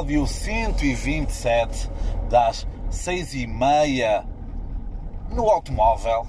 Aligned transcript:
episódio 0.00 0.26
127 0.26 1.90
das 2.30 2.66
6 2.88 3.34
e 3.34 3.46
meia 3.46 4.24
no 5.30 5.48
automóvel. 5.48 6.26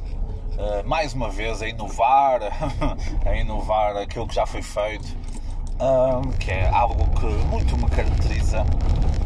Uh, 0.53 0.87
mais 0.87 1.13
uma 1.13 1.29
vez 1.29 1.61
a 1.61 1.69
inovar, 1.69 2.41
a 3.25 3.35
inovar 3.35 3.95
aquilo 3.95 4.27
que 4.27 4.35
já 4.35 4.45
foi 4.45 4.61
feito, 4.61 5.07
uh, 5.79 6.27
que 6.37 6.51
é 6.51 6.67
algo 6.67 7.03
que 7.17 7.25
muito 7.47 7.77
me 7.77 7.89
caracteriza. 7.89 8.65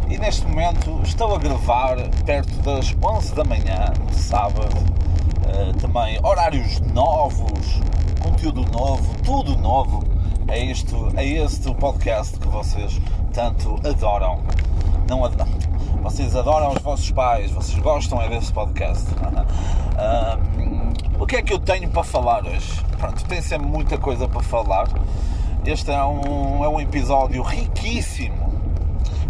E 0.08 0.18
neste 0.18 0.46
momento 0.46 1.02
estou 1.04 1.34
a 1.34 1.40
gravar 1.40 1.98
perto 2.24 2.54
das 2.62 2.96
11 3.04 3.34
da 3.34 3.44
manhã, 3.44 3.92
de 4.08 4.16
sábado, 4.16 4.78
uh, 4.78 5.74
também 5.80 6.20
horários 6.24 6.80
novos, 6.94 7.82
conteúdo 8.22 8.64
novo, 8.72 9.16
tudo 9.24 9.58
novo. 9.58 10.04
É, 10.48 10.64
isto, 10.64 11.12
é 11.18 11.26
este 11.26 11.74
podcast 11.74 12.40
que 12.40 12.48
vocês 12.48 13.02
tanto 13.36 13.76
adoram. 13.86 14.40
Não 15.10 15.26
adoram. 15.26 15.52
Vocês 16.02 16.36
adoram 16.36 16.72
os 16.72 16.82
vossos 16.82 17.12
pais, 17.12 17.52
vocês 17.52 17.78
gostam 17.80 18.22
é 18.22 18.30
desse 18.30 18.54
podcast. 18.54 19.06
o 21.20 21.28
que 21.28 21.36
é 21.36 21.42
que 21.42 21.52
eu 21.52 21.60
tenho 21.60 21.90
para 21.90 22.04
falar 22.04 22.46
hoje? 22.46 22.82
Pronto, 22.98 23.26
tem 23.26 23.42
sempre 23.42 23.68
muita 23.68 23.98
coisa 23.98 24.28
para 24.28 24.42
falar. 24.42 24.88
Este 25.66 25.92
é 25.92 26.04
um, 26.04 26.64
é 26.64 26.70
um 26.70 26.80
episódio 26.80 27.44
riquíssimo 27.44 28.54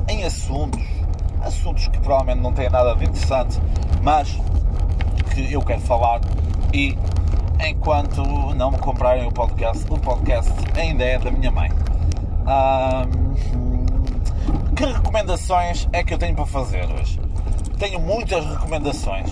em 0.08 0.23
assuntos, 0.23 0.83
assuntos 1.41 1.87
que 1.87 1.97
provavelmente 1.99 2.43
não 2.43 2.53
têm 2.53 2.69
nada 2.69 2.93
de 2.95 3.05
interessante, 3.05 3.59
mas 4.03 4.39
que 5.33 5.52
eu 5.52 5.61
quero 5.61 5.81
falar 5.81 6.21
e 6.71 6.95
enquanto 7.59 8.21
não 8.53 8.69
me 8.69 8.77
comprarem 8.77 9.25
o 9.25 9.31
podcast, 9.31 9.83
o 9.89 9.97
podcast 9.97 10.53
ainda 10.77 11.03
é 11.03 11.17
da 11.17 11.31
minha 11.31 11.52
mãe. 11.52 11.71
Que 14.75 14.83
recomendações 14.83 15.87
é 15.93 16.03
que 16.03 16.13
eu 16.13 16.17
tenho 16.17 16.35
para 16.35 16.45
fazer 16.45 16.85
hoje? 16.91 17.17
Tenho 17.79 17.97
muitas 17.97 18.45
recomendações. 18.45 19.31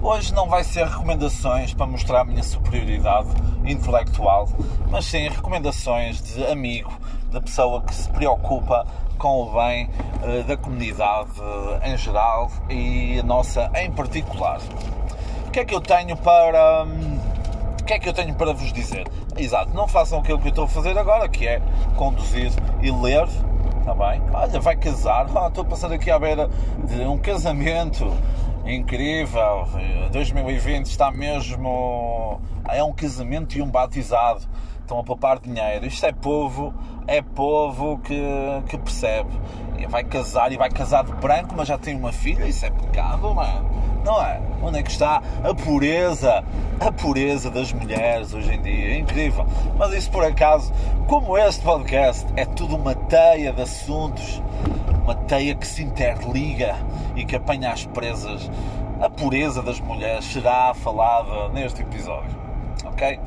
Hoje 0.00 0.32
não 0.32 0.48
vai 0.48 0.62
ser 0.62 0.86
recomendações 0.86 1.74
para 1.74 1.86
mostrar 1.86 2.20
a 2.20 2.24
minha 2.24 2.44
superioridade 2.44 3.28
intelectual, 3.64 4.48
mas 4.90 5.06
sim 5.06 5.28
recomendações 5.28 6.22
de 6.22 6.46
amigo, 6.46 6.92
da 7.32 7.40
pessoa 7.40 7.82
que 7.82 7.92
se 7.92 8.08
preocupa 8.10 8.86
com 9.18 9.42
o 9.42 9.52
bem 9.52 9.90
uh, 10.22 10.44
da 10.44 10.56
comunidade 10.56 11.40
uh, 11.40 11.84
em 11.84 11.96
geral 11.96 12.48
e 12.70 13.18
a 13.18 13.22
nossa 13.24 13.72
em 13.74 13.90
particular. 13.90 14.60
O 15.48 15.50
que 15.50 15.58
é 15.58 15.64
que 15.64 15.74
eu 15.74 15.80
tenho 15.80 16.16
para. 16.16 16.84
Um, 16.84 17.18
o 17.80 17.84
que 17.84 17.94
é 17.94 17.98
que 17.98 18.08
eu 18.08 18.12
tenho 18.12 18.34
para 18.34 18.52
vos 18.52 18.72
dizer? 18.72 19.06
Exato, 19.36 19.74
não 19.74 19.88
façam 19.88 20.20
aquilo 20.20 20.38
que 20.38 20.46
eu 20.46 20.50
estou 20.50 20.64
a 20.64 20.68
fazer 20.68 20.96
agora, 20.96 21.28
que 21.28 21.46
é 21.46 21.60
conduzir 21.96 22.52
e 22.80 22.90
ler, 22.90 23.26
está 23.84 23.94
bem? 23.94 24.22
Olha, 24.32 24.60
vai 24.60 24.76
casar, 24.76 25.26
ah, 25.36 25.48
estou 25.48 25.62
a 25.62 25.66
passar 25.66 25.92
aqui 25.92 26.10
à 26.10 26.18
beira 26.18 26.48
de 26.86 27.02
um 27.02 27.18
casamento 27.18 28.10
incrível, 28.64 29.68
2020 30.10 30.86
está 30.86 31.10
mesmo. 31.10 32.40
É 32.66 32.82
um 32.82 32.94
casamento 32.94 33.58
e 33.58 33.60
um 33.60 33.70
batizado. 33.70 34.40
Estão 34.80 34.98
a 34.98 35.04
poupar 35.04 35.38
dinheiro. 35.38 35.84
Isto 35.84 36.06
é 36.06 36.12
povo, 36.12 36.72
é 37.06 37.22
povo 37.22 37.98
que, 37.98 38.22
que 38.68 38.78
percebe. 38.78 39.30
Vai 39.88 40.04
casar 40.04 40.50
e 40.50 40.56
vai 40.56 40.70
casar 40.70 41.04
de 41.04 41.12
branco, 41.12 41.54
mas 41.56 41.68
já 41.68 41.76
tem 41.76 41.94
uma 41.94 42.12
filha, 42.12 42.46
isso 42.46 42.64
é 42.64 42.70
pecado, 42.70 43.34
mano 43.34 43.84
não 44.04 44.22
é? 44.22 44.40
Onde 44.62 44.78
é 44.78 44.82
que 44.82 44.90
está 44.90 45.22
a 45.42 45.54
pureza, 45.54 46.44
a 46.78 46.92
pureza 46.92 47.50
das 47.50 47.72
mulheres 47.72 48.34
hoje 48.34 48.54
em 48.54 48.60
dia? 48.60 48.94
É 48.94 48.98
incrível. 48.98 49.46
Mas 49.76 49.92
isso 49.94 50.10
por 50.10 50.22
acaso, 50.24 50.72
como 51.08 51.36
este 51.38 51.64
podcast 51.64 52.26
é 52.36 52.44
tudo 52.44 52.76
uma 52.76 52.94
teia 52.94 53.52
de 53.52 53.62
assuntos, 53.62 54.42
uma 55.02 55.14
teia 55.14 55.54
que 55.54 55.66
se 55.66 55.82
interliga 55.82 56.76
e 57.16 57.24
que 57.24 57.34
apanha 57.34 57.72
as 57.72 57.86
presas, 57.86 58.50
a 59.00 59.08
pureza 59.08 59.62
das 59.62 59.80
mulheres 59.80 60.24
será 60.26 60.72
falada 60.74 61.48
neste 61.48 61.82
episódio. 61.82 62.30
Ok? 62.84 63.18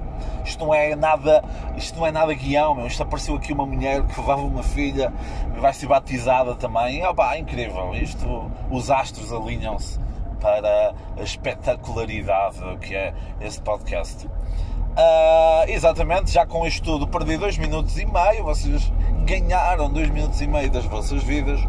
Isto 0.48 0.66
não 0.66 0.74
é 0.74 0.96
nada, 0.96 1.44
isto 1.76 2.00
não 2.00 2.08
é 2.08 2.12
nada 2.12 2.34
guião, 2.34 2.74
meu. 2.74 2.88
Isto 2.88 3.04
apareceu 3.04 3.36
aqui 3.36 3.54
uma 3.54 3.66
mulher 3.66 4.04
que 4.04 4.20
levava 4.20 4.42
uma 4.42 4.64
filha 4.64 5.12
vai 5.60 5.74
ser 5.74 5.88
batizada 5.88 6.56
também. 6.56 7.06
Opa, 7.06 7.36
é 7.36 7.40
incrível. 7.40 7.94
Isto, 7.94 8.50
os 8.72 8.90
astros 8.90 9.34
alinham-se 9.34 10.00
para 10.40 10.94
a 11.18 11.22
espetacularidade 11.22 12.60
que 12.82 12.96
é 12.96 13.14
este 13.42 13.62
podcast. 13.62 14.28
Uh, 14.28 15.70
exatamente, 15.70 16.32
já 16.32 16.46
com 16.46 16.66
isto 16.66 16.84
tudo 16.84 17.08
perdi 17.08 17.38
2 17.38 17.60
minutos 17.60 18.00
e 18.00 18.06
meio, 18.06 18.44
vocês 18.44 18.92
ganharam 19.26 19.92
2 19.92 20.10
minutos 20.10 20.42
e 20.42 20.48
meio 20.48 20.72
das 20.72 20.86
vossas 20.86 21.22
vidas. 21.22 21.60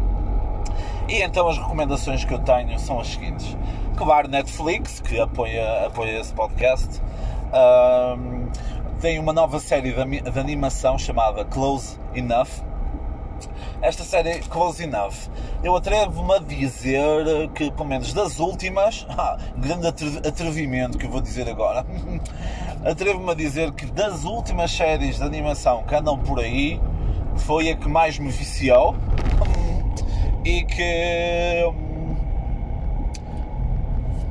E 1.07 1.21
então 1.21 1.47
as 1.47 1.57
recomendações 1.57 2.23
que 2.23 2.33
eu 2.33 2.39
tenho 2.39 2.79
são 2.79 2.99
as 2.99 3.07
seguintes. 3.07 3.55
Claro, 3.97 4.27
Netflix, 4.27 4.99
que 4.99 5.19
apoia, 5.19 5.87
apoia 5.87 6.19
esse 6.19 6.33
podcast, 6.33 7.01
uh, 7.51 8.49
tem 8.99 9.17
uma 9.17 9.31
nova 9.31 9.59
série 9.61 9.93
de, 9.93 10.21
de 10.21 10.39
animação 10.39 10.97
chamada 10.97 11.45
Close 11.45 11.97
Enough, 12.13 12.49
esta 13.81 14.03
série 14.03 14.39
Close 14.39 14.83
Enough. 14.83 15.29
Eu 15.63 15.75
atrevo-me 15.75 16.33
a 16.33 16.39
dizer 16.39 17.49
que, 17.55 17.71
pelo 17.71 17.87
menos 17.87 18.13
das 18.13 18.39
últimas, 18.39 19.07
ah, 19.17 19.37
grande 19.57 19.87
atrevimento 19.87 20.97
que 20.97 21.05
eu 21.05 21.09
vou 21.09 21.21
dizer 21.21 21.47
agora, 21.47 21.85
atrevo-me 22.83 23.31
a 23.31 23.35
dizer 23.35 23.71
que 23.71 23.85
das 23.85 24.25
últimas 24.25 24.69
séries 24.71 25.15
de 25.17 25.23
animação 25.23 25.83
que 25.83 25.95
andam 25.95 26.17
por 26.17 26.39
aí, 26.39 26.81
foi 27.37 27.69
a 27.69 27.77
que 27.77 27.87
mais 27.87 28.19
me 28.19 28.29
viciou 28.29 28.95
e 30.43 30.65
que 30.65 31.88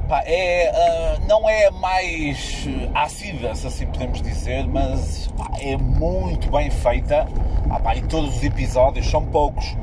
pá, 0.09 0.23
é, 0.25 0.73
uh, 0.73 1.27
não 1.29 1.49
é 1.49 1.71
mais 1.71 2.67
ácida, 2.95 3.55
se 3.55 3.67
assim 3.67 3.87
podemos 3.87 4.23
dizer, 4.23 4.67
mas 4.67 5.29
pá, 5.37 5.51
é 5.61 5.77
muito 5.77 6.51
bem 6.51 6.71
feita 6.71 7.29
ah, 7.71 7.79
pá, 7.79 7.95
e 7.95 8.01
todos 8.03 8.37
os 8.37 8.43
episódios, 8.43 9.07
são 9.11 9.25
poucos. 9.25 9.77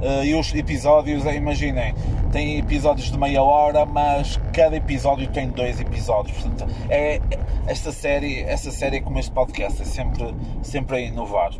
Uh, 0.00 0.24
e 0.24 0.34
os 0.34 0.54
episódios, 0.54 1.24
imaginem, 1.26 1.94
tem 2.32 2.56
episódios 2.58 3.10
de 3.10 3.18
meia 3.18 3.42
hora, 3.42 3.84
mas 3.84 4.40
cada 4.52 4.76
episódio 4.76 5.28
tem 5.28 5.48
dois 5.48 5.78
episódios. 5.80 6.38
Portanto, 6.38 6.72
é, 6.88 7.20
esta 7.66 7.92
série, 7.92 8.42
essa 8.42 8.70
série 8.70 8.98
é 8.98 9.00
como 9.00 9.18
este 9.18 9.32
podcast, 9.32 9.82
é 9.82 9.84
sempre, 9.84 10.34
sempre 10.62 10.96
a 10.96 11.00
inovar. 11.00 11.50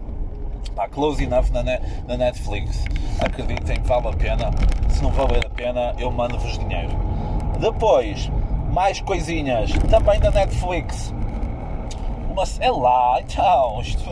Pá, 0.74 0.88
close 0.88 1.22
enough 1.22 1.50
na, 1.50 1.62
na 1.62 2.16
Netflix. 2.16 2.84
Acreditem, 3.20 3.82
vale 3.82 4.08
a 4.08 4.12
pena. 4.12 4.50
Se 4.88 5.02
não 5.02 5.10
valer 5.10 5.44
a 5.44 5.50
pena, 5.50 5.94
eu 5.98 6.10
mando-vos 6.10 6.58
dinheiro. 6.58 6.96
Depois, 7.58 8.30
mais 8.72 9.00
coisinhas, 9.00 9.72
também 9.90 10.20
da 10.20 10.30
Netflix. 10.30 11.12
Uma, 12.30 12.44
é 12.60 12.70
lá, 12.70 13.20
então, 13.20 13.80
isto 13.80 14.04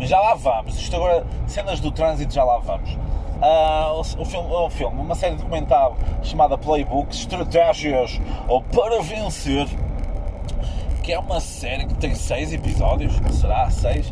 já 0.00 0.20
lá 0.20 0.34
vamos. 0.34 0.76
Isto 0.76 0.96
agora, 0.96 1.24
cenas 1.46 1.80
do 1.80 1.90
trânsito, 1.92 2.34
já 2.34 2.42
lá 2.42 2.58
vamos. 2.58 2.90
Uh, 3.36 3.92
o, 3.92 4.22
o, 4.22 4.24
filme, 4.24 4.70
filme, 4.70 5.00
uma 5.00 5.14
série 5.14 5.36
documental 5.36 5.94
chamada 6.22 6.56
Playbook 6.56 7.14
Estratégias 7.14 8.18
ou 8.48 8.62
Para 8.62 9.02
Vencer, 9.02 9.68
que 11.02 11.12
é 11.12 11.18
uma 11.18 11.38
série 11.38 11.84
que 11.84 11.94
tem 11.94 12.14
seis 12.14 12.52
episódios, 12.52 13.12
será? 13.30 13.70
Seis? 13.70 14.10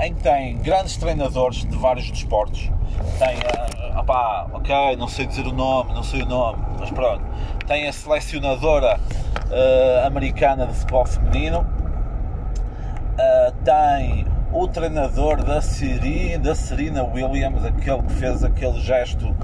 Em 0.00 0.14
que 0.14 0.22
tem 0.22 0.56
grandes 0.58 0.96
treinadores 0.96 1.64
de 1.64 1.76
vários 1.76 2.10
desportos. 2.10 2.70
Tem, 3.18 3.36
uh, 3.36 3.98
opá, 3.98 4.46
ok, 4.50 4.96
não 4.96 5.06
sei 5.06 5.26
dizer 5.26 5.46
o 5.46 5.52
nome, 5.52 5.92
não 5.92 6.02
sei 6.02 6.22
o 6.22 6.26
nome, 6.26 6.62
mas 6.78 6.90
pronto. 6.90 7.22
Tem 7.66 7.86
a 7.86 7.92
selecionadora 7.92 8.98
uh, 8.98 10.06
americana 10.06 10.66
de 10.66 10.72
futebol 10.72 11.04
feminino. 11.04 11.60
Uh, 11.60 13.52
tem 13.62 14.26
o 14.52 14.66
treinador 14.66 15.44
da, 15.44 15.60
Siri, 15.60 16.38
da 16.38 16.54
Serena 16.54 17.04
Williams, 17.04 17.62
aquele 17.64 18.02
que 18.02 18.12
fez 18.14 18.42
aquele 18.42 18.80
gesto 18.80 19.36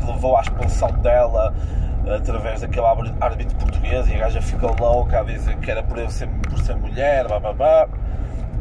que 0.00 0.06
levou 0.06 0.38
à 0.38 0.40
expulsão 0.40 0.90
dela 1.02 1.54
através 2.16 2.62
daquele 2.62 2.86
árbitro 3.20 3.56
português 3.58 4.08
e 4.08 4.14
a 4.14 4.18
gaja 4.20 4.40
ficou 4.40 4.74
louca 4.80 5.20
a 5.20 5.22
dizer 5.22 5.56
que 5.58 5.70
era 5.70 5.82
por, 5.82 5.98
ser, 6.10 6.28
por 6.28 6.58
ser 6.60 6.76
mulher. 6.76 7.26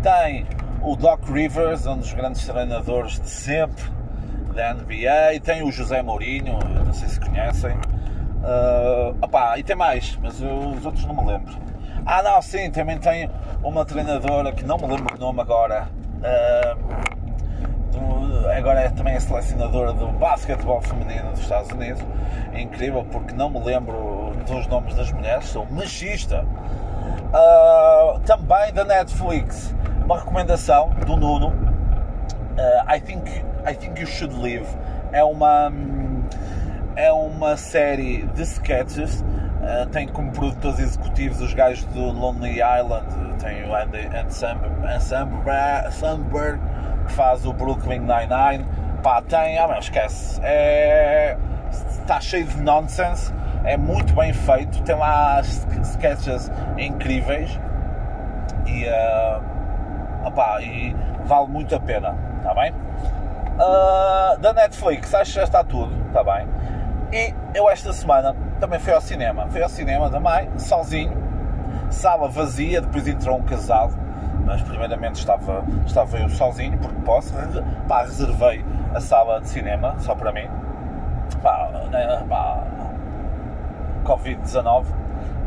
Tem 0.03 0.45
o 0.87 0.95
Doc 0.95 1.27
Rivers, 1.29 1.85
um 1.85 1.97
dos 1.97 2.13
grandes 2.13 2.47
treinadores 2.47 3.19
de 3.19 3.29
sempre 3.29 3.83
da 4.55 4.73
NBA, 4.73 5.37
tem 5.43 5.61
o 5.61 5.69
José 5.69 6.01
Mourinho, 6.01 6.57
não 6.85 6.93
sei 6.93 7.09
se 7.09 7.19
conhecem. 7.19 7.71
Uh, 7.73 9.13
opá, 9.21 9.59
e 9.59 9.63
tem 9.63 9.75
mais, 9.75 10.17
mas 10.21 10.39
os 10.39 10.85
outros 10.85 11.05
não 11.05 11.13
me 11.13 11.25
lembro. 11.29 11.53
Ah, 12.05 12.23
não, 12.23 12.41
sim, 12.41 12.71
também 12.71 12.97
tem 12.97 13.29
uma 13.61 13.83
treinadora 13.83 14.53
que 14.53 14.63
não 14.63 14.77
me 14.77 14.87
lembro 14.87 15.13
o 15.13 15.19
nome 15.19 15.41
agora. 15.41 15.89
Uh, 16.19 16.97
agora 18.57 18.79
é 18.79 18.89
também 18.89 19.15
a 19.15 19.19
selecionadora 19.19 19.91
do 19.91 20.07
basquetebol 20.13 20.79
feminino 20.81 21.31
dos 21.31 21.41
Estados 21.41 21.69
Unidos. 21.69 22.01
É 22.53 22.61
incrível 22.61 23.05
porque 23.11 23.35
não 23.35 23.49
me 23.49 23.59
lembro 23.59 24.31
dos 24.47 24.65
nomes 24.67 24.95
das 24.95 25.11
mulheres, 25.11 25.49
sou 25.49 25.67
machista. 25.69 26.45
Uh, 27.27 28.19
também 28.21 28.71
da 28.73 28.85
Netflix, 28.85 29.75
uma 30.07 30.19
recomendação 30.19 30.89
do 31.05 31.17
Nuno. 31.17 31.49
Uh, 31.49 32.95
I, 32.95 33.01
think, 33.01 33.29
I 33.65 33.75
think 33.75 33.99
you 33.99 34.07
should 34.07 34.33
live. 34.39 34.65
É 35.11 35.21
uma, 35.21 35.69
é 36.95 37.11
uma 37.11 37.57
série 37.57 38.25
de 38.27 38.41
sketches. 38.43 39.19
Uh, 39.19 39.85
tem 39.87 40.07
como 40.07 40.31
produtores 40.31 40.79
executivos 40.79 41.41
os 41.41 41.53
gajos 41.53 41.83
do 41.87 41.99
Lonely 41.99 42.61
Island, 42.61 43.05
tem 43.37 43.65
o 43.65 43.75
Andy 43.75 44.33
Samberg, 45.91 46.61
que 47.05 47.11
faz 47.11 47.45
o 47.45 47.51
Brooklyn 47.51 47.99
Nine-Nine. 47.99 48.65
Pá, 49.03 49.21
tem, 49.21 49.59
ah, 49.59 49.77
esquece. 49.77 50.39
É, 50.41 51.35
está 51.69 52.21
cheio 52.21 52.45
de 52.45 52.61
nonsense, 52.61 53.33
é 53.65 53.75
muito 53.75 54.13
bem 54.13 54.31
feito, 54.31 54.81
tem 54.83 54.95
lá 54.95 55.41
sketches 55.41 56.49
incríveis 56.77 57.59
e, 58.65 58.85
uh, 58.85 59.56
opá, 60.27 60.61
e 60.61 60.95
vale 61.25 61.47
muito 61.47 61.75
a 61.75 61.79
pena, 61.79 62.15
está 62.37 62.53
bem? 62.53 62.71
Uh, 62.71 64.39
da 64.39 64.53
Netflix, 64.53 65.13
acho 65.13 65.31
que 65.31 65.37
já 65.37 65.43
está 65.43 65.63
tudo, 65.63 65.93
está 66.07 66.23
bem? 66.23 66.47
E 67.11 67.33
eu 67.55 67.69
esta 67.69 67.91
semana 67.93 68.35
também 68.59 68.79
fui 68.79 68.93
ao 68.93 69.01
cinema, 69.01 69.47
fui 69.49 69.63
ao 69.63 69.69
cinema 69.69 70.09
também, 70.09 70.49
sozinho, 70.59 71.17
sala 71.89 72.27
vazia, 72.27 72.81
depois 72.81 73.07
entrou 73.07 73.37
um 73.37 73.43
casal, 73.43 73.89
mas 74.45 74.61
primeiramente 74.61 75.15
estava, 75.15 75.63
estava 75.85 76.17
eu 76.17 76.29
sozinho, 76.29 76.77
porque 76.77 77.01
posso, 77.01 77.33
pá, 77.87 78.01
reservei 78.01 78.63
a 78.93 78.99
sala 78.99 79.41
de 79.41 79.49
cinema 79.49 79.95
só 79.99 80.15
para 80.15 80.31
mim, 80.31 80.47
pá, 81.41 81.69
né, 81.89 82.23
pá 82.27 82.63
Covid-19, 84.03 84.85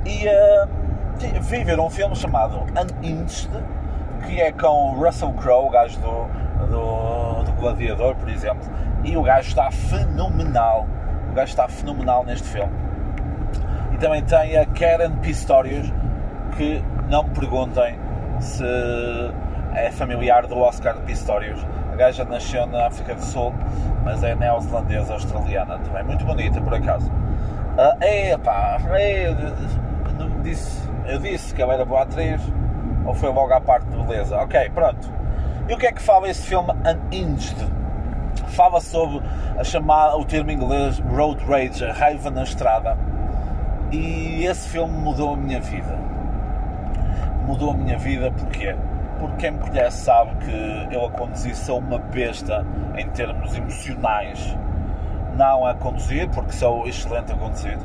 e 0.06 0.26
uh, 0.26 1.40
vim 1.42 1.64
ver 1.64 1.78
um 1.78 1.90
filme 1.90 2.16
chamado 2.16 2.64
Unhinged, 3.02 3.50
que 4.26 4.40
é 4.40 4.52
com 4.52 4.92
o 4.92 5.04
Russell 5.04 5.32
Crowe, 5.34 5.66
o 5.66 5.70
gajo 5.70 5.98
do, 6.00 6.66
do, 6.66 7.42
do 7.44 7.52
Gladiador, 7.52 8.14
por 8.16 8.28
exemplo, 8.28 8.68
e 9.04 9.16
o 9.16 9.22
gajo 9.22 9.48
está 9.48 9.70
fenomenal. 9.70 10.86
O 11.30 11.34
gajo 11.34 11.50
está 11.50 11.68
fenomenal 11.68 12.24
neste 12.24 12.48
filme. 12.48 12.72
E 13.92 13.96
também 13.98 14.22
tem 14.22 14.56
a 14.56 14.66
Karen 14.66 15.16
Pistorius, 15.16 15.92
que 16.56 16.82
não 17.08 17.24
me 17.24 17.30
perguntem 17.30 17.98
se 18.40 18.64
é 19.74 19.90
familiar 19.90 20.46
do 20.46 20.58
Oscar 20.58 20.96
Pistorius. 20.98 21.64
A 21.92 21.96
gaja 21.96 22.24
nasceu 22.24 22.66
na 22.66 22.86
África 22.86 23.14
do 23.14 23.22
Sul, 23.22 23.54
mas 24.04 24.22
é 24.22 24.34
neozelandesa 24.34 25.12
australiana 25.12 25.78
também. 25.78 26.04
Muito 26.04 26.24
bonita, 26.24 26.60
por 26.60 26.74
acaso. 26.74 27.10
Uh, 27.10 27.96
é, 28.00 28.36
pá, 28.36 28.78
é, 28.90 29.34
disse, 30.42 30.88
eu 31.06 31.18
disse 31.18 31.54
que 31.54 31.62
ela 31.62 31.74
era 31.74 31.84
boa 31.84 32.02
atriz, 32.02 32.40
ou 33.06 33.14
foi 33.14 33.30
logo 33.30 33.52
à 33.52 33.60
parte 33.60 33.86
de 33.86 33.96
beleza? 33.96 34.36
Ok, 34.38 34.70
pronto. 34.70 35.12
E 35.68 35.74
o 35.74 35.78
que 35.78 35.86
é 35.86 35.92
que 35.92 36.02
fala 36.02 36.28
esse 36.28 36.46
filme 36.46 36.72
Unhinged? 36.84 37.56
Fala 38.48 38.80
sobre 38.80 39.22
a 39.58 39.64
chamar 39.64 40.16
o 40.16 40.24
termo 40.24 40.50
inglês 40.50 40.98
road 40.98 41.44
rage, 41.44 41.84
a 41.84 41.92
raiva 41.92 42.30
na 42.30 42.42
estrada. 42.42 42.96
E 43.92 44.44
esse 44.44 44.68
filme 44.68 44.92
mudou 44.92 45.34
a 45.34 45.36
minha 45.36 45.60
vida. 45.60 45.98
Mudou 47.46 47.72
a 47.72 47.74
minha 47.74 47.98
vida 47.98 48.30
porquê? 48.32 48.76
Porque 49.18 49.36
quem 49.36 49.50
me 49.52 49.58
conhece 49.58 50.04
sabe 50.04 50.30
que 50.44 50.94
eu 50.94 51.06
a 51.06 51.10
conduzi 51.10 51.54
sou 51.54 51.78
uma 51.78 51.98
besta 51.98 52.64
em 52.96 53.08
termos 53.10 53.56
emocionais. 53.56 54.56
Não 55.36 55.66
a 55.66 55.74
conduzir, 55.74 56.28
porque 56.30 56.52
sou 56.52 56.86
excelente 56.86 57.32
a 57.32 57.36
conduzir. 57.36 57.78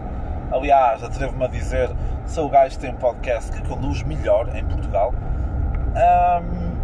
Aliás, 0.52 1.04
atrevo-me 1.04 1.46
a 1.46 1.48
dizer, 1.48 1.90
sou 2.26 2.46
o 2.48 2.50
gajo 2.50 2.76
que 2.76 2.82
tem 2.82 2.92
um 2.92 2.98
podcast 2.98 3.52
que 3.52 3.68
conduz 3.68 4.04
melhor 4.04 4.56
em 4.56 4.64
Portugal. 4.64 5.14
Um, 5.96 6.76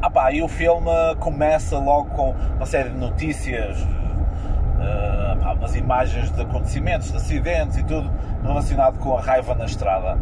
ah 0.00 0.10
pá, 0.10 0.32
e 0.32 0.42
o 0.42 0.48
filme 0.48 0.90
começa 1.18 1.78
logo 1.78 2.10
com 2.10 2.34
uma 2.56 2.66
série 2.66 2.90
de 2.90 2.96
notícias, 2.96 3.80
uh, 3.82 5.36
pá, 5.42 5.52
umas 5.52 5.74
imagens 5.74 6.30
de 6.30 6.40
acontecimentos, 6.40 7.10
de 7.10 7.16
acidentes 7.16 7.76
e 7.78 7.82
tudo 7.82 8.10
relacionado 8.42 8.98
com 8.98 9.16
a 9.16 9.20
raiva 9.20 9.54
na 9.54 9.64
estrada. 9.64 10.18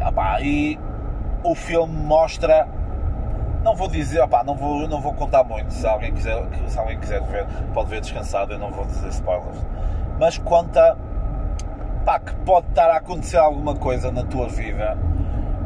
Ah 0.00 0.12
pá, 0.12 0.40
e 0.40 0.78
o 1.42 1.54
filme 1.54 1.92
mostra. 1.92 2.68
Não 3.62 3.74
vou 3.74 3.88
dizer, 3.88 4.20
opá, 4.20 4.44
não, 4.44 4.54
vou, 4.54 4.86
não 4.86 5.00
vou 5.00 5.12
contar 5.12 5.42
muito. 5.42 5.72
Se 5.72 5.84
alguém, 5.84 6.12
quiser, 6.12 6.40
se 6.68 6.78
alguém 6.78 7.00
quiser 7.00 7.20
ver, 7.22 7.46
pode 7.74 7.90
ver 7.90 8.00
descansado. 8.00 8.52
Eu 8.52 8.60
não 8.60 8.70
vou 8.70 8.84
dizer 8.84 9.08
spoilers. 9.08 9.58
Mas 10.20 10.38
conta 10.38 10.96
pá, 12.06 12.20
que 12.20 12.32
pode 12.36 12.68
estar 12.68 12.88
a 12.88 12.98
acontecer 12.98 13.36
alguma 13.36 13.74
coisa 13.74 14.12
na 14.12 14.22
tua 14.22 14.48
vida 14.48 14.96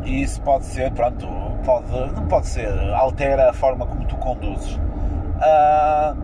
e 0.04 0.22
isso 0.22 0.40
pode 0.40 0.64
ser, 0.64 0.90
pronto, 0.92 1.28
pode, 1.62 1.90
não 2.14 2.26
pode 2.26 2.46
ser, 2.46 2.66
altera 2.94 3.50
a 3.50 3.52
forma 3.52 3.86
como 3.86 4.06
tu 4.06 4.16
conduzes. 4.16 4.76
Uh, 5.36 6.16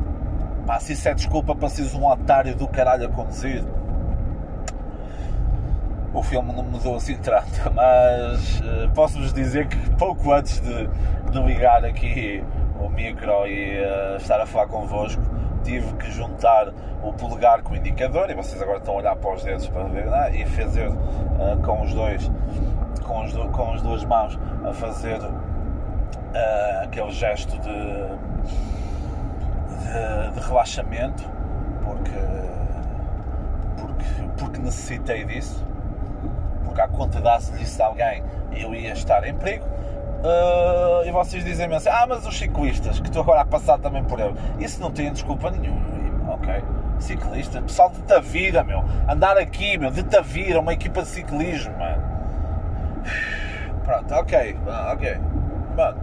pá, 0.66 0.80
se 0.80 0.94
isso 0.94 1.06
é 1.06 1.14
desculpa 1.14 1.54
para 1.54 1.68
seres 1.68 1.94
um 1.94 2.06
otário 2.06 2.56
do 2.56 2.66
caralho 2.66 3.06
a 3.06 3.10
conduzir, 3.10 3.62
o 6.14 6.22
filme 6.22 6.50
não 6.50 6.64
mudou 6.64 6.96
assim 6.96 7.18
tanto, 7.18 7.70
mas 7.76 8.60
uh, 8.60 8.90
posso-vos 8.94 9.34
dizer 9.34 9.68
que 9.68 9.76
pouco 9.96 10.32
antes 10.32 10.60
de, 10.60 10.88
de 11.30 11.42
ligar 11.42 11.84
aqui 11.84 12.42
o 12.80 12.88
micro 12.88 13.46
e 13.46 13.80
uh, 13.84 14.16
estar 14.16 14.40
a 14.40 14.46
falar 14.46 14.66
convosco, 14.68 15.20
tive 15.66 15.92
que 15.94 16.10
juntar 16.12 16.72
o 17.02 17.12
polegar 17.12 17.60
com 17.62 17.72
o 17.74 17.76
indicador 17.76 18.30
e 18.30 18.34
vocês 18.34 18.62
agora 18.62 18.78
estão 18.78 18.94
a 18.94 18.98
olhar 18.98 19.16
para 19.16 19.34
os 19.34 19.42
dedos 19.42 19.66
para 19.66 19.82
ver 19.84 20.06
né? 20.06 20.36
e 20.36 20.46
fazer 20.46 20.88
uh, 20.88 20.96
com 21.64 21.82
os 21.82 21.92
dois 21.92 22.30
com, 23.02 23.24
os, 23.24 23.32
com 23.32 23.72
as 23.72 23.82
duas 23.82 24.04
mãos 24.04 24.38
a 24.64 24.72
fazer 24.72 25.18
uh, 25.18 26.84
aquele 26.84 27.10
gesto 27.10 27.58
de, 27.58 27.68
de, 29.82 30.30
de, 30.34 30.46
relaxamento 30.46 31.24
porque, 31.84 32.10
porque, 33.76 34.04
porque 34.38 34.58
necessitei 34.60 35.24
disso 35.24 35.66
porque 36.64 36.80
à 36.80 36.86
conta 36.86 37.20
de 37.20 37.66
se 37.66 37.82
alguém 37.82 38.22
eu 38.52 38.72
ia 38.72 38.92
estar 38.92 39.26
em 39.26 39.34
perigo 39.34 39.66
uh, 40.26 41.06
e 41.06 41.10
vocês 41.10 41.44
dizem-me 41.44 41.74
assim 41.74 41.88
ah 41.88 42.06
mas 42.08 42.26
os 42.26 42.36
ciclistas 42.36 43.00
que 43.00 43.06
estou 43.06 43.22
agora 43.22 43.40
a 43.40 43.44
passar 43.44 43.78
também 43.78 44.04
por 44.04 44.20
ele 44.20 44.34
isso 44.58 44.80
não 44.80 44.90
tem 44.90 45.12
desculpa 45.12 45.50
nenhuma 45.50 45.80
ok 46.28 46.62
ciclista, 46.98 47.62
pessoal 47.62 47.90
de 47.90 48.02
Tavira, 48.02 48.64
meu. 48.64 48.84
Andar 49.08 49.36
aqui, 49.36 49.76
meu, 49.78 49.90
de 49.90 50.02
Tavira, 50.02 50.60
uma 50.60 50.72
equipa 50.72 51.02
de 51.02 51.08
ciclismo, 51.08 51.76
mano. 51.78 52.02
Pronto, 53.84 54.14
ok, 54.14 54.58
ok. 54.92 55.18
Mano, 55.76 55.98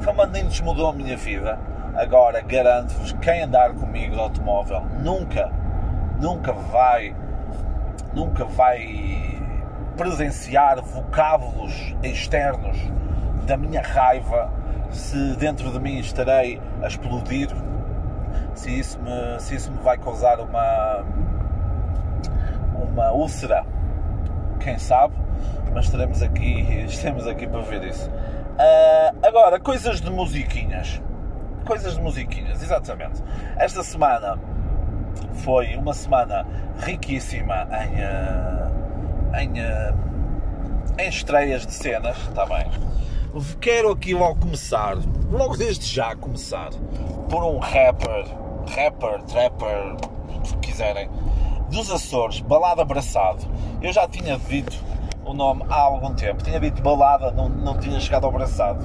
Famandinos 0.00 0.60
mudou 0.60 0.90
a 0.90 0.92
minha 0.92 1.16
vida. 1.16 1.58
Agora, 1.94 2.40
garanto-vos, 2.40 3.12
quem 3.20 3.42
andar 3.42 3.72
comigo 3.74 4.14
de 4.14 4.20
automóvel 4.20 4.82
nunca, 5.00 5.52
nunca 6.20 6.52
vai, 6.52 7.14
nunca 8.14 8.44
vai 8.44 9.40
presenciar 9.96 10.80
vocábulos 10.80 11.94
externos 12.02 12.78
da 13.46 13.56
minha 13.56 13.82
raiva 13.82 14.50
se 14.90 15.36
dentro 15.36 15.70
de 15.70 15.78
mim 15.80 15.98
estarei 15.98 16.60
a 16.82 16.86
explodir 16.86 17.48
se 18.54 18.78
isso 18.78 18.98
me, 19.00 19.40
se 19.40 19.54
isso 19.54 19.70
me 19.70 19.78
vai 19.78 19.98
causar 19.98 20.40
uma, 20.40 21.04
uma 22.74 23.12
úlcera, 23.12 23.64
quem 24.60 24.78
sabe, 24.78 25.14
mas 25.72 25.86
estaremos 25.86 26.22
aqui, 26.22 26.60
estaremos 26.86 27.26
aqui 27.26 27.46
para 27.46 27.60
ver 27.62 27.84
isso. 27.84 28.08
Uh, 28.10 29.26
agora, 29.26 29.58
coisas 29.58 30.00
de 30.00 30.10
musiquinhas. 30.10 31.00
Coisas 31.64 31.94
de 31.94 32.02
musiquinhas, 32.02 32.62
exatamente. 32.62 33.22
Esta 33.56 33.82
semana 33.82 34.38
foi 35.36 35.76
uma 35.76 35.94
semana 35.94 36.46
riquíssima 36.78 37.68
em, 37.70 37.94
uh, 38.02 39.38
em, 39.38 39.50
uh, 39.60 39.94
em 40.98 41.08
estreias 41.08 41.66
de 41.66 41.72
cenas, 41.72 42.16
está 42.28 42.44
bem? 42.46 42.66
Quero 43.60 43.90
aqui 43.90 44.14
logo 44.14 44.40
começar, 44.40 44.96
logo 45.30 45.56
desde 45.56 45.86
já 45.86 46.14
começar, 46.14 46.70
por 47.30 47.42
um 47.42 47.58
rapper 47.58 48.42
rapper, 48.70 49.22
trapper, 49.22 49.96
o 50.28 50.40
que 50.42 50.56
quiserem, 50.68 51.08
dos 51.70 51.90
Açores, 51.90 52.40
Balada 52.40 52.82
Abraçado. 52.82 53.44
Eu 53.80 53.92
já 53.92 54.06
tinha 54.06 54.38
dito 54.38 54.76
o 55.24 55.32
nome 55.32 55.64
há 55.68 55.80
algum 55.80 56.14
tempo, 56.14 56.42
tinha 56.42 56.60
dito 56.60 56.82
Balada, 56.82 57.30
não, 57.30 57.48
não 57.48 57.78
tinha 57.78 57.98
chegado 58.00 58.24
ao 58.24 58.30
Abraçado. 58.30 58.84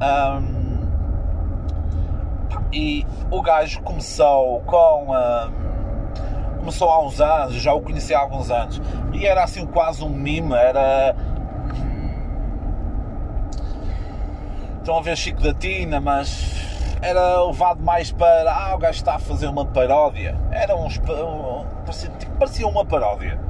Um, 0.00 0.64
e 2.72 3.06
o 3.30 3.40
gajo 3.40 3.80
começou 3.82 4.60
com. 4.62 5.06
Começou 6.58 6.88
há 6.88 7.04
uns 7.04 7.20
anos, 7.20 7.54
já 7.56 7.74
o 7.74 7.82
conheci 7.82 8.14
há 8.14 8.20
alguns 8.20 8.50
anos, 8.50 8.80
e 9.12 9.26
era 9.26 9.44
assim 9.44 9.66
quase 9.66 10.02
um 10.02 10.08
mime, 10.08 10.54
era. 10.54 11.14
Estão 14.84 14.98
a 14.98 15.00
ver 15.00 15.16
Chico 15.16 15.40
da 15.40 15.54
Tina, 15.54 15.98
mas 15.98 16.60
era 17.00 17.42
levado 17.42 17.82
mais 17.82 18.12
para 18.12 18.52
ah, 18.52 18.74
o 18.74 18.78
gajo 18.78 18.98
está 18.98 19.14
a 19.14 19.18
fazer 19.18 19.46
uma 19.46 19.64
paródia. 19.64 20.36
Era 20.52 20.76
um, 20.76 20.88
um 20.88 21.64
parecia, 21.86 22.10
parecia 22.38 22.68
uma 22.68 22.84
paródia. 22.84 23.40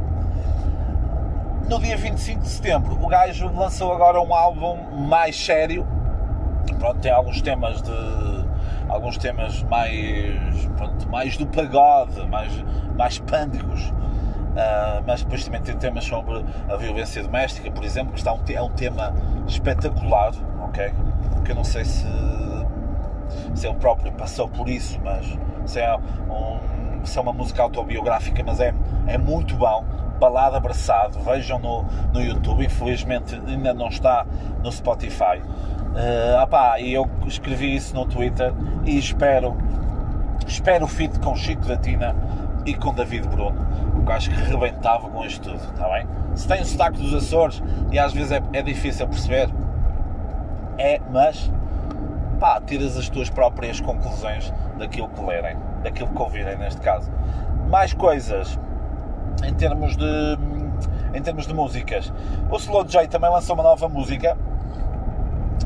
No 1.68 1.80
dia 1.80 1.96
25 1.96 2.40
de 2.40 2.48
setembro, 2.48 2.96
o 3.04 3.08
gajo 3.08 3.50
lançou 3.52 3.92
agora 3.92 4.20
um 4.20 4.32
álbum 4.32 4.76
mais 5.08 5.36
sério. 5.36 5.84
Pronto, 6.78 7.00
tem 7.00 7.10
alguns 7.10 7.42
temas 7.42 7.82
de 7.82 7.90
alguns 8.88 9.18
temas 9.18 9.60
mais, 9.64 10.66
pronto, 10.76 11.08
mais 11.08 11.36
do 11.36 11.48
pagode, 11.48 12.24
mais, 12.28 12.64
mais 12.96 13.18
pândegos. 13.18 13.88
Uh, 13.88 15.02
mas 15.04 15.24
depois 15.24 15.44
também 15.44 15.60
tem 15.62 15.76
temas 15.76 16.04
sobre 16.04 16.44
a 16.68 16.76
violência 16.76 17.20
doméstica, 17.24 17.72
por 17.72 17.82
exemplo, 17.82 18.12
que 18.12 18.20
está 18.20 18.32
um, 18.32 18.38
é 18.48 18.62
um 18.62 18.70
tema 18.70 19.12
espetacular, 19.48 20.32
ok? 20.62 20.92
Que 21.44 21.52
eu 21.52 21.56
não 21.56 21.64
sei 21.64 21.84
se, 21.84 22.06
se 23.54 23.66
ele 23.66 23.76
próprio 23.76 24.12
passou 24.12 24.48
por 24.48 24.68
isso, 24.68 24.98
mas 25.02 25.26
se 25.66 25.80
é, 25.80 25.96
um, 25.96 27.04
se 27.04 27.18
é 27.18 27.20
uma 27.20 27.32
música 27.32 27.62
autobiográfica, 27.62 28.42
mas 28.44 28.60
é, 28.60 28.74
é 29.06 29.18
muito 29.18 29.54
bom. 29.56 29.84
Balada 30.18 30.56
Abraçado, 30.56 31.18
vejam 31.20 31.58
no, 31.58 31.84
no 32.12 32.20
YouTube, 32.20 32.64
infelizmente 32.64 33.34
ainda 33.46 33.74
não 33.74 33.88
está 33.88 34.24
no 34.62 34.70
Spotify. 34.70 35.42
Uh, 35.94 36.42
opá, 36.42 36.80
e 36.80 36.92
eu 36.92 37.08
escrevi 37.26 37.74
isso 37.74 37.94
no 37.94 38.04
Twitter 38.06 38.52
e 38.84 38.98
espero, 38.98 39.56
espero 40.46 40.84
o 40.84 40.88
feat 40.88 41.20
com 41.20 41.36
Chico 41.36 41.66
da 41.66 41.76
Tina 41.76 42.16
e 42.66 42.74
com 42.74 42.92
David 42.92 43.28
Bruno, 43.28 43.64
porque 43.92 44.12
acho 44.12 44.30
que 44.30 44.36
rebentava 44.36 45.08
com 45.08 45.24
isto 45.24 45.50
tudo, 45.50 45.62
está 45.62 45.88
bem? 45.88 46.06
Se 46.34 46.48
tem 46.48 46.62
o 46.62 46.64
sotaque 46.64 46.98
dos 46.98 47.14
Açores 47.14 47.62
e 47.92 47.98
às 47.98 48.12
vezes 48.12 48.32
é, 48.32 48.42
é 48.52 48.62
difícil 48.62 49.06
perceber, 49.06 49.48
é, 50.78 51.00
mas 51.10 51.50
pá, 52.40 52.60
tiras 52.60 52.96
as 52.96 53.08
tuas 53.08 53.30
próprias 53.30 53.80
conclusões 53.80 54.52
daquilo 54.78 55.08
que 55.08 55.22
lerem, 55.22 55.56
daquilo 55.82 56.08
que 56.10 56.22
ouvirem 56.22 56.56
neste 56.56 56.80
caso. 56.80 57.10
Mais 57.68 57.92
coisas 57.92 58.58
em 59.44 59.54
termos 59.54 59.96
de 59.96 60.38
em 61.14 61.22
termos 61.22 61.46
de 61.46 61.54
músicas. 61.54 62.12
O 62.50 62.56
Slow 62.56 62.84
J 62.84 63.06
também 63.06 63.30
lançou 63.30 63.54
uma 63.54 63.62
nova 63.62 63.88
música 63.88 64.36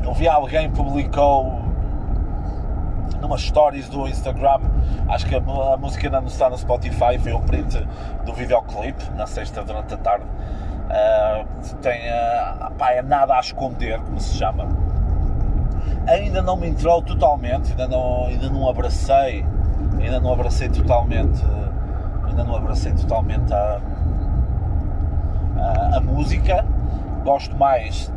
eu 0.03 0.13
vi 0.13 0.27
alguém 0.27 0.69
publicou 0.71 1.59
numas 3.21 3.41
stories 3.41 3.89
do 3.89 4.07
Instagram, 4.07 4.61
acho 5.09 5.25
que 5.25 5.35
a, 5.35 5.37
a, 5.37 5.77
música 5.77 6.07
ainda 6.07 6.21
não 6.21 6.27
está 6.27 6.49
no 6.49 6.57
Spotify, 6.57 7.19
foi 7.19 7.33
um 7.33 7.41
print 7.41 7.85
do 8.25 8.33
videoclipe 8.33 9.03
na 9.15 9.27
sexta 9.27 9.63
durante 9.63 9.93
a 9.93 9.97
tarde. 9.97 10.25
Uh, 10.25 11.75
tem 11.81 11.99
uh, 12.09 12.71
pá, 12.77 12.91
é 12.91 13.01
nada 13.01 13.35
a 13.35 13.39
esconder, 13.39 13.99
como 13.99 14.19
se 14.19 14.37
chama. 14.37 14.67
Ainda 16.07 16.41
não 16.41 16.55
me 16.55 16.67
entrou 16.67 17.01
totalmente, 17.01 17.71
ainda 17.71 17.87
não, 17.87 18.25
ainda 18.25 18.49
não 18.49 18.69
abracei, 18.69 19.45
ainda 19.99 20.19
não 20.19 20.33
abracei 20.33 20.69
totalmente, 20.69 21.43
ainda 22.25 22.43
não 22.43 22.55
abracei 22.55 22.93
totalmente 22.93 23.53
a, 23.53 23.79
a, 25.57 25.97
a 25.97 25.99
música. 26.01 26.65
Gosto 27.23 27.55
mais 27.57 28.11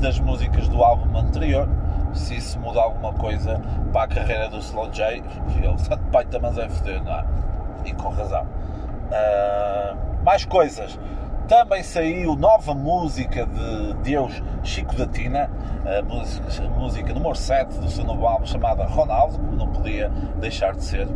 das 0.00 0.18
músicas 0.20 0.68
do 0.68 0.82
álbum 0.82 1.16
anterior. 1.16 1.68
Se 2.12 2.36
isso 2.36 2.58
muda 2.58 2.80
alguma 2.80 3.12
coisa 3.12 3.60
para 3.92 4.02
a 4.02 4.08
carreira 4.08 4.48
do 4.48 4.58
Slow 4.58 4.90
J, 4.90 5.22
ele 5.56 5.76
tanto 5.88 6.02
pai 6.10 6.24
também 6.24 6.50
é 6.60 6.68
foder, 6.68 7.02
não 7.04 7.12
é? 7.12 7.24
E 7.84 7.92
com 7.92 8.08
razão. 8.08 8.42
Uh, 8.42 9.96
mais 10.24 10.44
coisas. 10.44 10.98
Também 11.50 11.82
saiu 11.82 12.36
nova 12.36 12.72
música 12.72 13.44
de 13.44 13.94
Deus 14.04 14.40
Chico 14.62 14.94
da 14.94 15.04
Tina, 15.04 15.50
a 15.84 16.00
música, 16.00 16.46
a 16.64 16.68
música 16.68 17.12
número 17.12 17.34
7 17.34 17.76
do 17.76 17.90
seu 17.90 18.04
novo 18.04 18.24
álbum 18.24 18.46
chamada 18.46 18.84
Ronaldo, 18.84 19.36
como 19.36 19.56
não 19.56 19.66
podia 19.66 20.10
deixar 20.38 20.76
de 20.76 20.84
ser. 20.84 21.08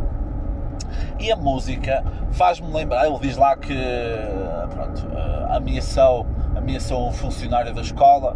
E 1.17 1.31
a 1.31 1.37
música 1.37 2.03
faz-me 2.33 2.69
lembrar, 2.69 3.07
ele 3.07 3.17
diz 3.19 3.37
lá 3.37 3.55
que 3.55 3.73
pronto, 4.71 5.07
ameaçou, 5.51 6.27
ameaçou 6.53 7.07
um 7.07 7.13
funcionário 7.13 7.73
da 7.73 7.79
escola 7.79 8.35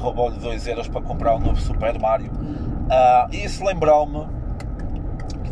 roubou-lhe 0.00 0.38
2 0.38 0.66
euros 0.66 0.88
para 0.88 1.02
comprar 1.02 1.34
um 1.34 1.40
novo 1.40 1.60
Super 1.60 2.00
Mario. 2.00 2.30
Uh, 2.32 3.36
isso 3.36 3.62
lembrou-me 3.62 4.26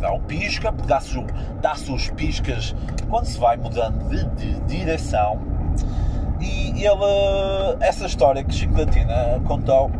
dá 0.01 0.11
um 0.11 0.19
pisca, 0.19 0.71
dá-se 0.71 1.23
dá 1.61 1.73
os 1.73 2.09
piscas 2.09 2.75
quando 3.09 3.25
se 3.25 3.39
vai 3.39 3.55
mudando 3.55 4.09
de, 4.09 4.25
de 4.35 4.59
direção. 4.61 5.39
E 6.41 6.83
ele, 6.83 7.77
essa 7.79 8.05
história 8.07 8.43
que 8.43 8.53
Chico 8.53 8.77
Latina 8.77 9.39
contou, 9.45 9.91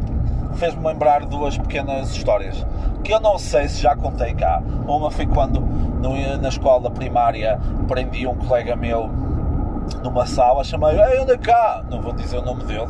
fez-me 0.56 0.86
lembrar 0.86 1.26
duas 1.26 1.58
pequenas 1.58 2.12
histórias 2.12 2.66
que 3.04 3.14
eu 3.14 3.20
não 3.20 3.38
sei 3.38 3.68
se 3.68 3.82
já 3.82 3.96
contei 3.96 4.34
cá. 4.34 4.62
Uma 4.88 5.12
foi 5.12 5.28
quando 5.28 5.62
na 6.42 6.50
escola 6.50 6.90
primária 6.90 7.60
prendi 7.88 8.26
um 8.26 8.36
colega 8.36 8.76
meu 8.76 9.10
numa 10.04 10.26
sala, 10.26 10.64
chamei, 10.64 11.00
ei, 11.00 11.20
anda 11.20 11.38
cá, 11.38 11.84
não 11.90 12.02
vou 12.02 12.14
dizer 12.14 12.38
o 12.38 12.42
nome 12.42 12.64
dele, 12.64 12.88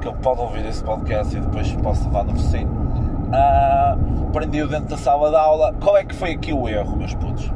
que 0.00 0.08
ele 0.08 0.16
pode 0.18 0.40
ouvir 0.40 0.66
esse 0.66 0.82
podcast 0.84 1.36
e 1.36 1.40
depois 1.40 1.72
posso 1.76 2.04
levar 2.04 2.24
no 2.24 2.36
focinho. 2.36 2.85
Uh, 3.26 4.30
Prendi-o 4.30 4.68
dentro 4.68 4.88
da 4.88 4.96
sala 4.96 5.30
de 5.30 5.36
aula. 5.36 5.74
Qual 5.80 5.96
é 5.96 6.04
que 6.04 6.14
foi 6.14 6.32
aqui 6.32 6.52
o 6.52 6.68
erro, 6.68 6.96
meus 6.96 7.14
putos? 7.14 7.50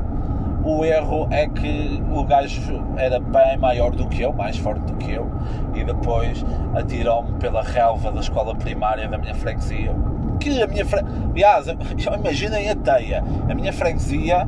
O 0.65 0.85
erro 0.85 1.27
é 1.31 1.49
que 1.49 2.03
o 2.13 2.23
gajo 2.25 2.83
era 2.97 3.19
bem 3.19 3.57
maior 3.59 3.93
do 3.93 4.07
que 4.09 4.23
eu, 4.23 4.33
mais 4.33 4.59
forte 4.59 4.81
do 4.83 4.95
que 4.95 5.13
eu, 5.13 5.31
e 5.75 5.83
depois 5.83 6.45
atirou-me 6.75 7.33
pela 7.39 7.63
relva 7.63 8.13
da 8.13 8.21
escola 8.21 8.55
primária 8.55 9.09
da 9.09 9.17
minha 9.17 9.35
freguesia. 9.35 9.95
Que 10.39 10.63
a 10.63 10.67
minha 10.67 10.85
freguesia. 10.85 11.19
Aliás, 11.31 11.67
imaginem 12.19 12.69
a 12.69 12.77
teia. 12.77 13.25
A 13.49 13.55
minha 13.55 13.73
freguesia, 13.73 14.47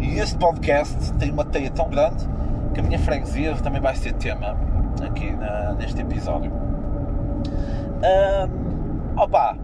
e 0.00 0.18
este 0.18 0.38
podcast 0.38 1.12
tem 1.14 1.30
uma 1.32 1.44
teia 1.44 1.70
tão 1.70 1.88
grande 1.88 2.24
que 2.72 2.80
a 2.80 2.82
minha 2.82 2.98
freguesia 2.98 3.54
também 3.56 3.80
vai 3.80 3.96
ser 3.96 4.12
tema 4.14 4.56
aqui 5.04 5.32
na, 5.32 5.72
neste 5.72 6.00
episódio. 6.00 6.52
Um, 8.00 9.20
opa, 9.20 9.56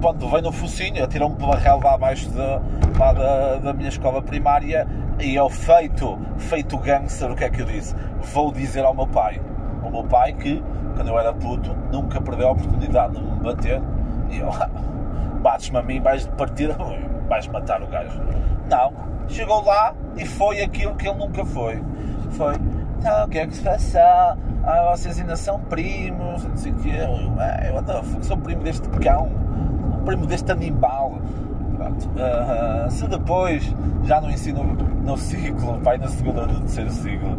quando 0.00 0.28
vem 0.28 0.42
no 0.42 0.52
focinho, 0.52 1.02
atiram-me 1.02 1.36
pela 1.36 1.56
relva 1.56 1.94
abaixo 1.94 2.28
de, 2.30 2.98
lá 2.98 3.12
da, 3.12 3.56
da 3.56 3.72
minha 3.72 3.88
escola 3.88 4.22
primária 4.22 4.86
e 5.18 5.34
eu 5.34 5.48
feito, 5.48 6.18
feito 6.38 6.76
gangster, 6.78 7.30
o 7.30 7.36
que 7.36 7.44
é 7.44 7.50
que 7.50 7.62
eu 7.62 7.66
disse? 7.66 7.94
Vou 8.32 8.52
dizer 8.52 8.84
ao 8.84 8.94
meu 8.94 9.06
pai, 9.06 9.40
o 9.82 9.90
meu 9.90 10.04
pai 10.04 10.32
que, 10.32 10.62
quando 10.94 11.08
eu 11.08 11.18
era 11.18 11.32
puto, 11.32 11.74
nunca 11.92 12.20
perdeu 12.20 12.48
a 12.48 12.52
oportunidade 12.52 13.14
de 13.14 13.22
me 13.22 13.40
bater 13.40 13.82
e 14.30 14.38
eu, 14.38 14.50
bates-me 15.42 15.78
a 15.78 15.82
mim, 15.82 16.00
vais 16.00 16.26
partir, 16.28 16.70
vais 17.28 17.46
matar 17.48 17.82
o 17.82 17.86
gajo. 17.86 18.20
Não, 18.70 18.92
chegou 19.28 19.64
lá 19.64 19.94
e 20.16 20.24
foi 20.24 20.62
aquilo 20.62 20.94
que 20.94 21.08
ele 21.08 21.18
nunca 21.18 21.44
foi. 21.44 21.82
Foi, 22.30 22.54
então, 22.98 23.24
o 23.24 23.28
que 23.28 23.38
é 23.38 23.46
que 23.46 23.54
se 23.54 23.62
passa? 23.62 24.36
ah, 24.68 24.94
vocês 24.94 25.18
ainda 25.18 25.34
são 25.34 25.58
primos, 25.60 26.44
não 26.44 26.56
sei 26.56 26.72
o 26.72 26.74
quê. 26.76 26.90
Eu, 26.90 27.40
é, 27.40 27.72
eu 27.72 28.22
sou 28.22 28.36
primo 28.36 28.62
deste 28.62 28.86
cão, 28.90 29.30
primo 30.08 30.26
deste 30.26 30.50
animal. 30.50 31.18
Uh, 31.78 32.90
se 32.90 33.06
depois, 33.06 33.74
já 34.04 34.20
no 34.20 34.30
ensino, 34.30 34.64
no 35.04 35.16
ciclo, 35.18 35.78
pai, 35.80 35.98
na 35.98 36.08
segunda 36.08 36.40
ou 36.40 36.46
no 36.46 36.60
terceiro 36.60 36.90
ciclo, 36.90 37.38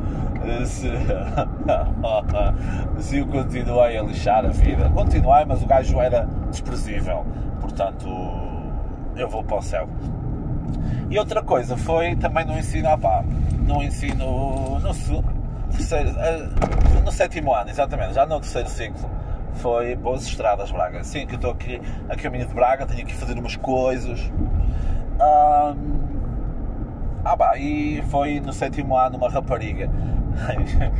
se, 0.65 0.87
se 3.01 3.17
eu 3.17 3.27
continuei 3.27 3.97
a 3.97 4.03
lixar 4.03 4.45
a 4.45 4.49
vida, 4.49 4.89
continuei, 4.91 5.45
mas 5.45 5.63
o 5.63 5.65
gajo 5.65 5.99
era 5.99 6.27
desprezível, 6.49 7.25
portanto, 7.59 8.07
eu 9.15 9.27
vou 9.27 9.43
para 9.43 9.57
o 9.57 9.61
céu. 9.61 9.89
E 11.09 11.17
outra 11.17 11.41
coisa 11.41 11.75
foi 11.75 12.15
também 12.15 12.45
no 12.45 12.57
ensino, 12.57 12.87
opá, 12.89 13.23
no 13.67 13.83
ensino, 13.83 14.79
no, 14.79 14.93
terceiro, 15.71 16.09
eh, 16.17 16.49
no 17.03 17.11
sétimo 17.11 17.53
ano, 17.53 17.69
exatamente, 17.69 18.13
já 18.13 18.25
no 18.25 18.39
terceiro 18.39 18.69
ciclo, 18.69 19.09
foi 19.59 19.95
Boas 19.95 20.25
Estradas, 20.25 20.71
Braga. 20.71 21.03
Sim, 21.03 21.27
que 21.27 21.33
eu 21.33 21.37
estou 21.37 21.51
aqui 21.51 21.81
a 22.07 22.15
caminho 22.15 22.47
de 22.47 22.53
Braga, 22.53 22.85
tenho 22.85 23.05
que 23.05 23.13
fazer 23.13 23.37
umas 23.37 23.55
coisas. 23.55 24.31
Um, 25.19 25.99
ah, 27.25 27.35
bah, 27.35 27.57
e 27.57 28.01
foi 28.03 28.39
no 28.39 28.53
sétimo 28.53 28.95
ano 28.97 29.17
uma 29.17 29.29
rapariga 29.29 29.89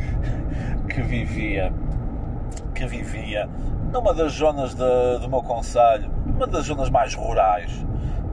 que 0.88 1.00
vivia 1.00 1.72
que 2.74 2.86
vivia 2.86 3.48
numa 3.90 4.12
das 4.12 4.32
zonas 4.32 4.74
de, 4.74 5.18
do 5.20 5.28
meu 5.28 5.42
conselho, 5.42 6.10
uma 6.26 6.46
das 6.46 6.66
zonas 6.66 6.90
mais 6.90 7.14
rurais, 7.14 7.84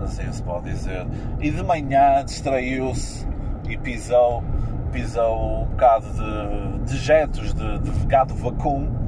assim 0.02 0.32
se 0.32 0.44
pode 0.44 0.70
dizer, 0.70 1.08
e 1.40 1.50
de 1.50 1.64
manhã 1.64 2.24
distraiu-se 2.26 3.26
e 3.68 3.78
pisou 3.78 4.44
pisou 4.92 5.64
um 5.64 5.66
bocado 5.66 6.06
de 6.12 6.92
dejetos 6.92 7.54
de, 7.54 7.80
de 7.80 8.06
gado 8.08 8.36
vacum 8.36 9.07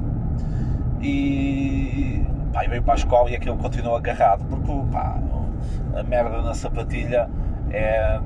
e 1.00 2.24
pá, 2.52 2.62
veio 2.68 2.82
para 2.82 2.94
a 2.94 2.96
escola 2.96 3.30
e 3.30 3.36
aquilo 3.36 3.56
continuou 3.56 3.96
agarrado 3.96 4.44
porque 4.44 4.72
pá, 4.92 5.18
a 5.94 6.02
merda 6.02 6.42
na 6.42 6.54
sapatilha 6.54 7.28
é 7.70 8.20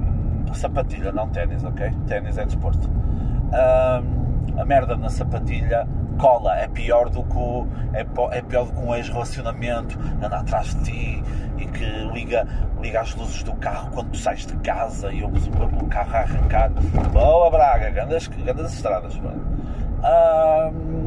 sapatilha, 0.55 1.13
não 1.13 1.29
ténis, 1.29 1.65
ok? 1.65 1.91
Ténis 2.07 2.39
é 2.39 2.45
desporto. 2.45 2.89
Um, 2.89 4.61
a 4.61 4.65
merda 4.65 4.97
na 4.97 5.11
sapatilha 5.11 5.87
cola 6.19 6.57
é 6.57 6.69
pior 6.69 7.11
do 7.11 7.25
que 7.25 7.37
o, 7.37 7.67
é, 7.93 8.07
é 8.37 8.43
pior 8.43 8.67
do 8.67 8.73
que 8.73 8.79
um 8.79 8.95
ex-relacionamento 8.95 9.99
anda 10.23 10.39
atrás 10.39 10.75
de 10.77 10.85
ti 10.85 11.25
e 11.59 11.67
que 11.67 11.85
liga, 12.13 12.47
liga 12.81 13.01
as 13.01 13.15
luzes 13.17 13.43
do 13.43 13.53
carro 13.55 13.91
quando 13.93 14.11
tu 14.11 14.19
sais 14.19 14.47
de 14.47 14.57
casa 14.59 15.13
e 15.13 15.25
ouves 15.25 15.49
o, 15.49 15.87
carro 15.87 16.15
a 16.15 16.21
arrancar 16.21 16.71
boa 17.13 17.51
Braga, 17.51 17.91
grandes, 17.91 18.29
grandes 18.29 18.75
estradas 18.75 19.17
um, 19.17 21.04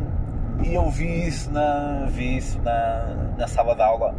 e 0.68 0.76
eu 0.76 0.90
vi 0.90 1.28
isso 1.28 1.52
na, 1.52 2.06
vi 2.10 2.38
isso 2.38 2.62
na, 2.62 3.16
na 3.38 3.48
sala 3.48 3.74
de 3.74 3.82
aula 3.82 4.14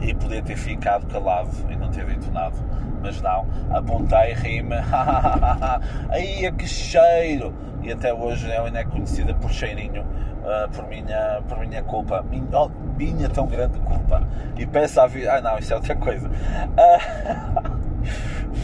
e 0.00 0.14
poder 0.14 0.42
ter 0.42 0.56
ficado 0.56 1.06
calado 1.06 1.50
e 1.70 1.76
não 1.76 1.90
ter 1.90 2.06
dito 2.06 2.30
nada. 2.30 2.56
Mas 3.02 3.20
não, 3.20 3.46
apontei, 3.70 4.32
rime, 4.32 4.76
aí 6.08 6.46
é 6.46 6.52
que 6.52 6.66
cheiro! 6.66 7.52
E 7.82 7.92
até 7.92 8.14
hoje 8.14 8.50
ela 8.50 8.66
ainda 8.66 8.78
é 8.78 8.84
conhecida 8.84 9.34
por 9.34 9.50
cheirinho, 9.50 10.02
uh, 10.02 10.70
por, 10.72 10.86
minha, 10.86 11.42
por 11.48 11.58
minha 11.58 11.82
culpa, 11.82 12.22
minha, 12.22 12.46
oh, 12.52 12.70
minha 12.96 13.28
tão 13.28 13.46
grande 13.46 13.78
culpa. 13.80 14.26
E 14.56 14.64
peço 14.64 15.00
à 15.00 15.06
vida. 15.08 15.34
Ah, 15.34 15.40
não, 15.40 15.58
isso 15.58 15.72
é 15.72 15.76
outra 15.76 15.96
coisa. 15.96 16.30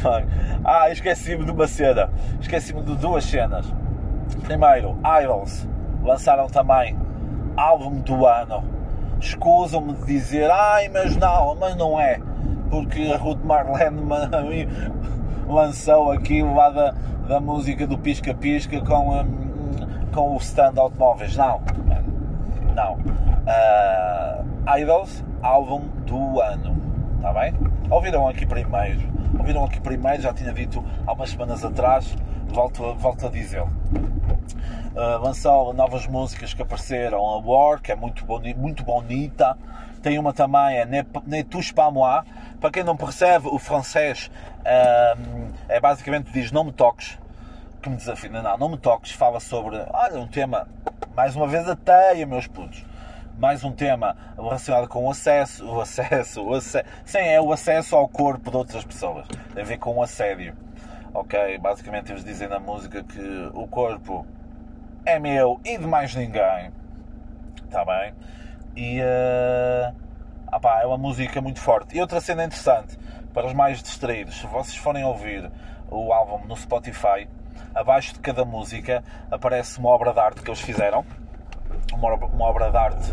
Uh... 0.04 0.26
ah, 0.64 0.90
esqueci-me 0.90 1.44
de 1.44 1.50
uma 1.50 1.66
cena, 1.66 2.10
esqueci-me 2.40 2.82
de 2.82 2.96
duas 2.96 3.24
cenas. 3.24 3.66
Primeiro, 4.44 4.98
Idols 5.22 5.66
lançaram 6.02 6.46
também 6.48 6.96
álbum 7.58 8.00
do 8.00 8.24
ano. 8.24 8.62
Escusam-me 9.20 9.94
de 9.94 10.06
dizer, 10.06 10.48
ai, 10.48 10.88
mas 10.88 11.16
não, 11.16 11.56
mas 11.56 11.74
não 11.76 11.98
é, 11.98 12.20
porque 12.70 13.10
a 13.12 13.16
Ruth 13.16 13.42
Marlene 13.42 14.00
lançou 15.48 16.12
aquilo 16.12 16.54
lá 16.54 16.70
da, 16.70 16.94
da 17.26 17.40
música 17.40 17.84
do 17.84 17.98
Pisca 17.98 18.32
Pisca 18.32 18.80
com, 18.80 19.10
um, 19.10 20.10
com 20.14 20.34
o 20.34 20.36
stand 20.36 20.74
automóveis. 20.76 21.36
Não, 21.36 21.60
não. 22.76 22.94
Uh, 22.94 24.78
Idols, 24.78 25.24
álbum 25.42 25.80
do 26.06 26.40
ano. 26.40 26.76
Está 27.16 27.32
bem? 27.32 27.54
Ouviram 27.90 28.28
aqui 28.28 28.46
primeiro. 28.46 29.00
Ouviram 29.36 29.64
aqui 29.64 29.80
primeiro, 29.80 30.22
já 30.22 30.32
tinha 30.32 30.52
dito 30.52 30.84
há 31.04 31.12
umas 31.12 31.30
semanas 31.30 31.64
atrás, 31.64 32.16
volto, 32.48 32.94
volto 32.94 33.26
a 33.26 33.30
dizê-lo. 33.30 33.68
Uh, 34.94 35.22
lançou 35.22 35.72
novas 35.72 36.06
músicas 36.06 36.54
que 36.54 36.62
apareceram, 36.62 37.24
a 37.24 37.38
War, 37.38 37.80
que 37.80 37.92
é 37.92 37.94
muito, 37.94 38.24
boni 38.24 38.54
muito 38.54 38.82
bonita. 38.82 39.56
Tem 40.02 40.18
uma 40.18 40.32
também, 40.32 40.78
é 40.78 40.84
Ne, 40.84 41.06
ne 41.26 41.44
touche 41.44 41.72
pas 41.72 41.92
moi. 41.92 42.22
Para 42.60 42.70
quem 42.70 42.84
não 42.84 42.96
percebe, 42.96 43.48
o 43.48 43.58
francês 43.58 44.30
uh, 44.60 45.52
é 45.68 45.80
basicamente 45.80 46.32
diz 46.32 46.50
não 46.50 46.64
me 46.64 46.72
toques, 46.72 47.18
que 47.82 47.88
me 47.88 47.96
desafina. 47.96 48.42
Não, 48.42 48.58
não 48.58 48.68
me 48.70 48.76
toques, 48.76 49.12
fala 49.12 49.40
sobre, 49.40 49.76
olha, 49.90 50.18
um 50.18 50.26
tema, 50.26 50.66
mais 51.14 51.36
uma 51.36 51.46
vez 51.46 51.68
a 51.68 51.76
teia, 51.76 52.26
meus 52.26 52.46
putos 52.46 52.84
mais 53.38 53.62
um 53.62 53.70
tema 53.70 54.16
relacionado 54.36 54.88
com 54.88 55.06
o 55.06 55.10
acesso, 55.12 55.64
o 55.64 55.80
acesso, 55.80 56.42
o 56.42 56.54
acesso, 56.54 56.84
sim, 57.04 57.18
é 57.18 57.40
o 57.40 57.52
acesso 57.52 57.94
ao 57.94 58.08
corpo 58.08 58.50
de 58.50 58.56
outras 58.56 58.84
pessoas, 58.84 59.28
tem 59.54 59.62
a 59.62 59.64
ver 59.64 59.78
com 59.78 59.96
o 59.96 60.02
assédio. 60.02 60.56
Ok, 61.14 61.58
basicamente 61.58 62.12
eles 62.12 62.24
dizem 62.24 62.48
na 62.48 62.58
música 62.58 63.02
que 63.02 63.50
o 63.54 63.66
corpo 63.66 64.26
é 65.08 65.18
meu 65.18 65.58
e 65.64 65.78
de 65.78 65.86
mais 65.86 66.14
ninguém, 66.14 66.70
está 67.64 67.82
bem? 67.84 68.12
E 68.76 69.00
uh, 69.00 69.94
opá, 70.54 70.82
é 70.82 70.86
uma 70.86 70.98
música 70.98 71.40
muito 71.40 71.60
forte. 71.60 71.96
E 71.96 72.00
outra 72.00 72.20
cena 72.20 72.44
interessante 72.44 72.98
para 73.32 73.46
os 73.46 73.54
mais 73.54 73.82
distraídos, 73.82 74.38
se 74.38 74.46
vocês 74.46 74.76
forem 74.76 75.04
ouvir 75.04 75.50
o 75.90 76.12
álbum 76.12 76.46
no 76.46 76.54
Spotify, 76.54 77.26
abaixo 77.74 78.12
de 78.12 78.20
cada 78.20 78.44
música 78.44 79.02
aparece 79.30 79.78
uma 79.78 79.88
obra 79.88 80.12
de 80.12 80.20
arte 80.20 80.42
que 80.42 80.50
eles 80.50 80.60
fizeram 80.60 81.06
uma, 81.94 82.14
uma 82.14 82.44
obra 82.44 82.70
de 82.70 82.76
arte, 82.76 83.12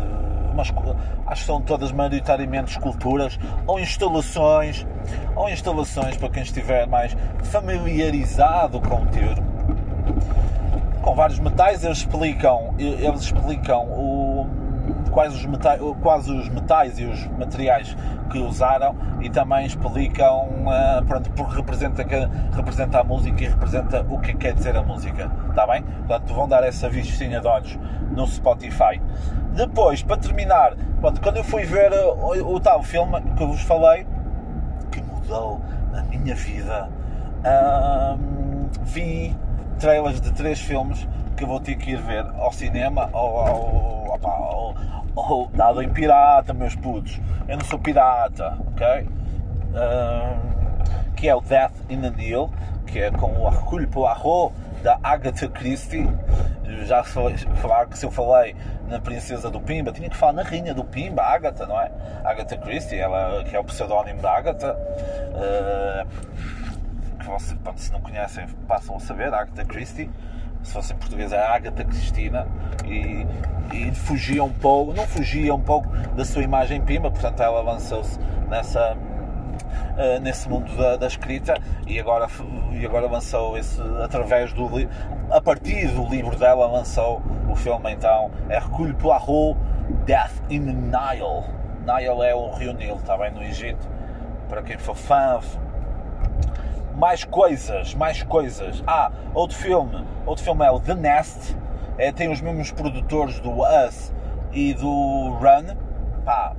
acho 1.26 1.40
que 1.40 1.46
são 1.46 1.60
todas 1.62 1.92
maioritariamente 1.92 2.72
esculturas 2.72 3.38
ou 3.66 3.80
instalações, 3.80 4.86
ou 5.34 5.48
instalações 5.48 6.16
para 6.16 6.28
quem 6.28 6.42
estiver 6.42 6.86
mais 6.86 7.16
familiarizado 7.44 8.80
com 8.82 9.02
o 9.02 9.06
termo. 9.06 9.46
Com 11.06 11.14
vários 11.14 11.38
metais, 11.38 11.84
eles 11.84 11.98
explicam, 11.98 12.74
eles 12.80 13.20
explicam 13.20 13.84
o, 13.84 14.44
quais, 15.12 15.32
os 15.32 15.46
metais, 15.46 15.80
quais 16.02 16.28
os 16.28 16.48
metais 16.48 16.98
e 16.98 17.04
os 17.04 17.28
materiais 17.28 17.96
que 18.28 18.38
usaram 18.38 18.96
e 19.20 19.30
também 19.30 19.64
explicam 19.64 20.48
uh, 20.66 21.04
pronto, 21.06 21.30
porque 21.30 21.54
representa, 21.54 22.04
representa 22.52 22.98
a 22.98 23.04
música 23.04 23.44
e 23.44 23.46
representa 23.46 24.04
o 24.10 24.18
que 24.18 24.34
quer 24.34 24.52
dizer 24.54 24.76
a 24.76 24.82
música. 24.82 25.30
Está 25.48 25.64
bem? 25.68 25.84
Portanto, 25.84 26.34
vão 26.34 26.48
dar 26.48 26.64
essa 26.64 26.88
vistinha 26.88 27.40
de 27.40 27.46
olhos 27.46 27.78
no 28.10 28.26
Spotify. 28.26 29.00
Depois, 29.54 30.02
para 30.02 30.16
terminar, 30.16 30.74
pronto, 31.00 31.20
quando 31.20 31.36
eu 31.36 31.44
fui 31.44 31.62
ver 31.62 31.92
o, 31.92 32.56
o 32.56 32.58
tal 32.58 32.82
filme 32.82 33.22
que 33.36 33.44
eu 33.44 33.46
vos 33.46 33.62
falei, 33.62 34.04
que 34.90 35.00
mudou 35.00 35.60
a 35.96 36.02
minha 36.02 36.34
vida, 36.34 36.88
vi 38.82 39.36
trailers 39.78 40.20
de 40.20 40.32
três 40.32 40.60
filmes 40.60 41.06
que 41.36 41.44
eu 41.44 41.48
vou 41.48 41.60
ter 41.60 41.76
que 41.76 41.90
ir 41.92 42.00
ver 42.00 42.24
ao 42.38 42.52
cinema 42.52 43.10
ou 43.12 43.40
ao, 43.40 44.14
opa, 44.14 44.28
ao, 44.28 44.74
ao, 45.14 45.48
dado 45.48 45.82
em 45.82 45.88
pirata, 45.88 46.52
meus 46.54 46.74
putos. 46.74 47.20
Eu 47.46 47.58
não 47.58 47.64
sou 47.64 47.78
pirata, 47.78 48.58
ok? 48.68 49.06
que 51.14 51.28
é 51.28 51.34
o 51.34 51.40
Death 51.40 51.72
in 51.88 52.00
the 52.00 52.10
Nile, 52.10 52.48
que 52.86 53.00
é 53.00 53.10
com 53.10 53.32
o 53.32 53.48
Hercule 53.48 53.86
Poirot 53.86 54.52
da 54.82 54.98
Agatha 55.02 55.48
Christie. 55.48 56.08
Já 56.84 57.02
falar 57.02 57.86
que 57.86 57.98
se 57.98 58.04
eu 58.04 58.10
falei 58.10 58.54
na 58.88 58.98
Princesa 58.98 59.50
do 59.50 59.60
Pimba, 59.60 59.92
tinha 59.92 60.08
que 60.10 60.16
falar 60.16 60.32
na 60.32 60.42
Rainha 60.42 60.74
do 60.74 60.84
Pimba, 60.84 61.22
Agatha, 61.22 61.66
não 61.66 61.80
é? 61.80 61.90
Agatha 62.24 62.56
Christie, 62.56 62.98
ela, 62.98 63.44
que 63.44 63.54
é 63.54 63.58
o 63.58 63.64
pseudónimo 63.64 64.20
da 64.20 64.32
Agatha. 64.32 64.76
Uh, 64.76 66.65
que 67.26 67.32
você, 67.32 67.56
se 67.76 67.92
não 67.92 68.00
conhecem, 68.00 68.46
passam 68.68 68.96
a 68.96 69.00
saber, 69.00 69.34
Agatha 69.34 69.64
Christie 69.64 70.10
se 70.66 70.72
fosse 70.72 70.92
em 70.92 70.96
português 70.96 71.32
é 71.32 71.40
Agatha 71.40 71.84
Cristina 71.84 72.46
e, 72.84 73.26
e 73.72 73.94
fugia 73.94 74.42
um 74.42 74.52
pouco, 74.52 74.92
não 74.92 75.06
fugia 75.06 75.54
um 75.54 75.60
pouco 75.60 75.88
da 76.14 76.24
sua 76.24 76.42
imagem 76.42 76.80
pimba, 76.80 77.10
portanto 77.10 77.40
ela 77.42 77.62
lançou-se 77.62 78.18
nessa 78.48 78.94
uh, 78.94 80.20
nesse 80.20 80.48
mundo 80.48 80.76
da, 80.76 80.96
da, 80.96 81.06
escrita 81.06 81.54
e 81.86 82.00
agora, 82.00 82.26
e 82.72 82.84
agora 82.84 83.06
lançou 83.06 83.56
esse 83.56 83.80
através 84.02 84.52
do 84.52 84.68
a 85.30 85.40
partir 85.40 85.88
do 85.88 86.04
livro 86.08 86.36
dela 86.36 86.66
lançou 86.66 87.22
o 87.48 87.54
filme 87.54 87.92
então 87.92 88.30
Hercule 88.50 88.94
Poirot 88.94 89.56
Death 90.04 90.42
in 90.50 90.60
Nile. 90.60 91.44
Nile 91.86 92.26
é 92.26 92.34
o 92.34 92.50
Rio 92.50 92.72
Nilo, 92.72 92.96
está 92.96 93.16
bem 93.16 93.30
no 93.30 93.42
Egito. 93.42 93.88
Para 94.48 94.62
quem 94.62 94.76
for 94.76 94.96
fã 94.96 95.40
mais 96.96 97.24
coisas, 97.24 97.94
mais 97.94 98.22
coisas. 98.22 98.82
Ah, 98.86 99.12
outro 99.34 99.56
filme, 99.56 100.04
outro 100.24 100.42
filme 100.42 100.64
é 100.64 100.70
o 100.70 100.80
The 100.80 100.94
Nest, 100.94 101.56
é, 101.98 102.10
tem 102.10 102.30
os 102.30 102.40
mesmos 102.40 102.72
produtores 102.72 103.38
do 103.40 103.62
Us 103.62 104.12
e 104.52 104.74
do 104.74 105.36
Run. 105.38 105.76
Pá, 106.24 106.56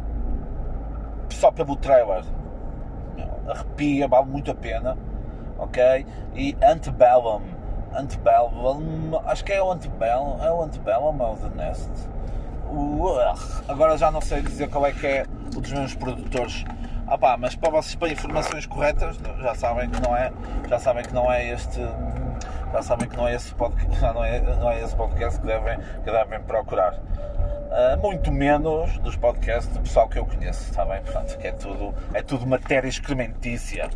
só 1.30 1.52
pelo 1.52 1.76
trailer, 1.76 2.24
arrepia, 3.48 4.08
vale 4.08 4.28
muito 4.28 4.52
a 4.52 4.56
pena, 4.56 4.98
ok? 5.58 6.06
E 6.36 6.56
Antebellum, 6.64 7.42
Antebellum, 7.94 9.20
acho 9.26 9.44
que 9.44 9.52
é 9.52 9.62
o 9.62 9.72
Antebellum, 9.72 10.42
é 10.42 10.52
o 10.52 10.62
Antebellum 10.62 11.20
ou 11.20 11.34
o 11.34 11.38
The 11.38 11.50
Nest? 11.56 11.90
Agora 13.68 13.98
já 13.98 14.12
não 14.12 14.22
sei 14.22 14.42
dizer 14.42 14.70
qual 14.70 14.86
é 14.86 14.92
que 14.92 15.08
é 15.08 15.26
um 15.56 15.62
dos 15.62 15.72
meus 15.72 15.96
produtores 15.96 16.64
ah 17.08 17.18
pá, 17.18 17.38
mas 17.38 17.56
para 17.56 17.70
vocês 17.70 17.96
para 17.96 18.10
informações 18.10 18.66
corretas 18.66 19.18
já 19.40 19.56
sabem 19.56 19.90
que 19.90 20.02
não 20.02 20.16
é, 20.16 20.32
já 20.68 20.78
sabem 20.78 21.04
que 21.04 21.14
não 21.14 21.32
é 21.32 21.54
este, 21.54 21.80
já 22.74 22.82
sabem 22.82 23.08
que 23.08 23.16
não 23.16 23.28
é 23.28 23.36
esse 23.36 23.54
podcast, 23.56 24.02
não 24.14 24.24
é, 24.24 24.40
não 24.42 24.70
é 24.70 24.84
esse 24.84 24.96
podcast 24.96 25.40
que 25.40 25.48
devem, 25.48 25.80
que 26.04 26.12
devem 26.12 26.42
procurar. 26.42 26.94
Uh, 26.94 28.02
muito 28.02 28.32
menos 28.32 28.98
dos 29.00 29.16
podcasts 29.18 29.74
do 29.74 29.82
pessoal 29.82 30.08
que 30.08 30.18
eu 30.18 30.26
conheço, 30.26 30.70
está 30.70 30.86
bem? 30.86 31.02
Portanto, 31.02 31.38
que 31.38 31.48
é 31.48 31.52
tudo, 31.52 31.94
é 32.14 32.22
tudo 32.22 32.48
matéria 32.48 32.88
excrementícia. 32.88 33.90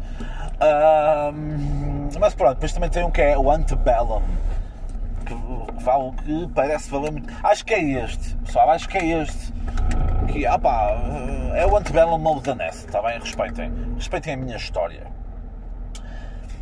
Uh, 0.62 2.20
mas 2.20 2.34
pronto, 2.34 2.56
depois 2.56 2.74
também 2.74 2.90
tem 2.90 3.04
um 3.04 3.12
que 3.12 3.22
é 3.22 3.38
o 3.38 3.50
Antebellum, 3.50 4.22
que, 5.26 5.34
que, 5.34 5.84
vale, 5.84 6.12
que 6.18 6.50
parece 6.54 6.90
valer 6.92 7.12
muito. 7.12 7.34
Acho 7.44 7.66
que 7.66 7.74
é 7.74 7.82
este, 8.04 8.36
pessoal, 8.38 8.70
acho 8.72 8.88
que 8.90 8.98
é 8.98 9.22
este 9.22 9.54
aqui, 10.32 10.46
ah 10.46 10.58
pá, 10.58 10.98
é 11.54 11.66
o 11.66 11.76
Antebellum 11.76 12.18
Nest, 12.56 12.86
está 12.86 13.02
bem? 13.02 13.20
Respeitem, 13.20 13.72
respeitem 13.96 14.34
a 14.34 14.38
minha 14.38 14.56
história. 14.56 15.06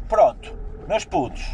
Pronto, 0.07 0.57
meus 0.87 1.05
putos, 1.05 1.45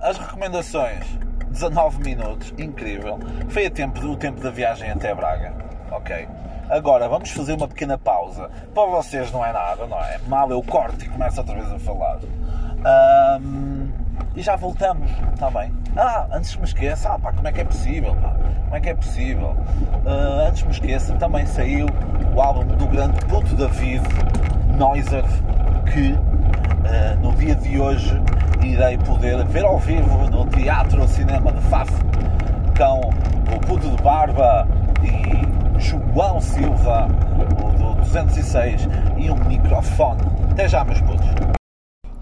as 0.00 0.18
recomendações, 0.18 1.06
19 1.50 2.02
minutos, 2.02 2.52
incrível. 2.58 3.20
Foi 3.48 3.70
tempo, 3.70 4.04
o 4.04 4.16
tempo 4.16 4.40
da 4.40 4.50
viagem 4.50 4.90
até 4.90 5.14
Braga, 5.14 5.54
ok? 5.92 6.28
Agora 6.68 7.08
vamos 7.08 7.30
fazer 7.30 7.52
uma 7.52 7.68
pequena 7.68 7.96
pausa. 7.96 8.50
Para 8.74 8.86
vocês 8.86 9.30
não 9.30 9.44
é 9.44 9.52
nada, 9.52 9.86
não 9.86 10.00
é? 10.00 10.18
Mal 10.26 10.50
eu 10.50 10.62
corto 10.62 11.04
e 11.04 11.08
começo 11.08 11.38
outra 11.40 11.54
vez 11.54 11.70
a 11.70 11.78
falar. 11.78 12.18
Um, 13.40 13.83
e 14.36 14.42
já 14.42 14.56
voltamos, 14.56 15.10
está 15.32 15.50
bem? 15.50 15.72
Ah, 15.96 16.26
antes 16.32 16.56
me 16.56 16.64
esqueça, 16.64 17.10
ah, 17.10 17.18
pá, 17.18 17.32
como 17.32 17.46
é 17.46 17.52
que 17.52 17.60
é 17.60 17.64
possível? 17.64 18.14
Pá? 18.16 18.34
Como 18.64 18.76
é 18.76 18.80
que 18.80 18.88
é 18.88 18.94
possível? 18.94 19.56
Uh, 20.04 20.48
antes 20.48 20.62
me 20.64 20.70
esqueça, 20.70 21.14
também 21.14 21.46
saiu 21.46 21.86
o 22.34 22.40
álbum 22.40 22.64
do 22.76 22.86
grande 22.88 23.18
puto 23.26 23.54
David 23.54 24.02
Noiser, 24.76 25.24
que 25.92 26.12
uh, 26.12 27.20
no 27.22 27.32
dia 27.34 27.54
de 27.54 27.78
hoje 27.78 28.20
irei 28.62 28.98
poder 28.98 29.44
ver 29.44 29.64
ao 29.64 29.78
vivo 29.78 30.28
no 30.30 30.46
Teatro 30.46 31.06
Cinema 31.06 31.52
de 31.52 31.60
Faf 31.62 31.92
com 32.76 33.08
o 33.54 33.60
puto 33.60 33.88
de 33.88 34.02
barba 34.02 34.66
e 35.02 35.78
João 35.78 36.40
Silva, 36.40 37.08
o 37.62 37.70
do 37.70 37.94
206, 38.00 38.88
e 39.16 39.30
um 39.30 39.36
microfone. 39.44 40.22
Até 40.50 40.68
já, 40.68 40.82
meus 40.84 41.00
putos. 41.02 41.54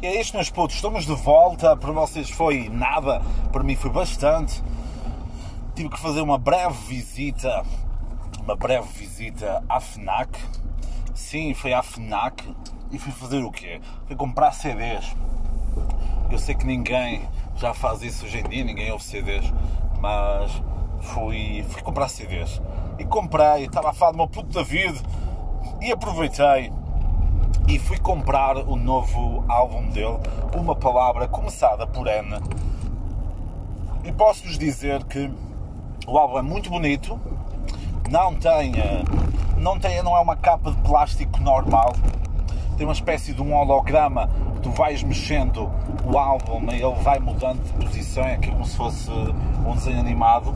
É 0.05 0.21
isto, 0.21 0.35
meus 0.35 0.51
putos. 0.51 0.75
Estamos 0.75 1.07
de 1.07 1.15
volta. 1.15 1.77
Para 1.77 1.93
vocês 1.93 2.29
foi 2.29 2.69
nada, 2.69 3.23
para 3.53 3.63
mim 3.63 3.77
foi 3.77 3.89
bastante. 3.89 4.61
Tive 5.77 5.91
que 5.91 6.01
fazer 6.01 6.21
uma 6.23 6.37
breve 6.37 6.77
visita, 6.89 7.65
uma 8.41 8.57
breve 8.57 8.89
visita 8.99 9.63
à 9.69 9.79
FNAC. 9.79 10.37
Sim, 11.15 11.55
foi 11.55 11.73
à 11.73 11.85
FNAC 11.85 12.53
e 12.91 12.99
fui 12.99 13.13
fazer 13.13 13.45
o 13.45 13.53
quê? 13.53 13.81
Fui 14.09 14.17
comprar 14.17 14.51
CDs. 14.51 15.15
Eu 16.29 16.39
sei 16.39 16.57
que 16.57 16.67
ninguém 16.67 17.23
já 17.55 17.73
faz 17.73 18.03
isso 18.03 18.25
hoje 18.25 18.41
em 18.41 18.49
dia, 18.49 18.65
ninguém 18.65 18.91
ouve 18.91 19.05
CDs, 19.05 19.53
mas 20.01 20.51
fui, 21.01 21.65
fui 21.69 21.81
comprar 21.81 22.09
CDs. 22.09 22.61
E 22.99 23.05
comprei, 23.05 23.67
estava 23.67 23.91
a 23.91 23.93
falar 23.93 24.11
do 24.11 24.17
meu 24.17 24.27
puto 24.27 24.49
David 24.49 25.01
e 25.81 25.93
aproveitei 25.93 26.73
e 27.69 27.79
fui 27.79 27.99
comprar 27.99 28.57
o 28.57 28.77
novo 28.77 29.45
álbum 29.49 29.89
dele, 29.91 30.19
Uma 30.55 30.75
Palavra 30.75 31.29
Começada 31.29 31.87
por 31.87 32.07
N. 32.07 32.41
E 34.05 34.13
posso-vos 34.13 34.59
dizer 34.59 35.05
que 35.05 35.31
o 36.07 36.19
álbum 36.19 36.39
é 36.39 36.43
muito 36.43 36.69
bonito, 36.69 37.19
não 38.11 38.35
tem, 38.35 38.73
não 39.57 39.79
tem, 39.79 40.03
não 40.03 40.17
é 40.17 40.21
uma 40.21 40.37
capa 40.37 40.71
de 40.71 40.77
plástico 40.79 41.41
normal, 41.41 41.93
tem 42.77 42.87
uma 42.87 42.93
espécie 42.93 43.33
de 43.33 43.41
um 43.41 43.55
holograma, 43.55 44.29
tu 44.63 44.71
vais 44.71 45.03
mexendo 45.03 45.71
o 46.05 46.19
álbum 46.19 46.67
e 46.73 46.83
ele 46.83 46.95
vai 47.03 47.19
mudando 47.19 47.63
de 47.63 47.73
posição, 47.85 48.25
é 48.25 48.37
como 48.39 48.65
se 48.65 48.77
fosse 48.77 49.11
um 49.11 49.75
desenho 49.75 50.01
animado. 50.01 50.55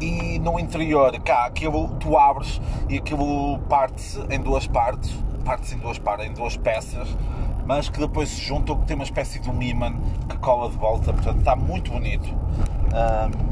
E 0.00 0.38
no 0.38 0.58
interior, 0.58 1.12
cá, 1.20 1.44
aquilo 1.44 1.88
tu 2.00 2.16
abres 2.16 2.58
e 2.88 2.96
aquilo 2.96 3.58
parte-se 3.68 4.18
em 4.30 4.40
duas 4.40 4.66
partes, 4.66 5.14
parte-se 5.40 5.74
em 5.74 5.78
duas 5.78 6.00
em 6.20 6.32
duas 6.32 6.56
peças, 6.56 7.16
mas 7.66 7.88
que 7.88 7.98
depois 7.98 8.28
se 8.28 8.40
juntam, 8.40 8.76
que 8.76 8.86
tem 8.86 8.94
uma 8.94 9.04
espécie 9.04 9.38
de 9.38 9.50
um 9.50 9.62
imã 9.62 9.94
que 10.28 10.36
cola 10.38 10.68
de 10.70 10.76
volta, 10.76 11.12
portanto 11.12 11.38
está 11.38 11.54
muito 11.54 11.90
bonito. 11.90 12.28
Um, 12.28 13.50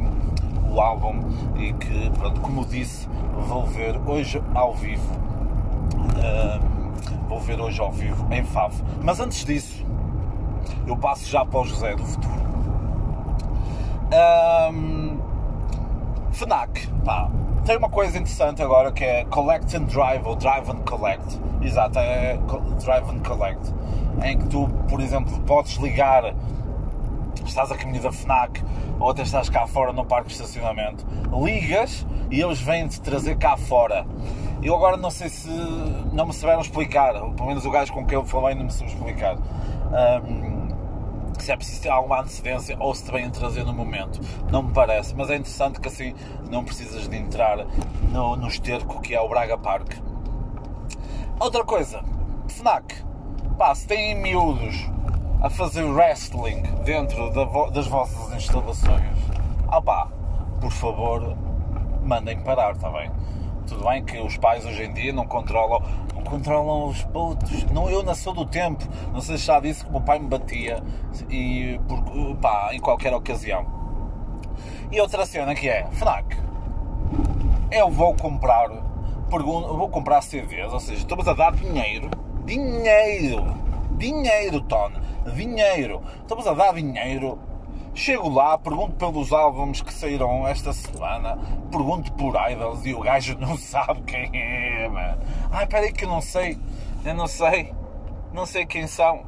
o 0.74 0.80
álbum 0.80 1.22
e 1.56 1.72
que, 1.72 2.10
pronto, 2.10 2.40
como 2.40 2.64
disse, 2.64 3.08
vou 3.46 3.64
ver 3.66 3.96
hoje 4.06 4.42
ao 4.54 4.74
vivo. 4.74 5.08
Um, 6.18 7.28
vou 7.28 7.40
ver 7.40 7.60
hoje 7.60 7.80
ao 7.80 7.90
vivo 7.90 8.26
em 8.32 8.44
Favo. 8.44 8.84
Mas 9.02 9.20
antes 9.20 9.44
disso, 9.44 9.84
eu 10.86 10.96
passo 10.96 11.26
já 11.26 11.44
para 11.44 11.60
o 11.60 11.64
José 11.64 11.94
do 11.94 12.04
Futuro. 12.04 12.38
Um, 14.72 15.18
FNAC, 16.32 16.86
pá, 17.04 17.30
tem 17.68 17.76
uma 17.76 17.90
coisa 17.90 18.16
interessante 18.16 18.62
agora 18.62 18.90
que 18.90 19.04
é 19.04 19.26
Collect 19.26 19.76
and 19.76 19.84
Drive 19.84 20.26
ou 20.26 20.34
Drive 20.34 20.70
and 20.70 20.80
Collect. 20.86 21.38
Exato, 21.60 21.98
é 21.98 22.38
Drive 22.82 23.10
and 23.10 23.18
Collect. 23.18 23.74
Em 24.24 24.38
que 24.38 24.48
tu, 24.48 24.66
por 24.88 25.02
exemplo, 25.02 25.38
podes 25.40 25.76
ligar, 25.76 26.34
estás 27.44 27.70
a 27.70 27.76
caminho 27.76 28.02
da 28.02 28.10
FNAC 28.10 28.64
ou 28.98 29.10
até 29.10 29.20
estás 29.20 29.50
cá 29.50 29.66
fora 29.66 29.92
no 29.92 30.02
parque 30.02 30.28
de 30.28 30.32
estacionamento, 30.32 31.06
ligas 31.44 32.06
e 32.30 32.40
eles 32.40 32.58
vêm-te 32.58 33.02
trazer 33.02 33.36
cá 33.36 33.54
fora. 33.58 34.06
Eu 34.62 34.74
agora 34.74 34.96
não 34.96 35.10
sei 35.10 35.28
se 35.28 35.50
não 36.10 36.24
me 36.24 36.32
souberam 36.32 36.62
explicar, 36.62 37.12
pelo 37.12 37.48
menos 37.48 37.66
o 37.66 37.70
gajo 37.70 37.92
com 37.92 38.02
quem 38.06 38.16
eu 38.16 38.24
falei 38.24 38.54
não 38.54 38.64
me 38.64 38.72
soube 38.72 38.90
explicar. 38.90 39.36
Um, 39.36 40.57
se 41.42 41.52
é 41.52 41.56
preciso 41.56 41.82
ter 41.82 41.88
alguma 41.88 42.20
antecedência 42.20 42.76
ou 42.78 42.94
se 42.94 43.10
vêm 43.10 43.30
trazer 43.30 43.64
no 43.64 43.72
momento. 43.72 44.20
Não 44.50 44.62
me 44.62 44.72
parece, 44.72 45.14
mas 45.14 45.30
é 45.30 45.36
interessante 45.36 45.80
que 45.80 45.88
assim 45.88 46.14
não 46.50 46.64
precisas 46.64 47.08
de 47.08 47.16
entrar 47.16 47.66
no, 48.12 48.36
no 48.36 48.48
esterco 48.48 49.00
que 49.00 49.14
é 49.14 49.20
o 49.20 49.28
Braga 49.28 49.56
Park. 49.56 49.94
Outra 51.40 51.64
coisa, 51.64 52.02
FNAC. 52.48 53.04
Pá, 53.56 53.74
se 53.74 53.86
têm 53.86 54.14
miúdos 54.14 54.88
a 55.40 55.48
fazer 55.50 55.84
wrestling 55.84 56.62
dentro 56.84 57.30
da 57.32 57.44
vo 57.44 57.70
das 57.70 57.86
vossas 57.86 58.32
instalações, 58.34 59.16
ah 59.68 59.80
pá, 59.80 60.08
por 60.60 60.72
favor, 60.72 61.36
mandem 62.02 62.40
parar, 62.40 62.72
está 62.72 62.90
bem? 62.90 63.10
Tudo 63.66 63.84
bem 63.84 64.04
que 64.04 64.18
os 64.18 64.36
pais 64.36 64.64
hoje 64.64 64.84
em 64.84 64.92
dia 64.92 65.12
não 65.12 65.26
controlam, 65.26 65.82
controlam 66.28 66.88
os 66.88 67.02
putos. 67.04 67.64
Não, 67.72 67.90
eu 67.90 68.02
nasci 68.02 68.32
do 68.32 68.44
tempo, 68.44 68.84
não 69.12 69.20
sei 69.20 69.38
se 69.38 69.46
já 69.46 69.58
disse 69.58 69.84
que 69.84 69.90
o 69.90 69.92
meu 69.92 70.00
pai 70.00 70.18
me 70.18 70.28
batia 70.28 70.82
e, 71.30 71.80
por, 71.88 72.36
pá, 72.36 72.70
em 72.72 72.80
qualquer 72.80 73.14
ocasião. 73.14 73.66
E 74.90 75.00
outra 75.00 75.26
cena 75.26 75.54
que 75.54 75.68
é, 75.68 75.86
FNAC, 75.92 76.36
eu 77.70 77.90
vou 77.90 78.14
comprar, 78.14 78.68
pergunto, 79.30 79.76
vou 79.76 79.88
comprar 79.88 80.22
CDs, 80.22 80.72
ou 80.72 80.80
seja, 80.80 81.00
estamos 81.00 81.26
a 81.28 81.34
dar 81.34 81.52
dinheiro, 81.52 82.10
dinheiro, 82.44 83.44
dinheiro, 83.92 84.60
Tony, 84.62 84.96
dinheiro, 85.34 86.00
estamos 86.22 86.46
a 86.46 86.54
dar 86.54 86.74
dinheiro 86.74 87.38
Chego 87.98 88.28
lá, 88.28 88.56
pergunto 88.56 88.92
pelos 88.92 89.32
álbuns 89.32 89.82
que 89.82 89.92
saíram 89.92 90.46
esta 90.46 90.72
semana, 90.72 91.36
pergunto 91.68 92.12
por 92.12 92.32
idols 92.48 92.86
e 92.86 92.94
o 92.94 93.00
gajo 93.00 93.36
não 93.40 93.56
sabe 93.58 94.02
quem 94.02 94.30
é, 94.32 94.88
mano. 94.88 95.18
Ai, 95.50 95.66
peraí 95.66 95.92
que 95.92 96.04
eu 96.04 96.08
não 96.08 96.20
sei, 96.20 96.56
eu 97.04 97.12
não 97.12 97.26
sei, 97.26 97.74
não 98.32 98.46
sei 98.46 98.66
quem 98.66 98.86
são. 98.86 99.24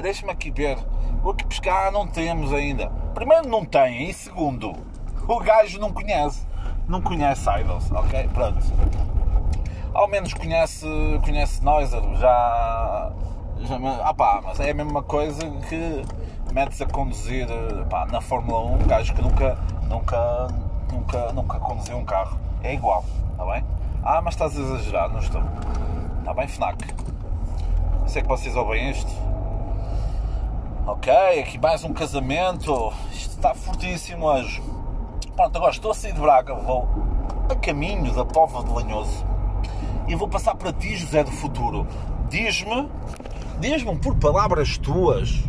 Deixa-me 0.00 0.32
aqui 0.32 0.50
ver. 0.50 0.78
Vou 1.22 1.32
aqui 1.32 1.46
pescar, 1.46 1.92
não 1.92 2.06
temos 2.06 2.54
ainda. 2.54 2.88
Primeiro 3.12 3.46
não 3.50 3.66
tem, 3.66 4.08
e 4.08 4.14
segundo, 4.14 4.72
o 5.28 5.38
gajo 5.40 5.78
não 5.78 5.92
conhece, 5.92 6.46
não 6.88 7.02
conhece 7.02 7.46
idols, 7.60 7.92
ok? 7.92 8.30
Pronto. 8.32 8.64
Ao 9.92 10.08
menos 10.08 10.32
conhece, 10.32 10.86
conhece 11.22 11.62
Noiser, 11.62 12.02
já, 12.14 13.12
já 13.60 13.78
ah 14.02 14.14
pá, 14.14 14.40
mas 14.42 14.58
é 14.58 14.70
a 14.70 14.74
mesma 14.74 15.02
coisa 15.02 15.50
que 15.68 16.02
metes 16.56 16.80
a 16.80 16.86
conduzir 16.86 17.46
pá, 17.90 18.06
na 18.06 18.18
Fórmula 18.18 18.62
1 18.62 18.74
um 18.76 18.86
gajo 18.86 19.12
que 19.12 19.20
nunca, 19.20 19.58
nunca, 19.90 20.48
nunca, 20.90 21.32
nunca 21.34 21.58
conduziu 21.58 21.98
um 21.98 22.04
carro. 22.06 22.38
É 22.62 22.72
igual, 22.72 23.04
está 23.32 23.44
bem? 23.44 23.62
Ah, 24.02 24.22
mas 24.22 24.32
estás 24.32 24.56
a 24.56 24.62
exagerar, 24.62 25.10
não 25.10 25.18
estou. 25.18 25.42
Está 26.18 26.32
bem, 26.32 26.48
FNAC? 26.48 26.78
Sei 28.06 28.22
que 28.22 28.28
vocês 28.28 28.56
ouvem 28.56 28.88
isto. 28.90 29.12
Ok, 30.86 31.12
aqui 31.38 31.58
mais 31.58 31.84
um 31.84 31.92
casamento. 31.92 32.90
Isto 33.12 33.36
está 33.36 33.52
fortíssimo 33.52 34.24
hoje. 34.24 34.62
Pronto, 35.34 35.56
agora 35.58 35.72
estou 35.72 35.90
a 35.90 35.94
sair 35.94 36.14
de 36.14 36.20
Braga, 36.22 36.54
vou 36.54 36.88
a 37.50 37.54
caminho 37.54 38.14
da 38.14 38.24
Pova 38.24 38.64
de 38.64 38.72
Lanhoso 38.72 39.26
e 40.08 40.14
vou 40.14 40.26
passar 40.26 40.54
para 40.54 40.72
ti, 40.72 40.96
José 40.96 41.22
do 41.22 41.32
Futuro. 41.32 41.86
Diz-me, 42.30 42.88
diz-me 43.60 43.94
por 43.98 44.16
palavras 44.16 44.78
tuas, 44.78 45.44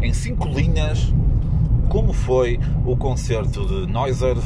em 0.00 0.12
cinco 0.12 0.48
linhas 0.48 1.12
como 1.88 2.12
foi 2.12 2.58
o 2.84 2.96
concerto 2.96 3.64
de 3.64 3.90
Noiser 3.90 4.36
uh, 4.36 4.42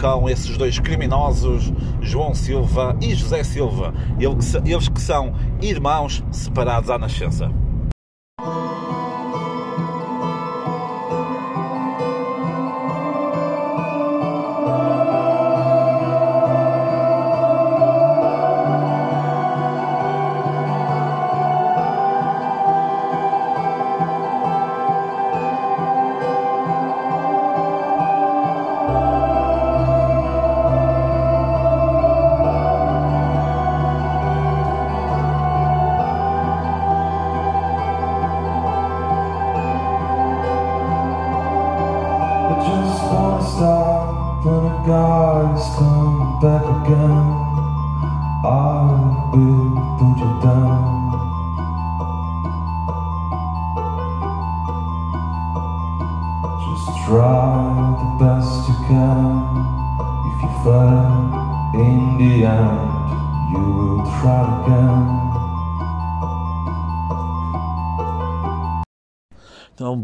com 0.00 0.28
esses 0.28 0.56
dois 0.56 0.78
criminosos, 0.78 1.72
João 2.00 2.34
Silva 2.34 2.96
e 3.00 3.14
José 3.14 3.42
Silva, 3.42 3.94
eles 4.18 4.88
que 4.88 5.00
são 5.00 5.34
irmãos 5.60 6.22
separados 6.30 6.90
à 6.90 6.98
nascença. 6.98 7.50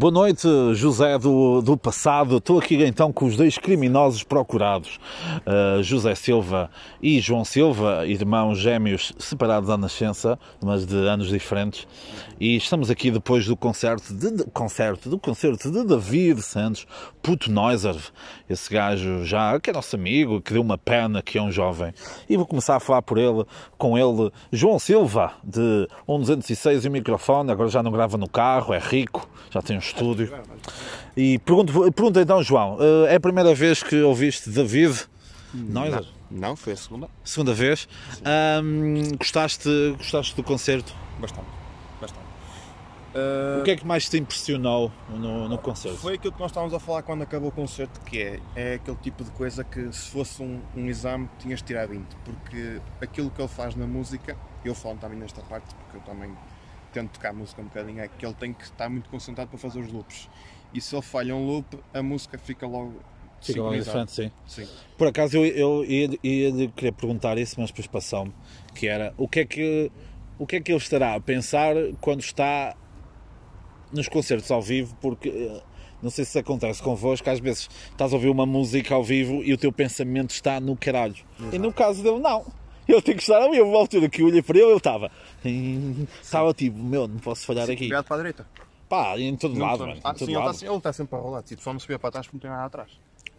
Boa 0.00 0.10
noite, 0.10 0.48
José 0.72 1.18
do, 1.18 1.60
do 1.60 1.76
passado. 1.76 2.38
Estou 2.38 2.58
aqui 2.58 2.82
então 2.82 3.12
com 3.12 3.26
os 3.26 3.36
dois 3.36 3.58
criminosos 3.58 4.22
procurados, 4.22 4.98
uh, 5.50 5.82
José 5.82 6.14
Silva 6.14 6.70
e 7.02 7.20
João 7.20 7.44
Silva, 7.44 8.06
irmãos 8.06 8.58
gêmeos 8.58 9.12
separados 9.18 9.68
à 9.68 9.76
nascença, 9.76 10.38
mas 10.62 10.86
de 10.86 10.96
anos 10.96 11.28
diferentes. 11.28 11.86
E 12.38 12.56
estamos 12.56 12.90
aqui 12.90 13.10
depois 13.10 13.46
do 13.46 13.56
concerto, 13.56 14.14
de, 14.14 14.30
de, 14.30 14.44
concerto, 14.44 15.10
do 15.10 15.18
concerto 15.18 15.70
de 15.70 15.84
David 15.84 16.40
Santos, 16.42 16.86
puto 17.20 17.50
Neuser, 17.50 17.96
esse 18.48 18.72
gajo 18.72 19.24
já 19.24 19.58
que 19.60 19.70
é 19.70 19.72
nosso 19.72 19.96
amigo, 19.96 20.40
que 20.40 20.52
deu 20.52 20.62
uma 20.62 20.78
pena, 20.78 21.20
que 21.20 21.36
é 21.36 21.42
um 21.42 21.50
jovem. 21.50 21.92
E 22.28 22.36
vou 22.36 22.46
começar 22.46 22.76
a 22.76 22.80
falar 22.80 23.02
por 23.02 23.18
ele, 23.18 23.44
com 23.76 23.98
ele, 23.98 24.30
João 24.52 24.78
Silva, 24.78 25.32
de 25.42 25.88
1.206 26.08 26.84
e 26.84 26.88
o 26.88 26.90
microfone, 26.90 27.50
agora 27.50 27.68
já 27.68 27.82
não 27.82 27.90
grava 27.90 28.16
no 28.16 28.28
carro, 28.28 28.72
é 28.72 28.78
rico, 28.78 29.28
já 29.50 29.60
tem 29.60 29.76
um 29.76 29.80
estúdio. 29.80 30.32
E 31.16 31.38
pergunto, 31.40 31.72
pergunto 31.92 32.20
então, 32.20 32.42
João, 32.42 32.78
eh, 32.80 33.12
é 33.12 33.16
a 33.16 33.20
primeira 33.20 33.54
vez 33.54 33.82
que 33.82 34.00
ouviste 34.00 34.48
David 34.48 35.08
Neuser? 35.54 36.06
Não, 36.30 36.48
não, 36.48 36.56
foi 36.56 36.72
a 36.72 36.76
segunda. 36.76 37.08
Segunda 37.24 37.54
vez. 37.54 37.88
Um, 38.62 39.16
gostaste, 39.16 39.68
gostaste 39.96 40.36
do 40.36 40.42
concerto? 40.42 40.94
Bastante. 41.18 41.48
Bastante. 42.00 42.30
Uh, 43.14 43.60
o 43.60 43.64
que 43.64 43.72
é 43.72 43.76
que 43.76 43.84
mais 43.84 44.08
te 44.08 44.18
impressionou 44.18 44.92
no, 45.08 45.48
no 45.48 45.58
concerto? 45.58 45.98
Foi 45.98 46.14
aquilo 46.14 46.32
que 46.32 46.38
nós 46.38 46.50
estávamos 46.50 46.72
a 46.72 46.78
falar 46.78 47.02
quando 47.02 47.22
acabou 47.22 47.48
o 47.48 47.52
concerto, 47.52 48.00
que 48.02 48.20
é, 48.20 48.40
é 48.54 48.74
aquele 48.74 48.96
tipo 48.98 49.24
de 49.24 49.30
coisa 49.32 49.64
que 49.64 49.92
se 49.92 50.10
fosse 50.10 50.40
um, 50.40 50.60
um 50.76 50.86
exame 50.86 51.28
tinhas 51.40 51.58
de 51.58 51.66
tirar 51.66 51.88
20, 51.88 52.06
porque 52.24 52.80
aquilo 53.00 53.28
que 53.30 53.40
ele 53.40 53.48
faz 53.48 53.74
na 53.74 53.86
música, 53.86 54.36
eu 54.64 54.74
falo 54.76 54.96
também 54.98 55.18
nesta 55.18 55.42
parte, 55.42 55.74
porque 55.74 55.96
eu 55.96 56.00
também 56.02 56.32
tento 56.92 57.10
tocar 57.10 57.30
a 57.30 57.32
música 57.32 57.60
um 57.60 57.64
bocadinho, 57.64 58.00
é 58.00 58.08
que 58.08 58.24
ele 58.24 58.34
tem 58.34 58.52
que 58.52 58.64
estar 58.64 58.88
muito 58.88 59.08
concentrado 59.08 59.50
para 59.50 59.58
fazer 59.58 59.80
os 59.80 59.92
loops. 59.92 60.28
E 60.72 60.80
se 60.80 60.94
ele 60.94 61.02
falha 61.02 61.34
um 61.34 61.46
loop, 61.46 61.78
a 61.92 62.02
música 62.02 62.38
fica 62.38 62.66
logo. 62.66 62.94
Fica 63.40 63.62
logo 63.62 63.76
diferente, 63.76 64.12
sim. 64.12 64.30
sim. 64.46 64.66
Por 64.98 65.08
acaso 65.08 65.36
eu, 65.38 65.46
eu 65.46 65.84
ia, 65.84 66.10
ia 66.22 66.68
querer 66.68 66.92
perguntar 66.92 67.38
isso, 67.38 67.56
mas 67.58 67.70
depois 67.70 67.86
passou-me, 67.86 68.32
que 68.74 68.86
era 68.86 69.14
o 69.16 69.26
que 69.26 69.40
é 69.40 69.44
que, 69.44 69.90
o 70.38 70.46
que 70.46 70.56
é 70.56 70.60
que 70.60 70.70
ele 70.70 70.78
estará 70.78 71.14
a 71.14 71.20
pensar 71.20 71.74
quando 72.00 72.20
está 72.20 72.76
nos 73.92 74.08
concertos 74.08 74.50
ao 74.50 74.60
vivo, 74.60 74.96
porque 75.00 75.28
eh, 75.28 75.62
não 76.02 76.10
sei 76.10 76.24
se 76.24 76.38
acontece 76.38 76.82
convosco, 76.82 77.28
às 77.28 77.40
vezes 77.40 77.68
estás 77.90 78.12
a 78.12 78.16
ouvir 78.16 78.28
uma 78.28 78.46
música 78.46 78.94
ao 78.94 79.02
vivo 79.02 79.42
e 79.42 79.52
o 79.52 79.58
teu 79.58 79.72
pensamento 79.72 80.30
está 80.30 80.60
no 80.60 80.76
caralho. 80.76 81.16
Exato. 81.38 81.56
E 81.56 81.58
no 81.58 81.72
caso 81.72 82.02
dele, 82.02 82.18
não 82.18 82.44
ele 82.92 83.02
tem 83.02 83.16
que 83.16 83.22
estar 83.22 83.40
ali. 83.40 83.60
Uma 83.60 83.78
altura 83.78 84.08
que 84.08 84.22
eu 84.22 84.26
olhei 84.26 84.42
para 84.42 84.58
ele, 84.58 84.68
ele 84.68 84.76
estava. 84.76 85.10
Estava 86.22 86.52
tipo, 86.52 86.78
meu, 86.78 87.06
não 87.06 87.18
posso 87.18 87.46
falhar 87.46 87.66
sim, 87.66 87.72
aqui. 87.72 87.86
Virado 87.86 88.04
para 88.04 88.16
a 88.16 88.18
direita. 88.18 88.46
Pá, 88.88 89.18
em 89.18 89.36
todo 89.36 89.54
não 89.54 89.66
lado, 89.66 89.86
mano. 89.86 90.00
Ah, 90.02 90.14
sim. 90.14 90.24
Ele, 90.24 90.50
está, 90.50 90.66
ele 90.66 90.76
está 90.76 90.92
sempre 90.92 91.16
a 91.16 91.18
rolar. 91.18 91.42
Tipo, 91.42 91.62
só 91.62 91.72
não 91.72 91.80
subia 91.80 91.98
para 91.98 92.10
trás 92.10 92.26
porque 92.26 92.36
não 92.36 92.40
tem 92.40 92.50
nada 92.50 92.64
atrás. 92.64 92.90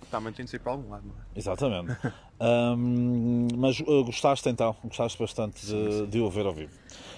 Também 0.09 0.33
tem 0.33 0.45
de 0.45 0.51
sair 0.51 0.59
para 0.59 0.71
algum 0.71 0.89
lado, 0.89 1.05
não 1.05 1.13
é? 1.13 1.39
Exatamente. 1.39 1.97
um, 2.77 3.47
mas 3.57 3.79
uh, 3.79 4.03
gostaste 4.03 4.49
então, 4.49 4.75
gostaste 4.83 5.17
bastante 5.17 5.65
de, 5.65 6.07
de 6.07 6.19
o 6.19 6.29
ver 6.29 6.45
ao 6.45 6.53
vivo. 6.53 6.73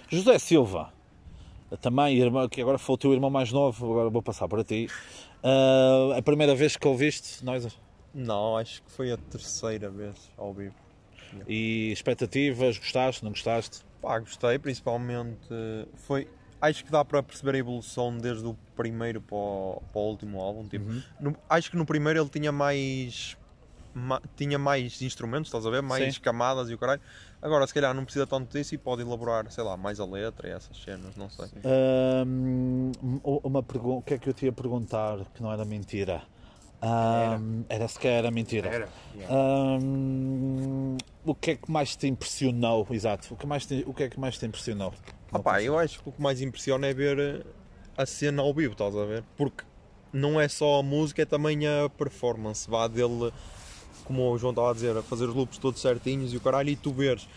José 0.10 0.38
Silva, 0.38 0.92
também, 1.82 2.18
irmão, 2.18 2.48
que 2.48 2.62
agora 2.62 2.78
foi 2.78 2.96
o 2.96 2.98
teu 2.98 3.14
irmão 3.14 3.30
mais 3.30 3.52
novo, 3.52 3.92
agora 3.92 4.10
vou 4.10 4.22
passar 4.22 4.48
para 4.48 4.64
ti. 4.64 4.88
Uh, 5.44 6.14
a 6.18 6.22
primeira 6.22 6.54
vez 6.54 6.78
que 6.78 6.88
ouviste, 6.88 7.44
nós? 7.44 7.68
Não, 8.14 8.58
acho 8.58 8.84
que 8.84 8.92
foi 8.92 9.12
a 9.12 9.18
terceira 9.18 9.90
vez 9.90 10.32
ao 10.38 10.54
vivo. 10.54 10.76
E 11.48 11.92
expectativas, 11.92 12.78
gostaste, 12.78 13.24
não 13.24 13.32
gostaste? 13.32 13.82
Pá, 14.02 14.20
gostei, 14.20 14.60
principalmente 14.60 15.48
foi. 15.96 16.28
Acho 16.64 16.86
que 16.86 16.90
dá 16.90 17.04
para 17.04 17.22
perceber 17.22 17.56
a 17.56 17.58
evolução 17.58 18.18
desde 18.18 18.46
o 18.46 18.56
primeiro 18.74 19.20
para 19.20 19.36
o, 19.36 19.84
para 19.92 20.02
o 20.02 20.06
último 20.06 20.40
álbum. 20.40 20.66
Tipo, 20.66 20.90
uhum. 20.90 21.04
no, 21.20 21.36
acho 21.50 21.70
que 21.70 21.76
no 21.76 21.86
primeiro 21.86 22.22
ele 22.22 22.30
tinha 22.30 22.54
mais. 22.54 23.36
Ma, 23.94 24.22
tinha 24.38 24.58
mais 24.58 25.02
instrumentos, 25.02 25.50
estás 25.50 25.66
a 25.66 25.70
ver? 25.70 25.82
Mais 25.82 26.16
Sim. 26.16 26.22
camadas 26.22 26.70
e 26.70 26.74
o 26.74 26.78
caralho. 26.78 27.02
Agora, 27.42 27.68
se 27.68 27.74
calhar, 27.74 27.94
não 27.94 28.06
precisa 28.06 28.26
tanto 28.26 28.58
disso 28.58 28.74
e 28.74 28.78
pode 28.78 29.02
elaborar, 29.02 29.52
sei 29.52 29.62
lá, 29.62 29.76
mais 29.76 30.00
a 30.00 30.06
letra 30.06 30.48
e 30.48 30.52
essas 30.52 30.78
cenas, 30.82 31.18
não 31.18 31.30
sei. 31.30 31.48
Um, 32.26 32.92
uma 33.44 33.62
pergunta, 33.62 33.98
o 33.98 34.02
que 34.02 34.14
é 34.14 34.18
que 34.18 34.30
eu 34.30 34.34
te 34.34 34.46
ia 34.46 34.54
perguntar 34.54 35.20
que 35.36 35.44
não 35.44 35.52
era 35.52 35.66
mentira? 35.66 36.24
Um, 36.84 37.64
era. 37.70 37.84
era 37.84 37.88
sequer 37.88 38.18
era 38.20 38.32
mentira. 38.32 38.68
Era. 38.68 38.90
Yeah. 39.16 39.34
Um, 39.34 40.98
o 41.26 41.34
que 41.34 41.52
é 41.52 41.56
que 41.56 41.72
mais 41.72 41.96
te 41.96 42.08
impressionou? 42.08 42.86
Exato. 42.92 43.34
O 43.34 43.38
que, 43.38 43.48
mais 43.48 43.66
te, 43.66 43.84
o 43.88 43.94
que 43.94 44.04
é 44.04 44.10
que 44.10 44.20
mais 44.20 44.38
te 44.38 44.46
impressionou? 44.46 44.94
Ah, 45.32 45.40
pá, 45.40 45.62
eu 45.62 45.80
acho 45.80 46.04
que 46.04 46.10
o 46.10 46.12
que 46.12 46.22
mais 46.22 46.42
impressiona 46.42 46.88
é 46.88 46.94
ver 46.94 47.46
a 47.98 48.06
cena 48.06 48.42
ao 48.42 48.54
vivo, 48.54 48.74
estás 48.74 48.96
a 48.96 49.06
ver? 49.06 49.24
Porque 49.38 49.64
não 50.12 50.40
é 50.40 50.50
só 50.50 50.80
a 50.80 50.84
música, 50.84 51.22
é 51.22 51.26
também 51.26 51.66
a 51.66 51.90
performance. 51.90 52.70
Vá 52.70 52.88
dele, 52.88 53.32
como 54.04 54.30
o 54.30 54.38
João 54.38 54.52
estava 54.52 54.72
a 54.72 54.74
dizer, 54.74 54.98
a 54.98 55.02
fazer 55.02 55.26
os 55.26 55.34
loops 55.34 55.58
todos 55.58 55.82
certinhos 55.82 56.34
e 56.34 56.38
o 56.38 56.42
caralho, 56.42 56.70
e 56.70 56.76
tu 56.76 56.92
veres 56.92 57.28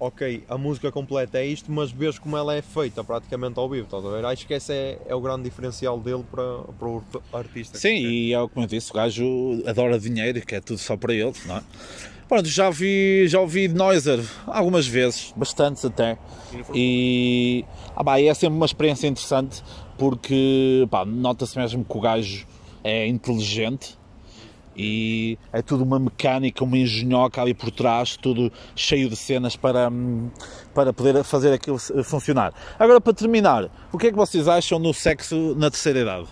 ok, 0.00 0.44
a 0.48 0.56
música 0.56 0.90
completa 0.90 1.38
é 1.38 1.46
isto, 1.46 1.70
mas 1.70 1.92
vês 1.92 2.18
como 2.18 2.34
ela 2.34 2.54
é 2.54 2.62
feita 2.62 3.04
praticamente 3.04 3.58
ao 3.58 3.68
vivo, 3.68 3.84
estás 3.84 4.04
a 4.04 4.08
ver? 4.08 4.24
Acho 4.24 4.46
que 4.46 4.54
esse 4.54 4.72
é, 4.72 4.98
é 5.06 5.14
o 5.14 5.20
grande 5.20 5.42
diferencial 5.42 6.00
dele 6.00 6.24
para, 6.28 6.62
para 6.78 6.88
o 6.88 7.02
artista. 7.34 7.78
Sim, 7.78 7.96
e 7.96 8.32
é 8.32 8.40
o 8.40 8.48
que 8.48 8.58
eu 8.58 8.66
disse, 8.66 8.90
o 8.90 8.94
gajo 8.94 9.62
adora 9.66 9.98
dinheiro, 9.98 10.40
que 10.40 10.54
é 10.54 10.60
tudo 10.60 10.78
só 10.78 10.96
para 10.96 11.12
ele, 11.12 11.34
não 11.44 11.58
é? 11.58 11.62
Pronto, 12.26 12.48
já 12.48 12.70
vi, 12.70 13.26
já 13.28 13.40
ouvi 13.40 13.68
Noiser 13.68 14.20
algumas 14.46 14.86
vezes, 14.86 15.34
bastantes 15.36 15.84
até, 15.84 16.16
e 16.72 17.64
ah, 17.94 18.02
bah, 18.02 18.20
é 18.20 18.32
sempre 18.32 18.56
uma 18.56 18.66
experiência 18.66 19.06
interessante 19.06 19.62
porque 19.98 20.88
nota-se 21.08 21.58
mesmo 21.58 21.84
que 21.84 21.98
o 21.98 22.00
gajo 22.00 22.46
é 22.82 23.06
inteligente, 23.06 23.98
e 24.82 25.38
é 25.52 25.60
tudo 25.60 25.84
uma 25.84 25.98
mecânica, 25.98 26.64
uma 26.64 26.78
engenhoca 26.78 27.42
ali 27.42 27.52
por 27.52 27.70
trás, 27.70 28.16
tudo 28.16 28.50
cheio 28.74 29.10
de 29.10 29.16
cenas 29.16 29.54
para, 29.54 29.92
para 30.74 30.90
poder 30.90 31.22
fazer 31.22 31.52
aquilo 31.52 31.78
funcionar. 32.02 32.54
Agora, 32.78 32.98
para 32.98 33.12
terminar, 33.12 33.70
o 33.92 33.98
que 33.98 34.06
é 34.06 34.10
que 34.10 34.16
vocês 34.16 34.48
acham 34.48 34.78
no 34.78 34.94
sexo 34.94 35.54
na 35.54 35.70
terceira 35.70 36.00
idade? 36.00 36.28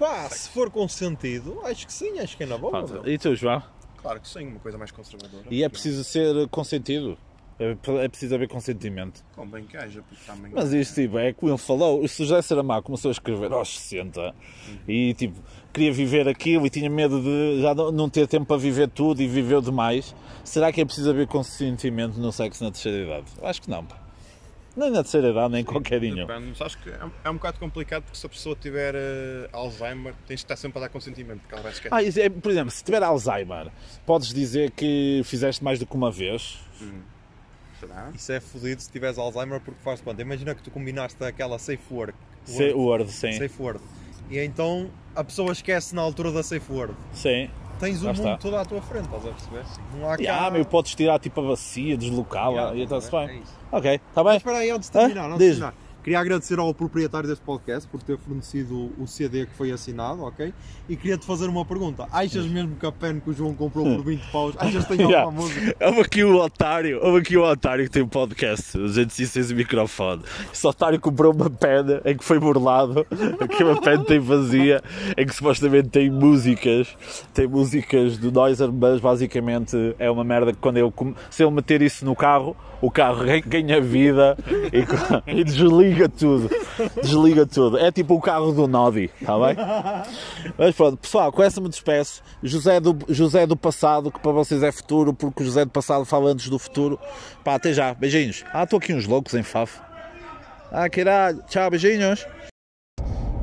Pá, 0.00 0.28
se 0.28 0.48
for 0.48 0.68
consentido, 0.68 1.60
acho 1.62 1.86
que 1.86 1.92
sim, 1.92 2.18
acho 2.18 2.36
que 2.36 2.42
é 2.42 2.46
na 2.46 2.58
boa. 2.58 2.84
E 3.04 3.16
tu, 3.18 3.36
João? 3.36 3.62
Claro 4.02 4.20
que 4.20 4.28
sim, 4.28 4.48
uma 4.48 4.58
coisa 4.58 4.76
mais 4.76 4.90
conservadora. 4.90 5.44
E 5.48 5.62
é 5.62 5.68
preciso 5.68 6.02
ser 6.02 6.48
consentido? 6.48 7.16
É, 7.58 7.76
é 8.04 8.08
preciso 8.08 8.34
haver 8.34 8.48
consentimento. 8.48 9.24
bem 9.46 9.64
que 9.64 9.76
haja, 9.76 10.02
porque 10.02 10.24
também. 10.26 10.50
Mas 10.52 10.72
isto, 10.72 10.94
tipo, 10.94 11.18
é 11.18 11.32
que 11.32 11.44
o 11.44 11.56
falou. 11.56 12.02
O 12.02 12.08
José 12.08 12.42
Saramá 12.42 12.82
começou 12.82 13.10
a 13.10 13.12
escrever 13.12 13.52
aos 13.52 13.78
60 13.78 14.20
uhum. 14.20 14.32
e, 14.88 15.14
tipo, 15.14 15.40
queria 15.72 15.92
viver 15.92 16.28
aquilo 16.28 16.66
e 16.66 16.70
tinha 16.70 16.90
medo 16.90 17.20
de 17.22 17.62
já 17.62 17.74
não 17.74 18.08
ter 18.10 18.26
tempo 18.26 18.46
para 18.46 18.56
viver 18.56 18.88
tudo 18.88 19.22
e 19.22 19.28
viveu 19.28 19.60
demais. 19.60 20.14
Será 20.42 20.72
que 20.72 20.80
é 20.80 20.84
preciso 20.84 21.10
haver 21.10 21.28
consentimento 21.28 22.18
no 22.18 22.32
sexo 22.32 22.64
na 22.64 22.72
terceira 22.72 23.06
idade? 23.06 23.26
Acho 23.42 23.62
que 23.62 23.70
não. 23.70 23.86
Nem 24.76 24.90
na 24.90 25.04
terceira 25.04 25.28
idade, 25.28 25.52
nem 25.52 25.62
Sim, 25.62 25.70
qualquer 25.70 26.00
nenhum. 26.00 26.26
Acho 26.58 26.76
que 26.78 26.90
é, 26.90 26.98
é, 27.22 27.30
um 27.30 27.34
bocado 27.34 27.60
complicado 27.60 28.02
porque 28.02 28.18
se 28.18 28.26
a 28.26 28.28
pessoa 28.28 28.56
tiver 28.56 28.96
uh, 28.96 29.48
Alzheimer, 29.52 30.12
tens 30.26 30.40
de 30.40 30.44
estar 30.44 30.56
sempre 30.56 30.78
a 30.78 30.82
dar 30.82 30.88
consentimento, 30.88 31.38
porque 31.42 31.54
ela 31.54 31.62
vai 31.62 31.70
esquecer. 31.70 31.94
Ah, 31.94 32.02
é, 32.02 32.28
por 32.28 32.50
exemplo, 32.50 32.72
se 32.72 32.82
tiver 32.82 33.00
Alzheimer, 33.00 33.70
podes 34.04 34.34
dizer 34.34 34.72
que 34.72 35.22
fizeste 35.24 35.62
mais 35.62 35.78
do 35.78 35.86
que 35.86 35.94
uma 35.94 36.10
vez. 36.10 36.58
Uhum 36.80 37.13
Será? 37.86 38.10
Isso 38.14 38.32
é 38.32 38.40
fodido 38.40 38.80
se 38.80 38.90
tiveres 38.90 39.18
Alzheimer 39.18 39.60
porque 39.60 39.80
faz 39.82 40.00
conta. 40.00 40.22
Imagina 40.22 40.54
que 40.54 40.62
tu 40.62 40.70
combinaste 40.70 41.22
aquela 41.24 41.58
safe 41.58 41.82
word. 41.90 42.14
Safe 42.44 42.72
word, 42.72 43.10
sim. 43.10 43.32
Safe 43.32 43.62
word. 43.62 43.80
E 44.30 44.38
então 44.38 44.90
a 45.14 45.22
pessoa 45.22 45.52
esquece 45.52 45.94
na 45.94 46.02
altura 46.02 46.32
da 46.32 46.42
safe 46.42 46.72
word. 46.72 46.94
Sim. 47.12 47.50
Tens 47.78 48.02
o 48.02 48.06
mundo 48.06 48.18
está. 48.18 48.36
todo 48.36 48.56
à 48.56 48.64
tua 48.64 48.80
frente, 48.80 49.06
estás 49.06 49.26
a 49.26 49.30
perceber? 49.30 49.64
Não 49.98 50.08
há 50.08 50.16
cá... 50.16 50.46
Ah, 50.46 50.50
meu, 50.50 50.64
podes 50.64 50.94
tirar 50.94 51.18
tipo 51.18 51.40
a 51.40 51.48
bacia, 51.48 51.96
deslocá-la 51.96 52.72
yeah, 52.72 52.76
e 52.76 52.82
está-se 52.84 53.10
bem. 53.10 53.42
É 53.72 53.76
ok, 53.76 53.94
está 53.94 54.22
bem. 54.22 54.32
Mas 54.32 54.36
espera 54.36 54.58
aí, 54.58 54.70
antes 54.70 54.88
de 54.88 54.92
terminar, 54.92 55.26
antes 55.26 55.38
de 55.38 55.46
terminar. 55.46 55.74
Queria 56.04 56.20
agradecer 56.20 56.58
ao 56.58 56.74
proprietário 56.74 57.26
deste 57.26 57.42
podcast 57.42 57.88
por 57.88 58.02
ter 58.02 58.18
fornecido 58.18 58.92
o 58.98 59.06
CD 59.06 59.46
que 59.46 59.54
foi 59.56 59.72
assinado, 59.72 60.22
ok? 60.22 60.52
E 60.86 60.96
queria-te 60.96 61.24
fazer 61.24 61.48
uma 61.48 61.64
pergunta. 61.64 62.06
Achas 62.12 62.44
mesmo 62.44 62.76
que 62.76 62.84
a 62.84 62.92
pen 62.92 63.20
que 63.20 63.30
o 63.30 63.32
João 63.32 63.54
comprou 63.54 63.86
por 63.86 64.04
20 64.04 64.30
paus, 64.30 64.54
achas 64.58 64.84
que 64.84 64.98
tem 64.98 65.06
alguma 65.16 65.18
yeah. 65.18 65.30
música? 65.30 65.76
Houve 65.80 66.00
aqui 66.02 66.22
o 66.22 66.36
otário, 66.36 67.00
houve 67.02 67.20
aqui 67.20 67.38
o 67.38 67.42
otário 67.42 67.84
que 67.86 67.90
tem 67.90 68.02
um 68.02 68.08
podcast, 68.08 68.76
os 68.76 68.96
206 68.96 69.50
o 69.50 69.54
microfone. 69.54 70.22
Esse 70.52 70.66
otário 70.66 71.00
comprou 71.00 71.32
uma 71.32 71.48
pen 71.48 71.84
em 72.04 72.14
que 72.14 72.22
foi 72.22 72.38
burlado, 72.38 73.06
que 73.56 73.64
uma 73.64 73.80
pen 73.80 74.04
tem 74.04 74.18
vazia, 74.18 74.82
em 75.16 75.24
que 75.24 75.34
supostamente 75.34 75.88
tem 75.88 76.10
músicas, 76.10 76.94
tem 77.32 77.46
músicas 77.46 78.18
do 78.18 78.30
Noiser, 78.30 78.70
mas 78.70 79.00
basicamente 79.00 79.74
é 79.98 80.10
uma 80.10 80.22
merda 80.22 80.52
que 80.52 80.58
quando 80.58 80.76
eu, 80.76 80.92
se 81.30 81.42
ele 81.42 81.50
meter 81.50 81.80
isso 81.80 82.04
no 82.04 82.14
carro, 82.14 82.54
o 82.84 82.90
carro 82.90 83.24
ganha 83.46 83.80
vida 83.80 84.36
e, 84.70 85.40
e 85.40 85.44
desliga 85.44 86.06
tudo. 86.06 86.50
Desliga 87.02 87.46
tudo. 87.46 87.78
É 87.78 87.90
tipo 87.90 88.14
o 88.14 88.20
carro 88.20 88.52
do 88.52 88.68
Nodi, 88.68 89.10
está 89.18 89.38
bem? 89.38 89.56
Mas 90.58 90.74
pronto, 90.74 90.98
pessoal, 90.98 91.32
com 91.32 91.42
essa 91.42 91.62
me 91.62 91.68
despeço. 91.70 92.22
José 92.42 92.80
do, 92.80 92.96
José 93.08 93.46
do 93.46 93.56
passado, 93.56 94.12
que 94.12 94.20
para 94.20 94.32
vocês 94.32 94.62
é 94.62 94.70
futuro, 94.70 95.14
porque 95.14 95.42
o 95.42 95.46
José 95.46 95.64
do 95.64 95.70
passado 95.70 96.04
fala 96.04 96.30
antes 96.30 96.50
do 96.50 96.58
futuro. 96.58 96.98
Pá, 97.42 97.54
até 97.54 97.72
já. 97.72 97.94
Beijinhos. 97.94 98.44
Ah, 98.52 98.64
estou 98.64 98.78
aqui 98.78 98.92
uns 98.92 99.06
loucos 99.06 99.32
em 99.32 99.42
Faf. 99.42 99.80
Ah, 100.70 100.90
caralho. 100.90 101.42
Tchau, 101.48 101.70
beijinhos. 101.70 102.26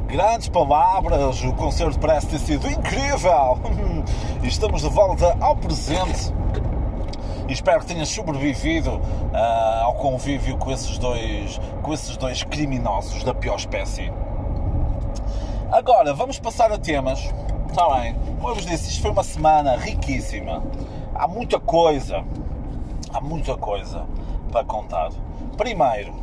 Grandes 0.08 0.50
palavras, 0.50 1.42
o 1.42 1.54
concerto 1.54 1.98
parece 1.98 2.28
ter 2.28 2.40
sido 2.40 2.68
incrível! 2.68 3.60
E 4.44 4.48
estamos 4.48 4.82
de 4.82 4.90
volta 4.90 5.38
ao 5.40 5.56
presente. 5.56 6.34
E 7.48 7.54
espero 7.54 7.80
que 7.82 7.88
tenhas 7.88 8.10
sobrevivido 8.10 8.92
uh, 8.92 9.84
ao 9.84 9.96
convívio 9.96 10.58
com 10.58 10.72
esses, 10.72 10.98
dois, 10.98 11.60
com 11.82 11.94
esses 11.94 12.16
dois 12.18 12.44
criminosos 12.44 13.24
da 13.24 13.34
pior 13.34 13.56
espécie. 13.56 14.12
Agora, 15.72 16.14
vamos 16.14 16.40
passar 16.40 16.72
a 16.72 16.78
temas. 16.78 17.20
Está 17.70 17.90
bem, 17.96 18.16
como 18.36 18.50
eu 18.50 18.56
vos 18.56 18.66
disse, 18.66 18.90
isto 18.90 19.02
foi 19.02 19.12
uma 19.12 19.24
semana 19.24 19.78
riquíssima. 19.78 20.62
Há 21.16 21.28
muita 21.28 21.60
coisa, 21.60 22.24
há 23.14 23.22
muita 23.22 23.56
coisa 23.56 24.06
para 24.52 24.66
contar. 24.66 25.12
Primeiro, 25.56 26.14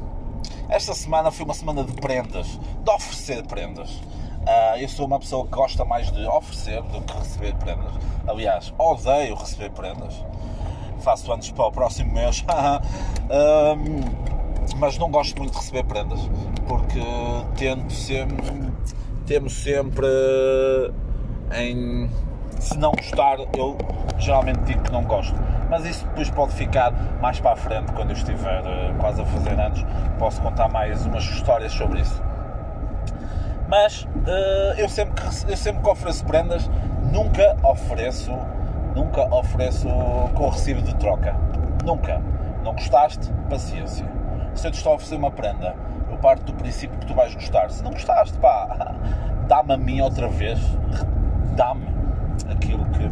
esta 0.69 0.93
semana 0.93 1.31
foi 1.31 1.45
uma 1.47 1.55
semana 1.55 1.83
de 1.83 1.93
prendas, 1.95 2.47
de 2.85 2.91
oferecer 2.91 3.47
prendas. 3.47 3.91
Uh, 3.91 4.77
eu 4.79 4.89
sou 4.89 5.07
uma 5.07 5.19
pessoa 5.19 5.45
que 5.45 5.51
gosta 5.51 5.85
mais 5.85 6.11
de 6.13 6.27
oferecer 6.27 6.83
do 6.83 7.01
que 7.01 7.17
receber 7.17 7.55
prendas. 7.55 7.93
Aliás, 8.27 8.73
odeio 8.79 9.35
receber 9.35 9.71
prendas. 9.71 10.15
Faço 11.01 11.33
anos 11.33 11.51
para 11.51 11.67
o 11.67 11.73
próximo 11.73 12.13
mês. 12.13 12.45
mas 14.79 14.99
não 14.99 15.11
gosto 15.11 15.39
muito 15.39 15.53
de 15.53 15.59
receber 15.59 15.85
prendas 15.85 16.21
porque 16.67 17.01
tento 17.57 17.93
sempre 17.93 18.73
temos 19.27 19.53
sempre 19.55 20.07
em 21.55 22.09
se 22.59 22.77
não 22.79 22.93
gostar 22.93 23.39
eu 23.57 23.77
geralmente 24.19 24.61
digo 24.61 24.83
que 24.83 24.93
não 24.93 25.05
gosto 25.05 25.35
mas 25.71 25.85
isso 25.85 26.07
depois 26.07 26.31
pode 26.31 26.53
ficar 26.53 26.93
mais 27.21 27.41
para 27.41 27.53
a 27.53 27.57
frente 27.57 27.93
quando 27.93 28.11
eu 28.11 28.17
estiver 28.17 28.63
uh, 28.63 28.95
quase 28.99 29.21
a 29.21 29.27
fazer 29.27 29.59
anos 29.59 29.85
posso 30.19 30.41
contar 30.41 30.69
mais 30.69 31.05
umas 31.07 31.25
histórias 31.25 31.73
sobre 31.73 32.01
isso 32.01 32.23
mas 33.69 34.03
uh, 34.03 34.79
eu, 34.79 34.89
sempre 34.89 35.23
que, 35.23 35.53
eu 35.53 35.57
sempre 35.57 35.83
que 35.83 35.89
ofereço 35.89 36.25
prendas 36.25 36.71
nunca 37.13 37.57
ofereço 37.63 38.33
nunca 38.95 39.35
ofereço 39.35 39.89
com 40.35 40.49
recibo 40.49 40.83
de 40.83 40.95
troca. 40.97 41.35
Nunca. 41.85 42.21
Não 42.63 42.73
gostaste? 42.73 43.31
paciência. 43.49 44.07
Se 44.55 44.67
eu 44.67 44.71
te 44.71 44.75
estou 44.75 44.93
a 44.93 44.95
oferecer 44.97 45.17
uma 45.17 45.31
prenda 45.31 45.75
eu 46.11 46.17
parto 46.19 46.45
do 46.45 46.55
princípio 46.55 46.99
que 46.99 47.07
tu 47.07 47.15
vais 47.15 47.35
gostar. 47.35 47.71
Se 47.71 47.83
não 47.83 47.91
gostaste, 47.91 48.37
pá 48.39 48.95
dá-me 49.47 49.73
a 49.73 49.77
mim 49.77 50.01
outra 50.01 50.29
vez. 50.29 50.59
Dá-me 51.55 51.87
aquilo 52.51 52.85
que 52.87 53.09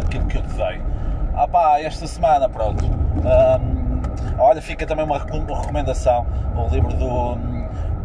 aquilo 0.00 0.26
que 0.26 0.38
eu 0.38 0.42
te 0.42 0.54
dei. 0.54 0.82
Ah 1.34 1.46
pá, 1.46 1.80
esta 1.80 2.06
semana, 2.06 2.48
pronto. 2.48 2.84
Um, 2.84 4.40
olha, 4.40 4.60
fica 4.60 4.86
também 4.86 5.04
uma 5.04 5.18
recomendação, 5.18 6.26
o 6.56 6.68
livro 6.72 6.92
do, 6.94 7.34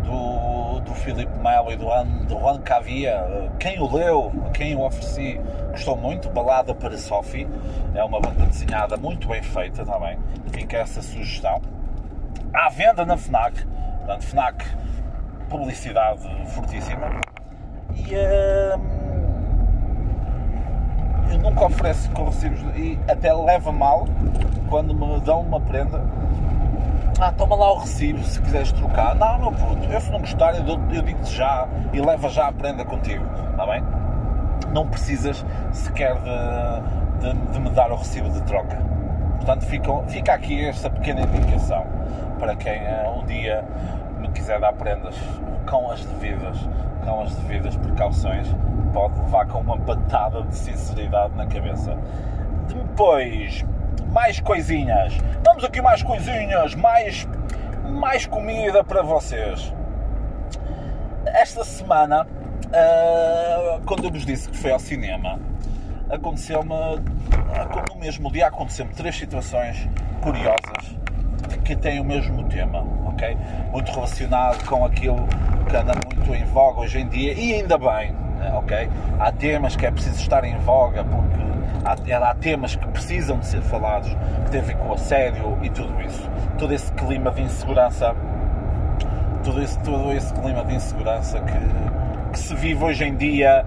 do, 0.05 0.79
do 0.81 0.93
Filipe 0.93 1.37
Melo 1.39 1.71
e 1.71 1.75
do 1.75 1.85
Juan, 1.85 2.05
do 2.27 2.39
Juan 2.39 2.61
Cavia. 2.61 3.49
Quem 3.59 3.79
o 3.79 3.93
leu, 3.93 4.31
quem 4.53 4.75
o 4.75 4.85
ofereci, 4.85 5.39
gostou 5.71 5.97
muito. 5.97 6.29
Balada 6.29 6.73
para 6.73 6.97
Sophie, 6.97 7.47
é 7.93 8.03
uma 8.03 8.19
banda 8.19 8.45
desenhada 8.45 8.97
muito 8.97 9.27
bem 9.27 9.41
feita 9.41 9.85
também. 9.85 10.17
Fica 10.51 10.77
essa 10.77 11.01
sugestão. 11.01 11.61
À 12.53 12.69
venda 12.69 13.05
na 13.05 13.17
FNAC, 13.17 13.65
portanto, 13.97 14.23
FNAC, 14.23 14.65
publicidade 15.49 16.27
fortíssima. 16.47 17.19
E. 17.95 18.15
Um, 18.77 19.15
eu 21.31 21.39
nunca 21.39 21.65
ofereço 21.65 22.09
com 22.11 22.25
recibos 22.25 22.61
e 22.75 22.99
até 23.09 23.33
leva 23.33 23.71
mal 23.71 24.05
quando 24.69 24.93
me 24.93 25.19
dão 25.21 25.41
uma 25.41 25.59
prenda. 25.59 26.01
Ah, 27.19 27.31
toma 27.31 27.55
lá 27.55 27.71
o 27.71 27.77
recibo 27.77 28.21
se 28.23 28.41
quiseres 28.41 28.73
trocar. 28.73 29.15
Não, 29.15 29.39
meu 29.39 29.51
puto, 29.51 29.89
eu 29.89 30.01
se 30.01 30.11
não 30.11 30.19
gostar, 30.19 30.53
eu, 30.55 30.65
eu 30.67 31.01
digo-te 31.01 31.33
já 31.33 31.67
e 31.93 32.01
leva 32.01 32.27
já 32.27 32.47
a 32.47 32.51
prenda 32.51 32.83
contigo, 32.83 33.25
está 33.51 33.65
bem? 33.65 33.81
Não 34.73 34.85
precisas 34.85 35.45
sequer 35.71 36.13
de, 36.15 37.33
de, 37.33 37.51
de 37.53 37.59
me 37.61 37.69
dar 37.69 37.89
o 37.91 37.95
recibo 37.95 38.29
de 38.29 38.41
troca. 38.41 38.77
Portanto, 39.37 39.65
fica, 39.65 40.03
fica 40.07 40.33
aqui 40.33 40.65
esta 40.65 40.89
pequena 40.89 41.21
indicação 41.21 41.85
para 42.37 42.53
quem 42.55 42.81
uh, 42.81 43.19
um 43.19 43.25
dia 43.25 43.63
me 44.19 44.27
quiser 44.29 44.59
dar 44.59 44.73
prendas 44.73 45.15
com 45.69 45.89
as 45.91 46.03
devidas, 46.03 46.57
com 47.05 47.21
as 47.21 47.33
devidas 47.35 47.77
precauções 47.77 48.53
pode 48.95 49.19
levar 49.19 49.45
com 49.47 49.59
uma 49.59 49.77
patada 49.77 50.41
de 50.43 50.55
sinceridade 50.55 51.35
na 51.35 51.45
cabeça. 51.45 51.97
Depois, 52.67 53.65
mais 54.15 54.39
coisinhas. 54.39 55.13
Vamos 55.43 55.65
aqui 55.65 55.81
mais 55.81 56.01
coisinhas, 56.01 56.73
mais, 56.73 57.27
mais 57.83 58.25
comida 58.25 58.81
para 58.81 59.01
vocês. 59.01 59.73
Esta 61.25 61.65
semana, 61.65 62.25
uh, 62.25 63.81
quando 63.85 64.05
eu 64.05 64.11
vos 64.11 64.25
disse 64.25 64.49
que 64.49 64.55
foi 64.55 64.71
ao 64.71 64.79
cinema, 64.79 65.37
aconteceu-me, 66.09 66.69
no 67.93 67.99
mesmo 67.99 68.31
dia 68.31 68.47
aconteceu-me 68.47 68.93
três 68.93 69.17
situações 69.17 69.85
curiosas 70.21 70.95
que 71.65 71.75
têm 71.75 71.99
o 71.99 72.05
mesmo 72.05 72.47
tema, 72.47 72.87
ok? 73.07 73.37
Muito 73.73 73.91
relacionado 73.91 74.65
com 74.65 74.85
aquilo 74.85 75.27
que 75.67 75.75
anda 75.75 75.91
muito 76.05 76.33
em 76.33 76.45
voga 76.45 76.79
hoje 76.79 76.99
em 76.99 77.09
dia 77.09 77.33
e 77.33 77.55
ainda 77.55 77.77
bem, 77.77 78.15
ok? 78.55 78.89
Há 79.19 79.31
temas 79.33 79.75
que 79.75 79.85
é 79.85 79.91
preciso 79.91 80.21
estar 80.21 80.45
em 80.45 80.57
voga 80.59 81.03
porque 81.03 81.54
há, 81.85 82.29
há 82.29 82.35
temas 82.35 82.75
que 82.75 82.87
precisam 82.87 83.39
de 83.39 83.45
ser 83.45 83.61
falados, 83.61 84.09
que 84.45 84.51
têm 84.51 84.61
a 84.61 84.63
ver 84.63 84.77
com 84.77 84.89
o 84.89 84.93
assédio 84.93 85.57
e 85.61 85.69
tudo 85.69 86.01
isso. 86.01 86.29
Todo 86.57 86.73
esse 86.73 86.91
clima 86.93 87.31
de 87.31 87.43
insegurança, 87.43 88.15
todo 89.43 89.61
esse, 89.61 89.79
todo 89.79 90.11
esse 90.11 90.33
clima 90.33 90.65
de 90.65 90.75
insegurança 90.75 91.39
que, 91.39 92.31
que 92.31 92.39
se 92.39 92.55
vive 92.55 92.83
hoje 92.83 93.05
em 93.05 93.15
dia, 93.15 93.63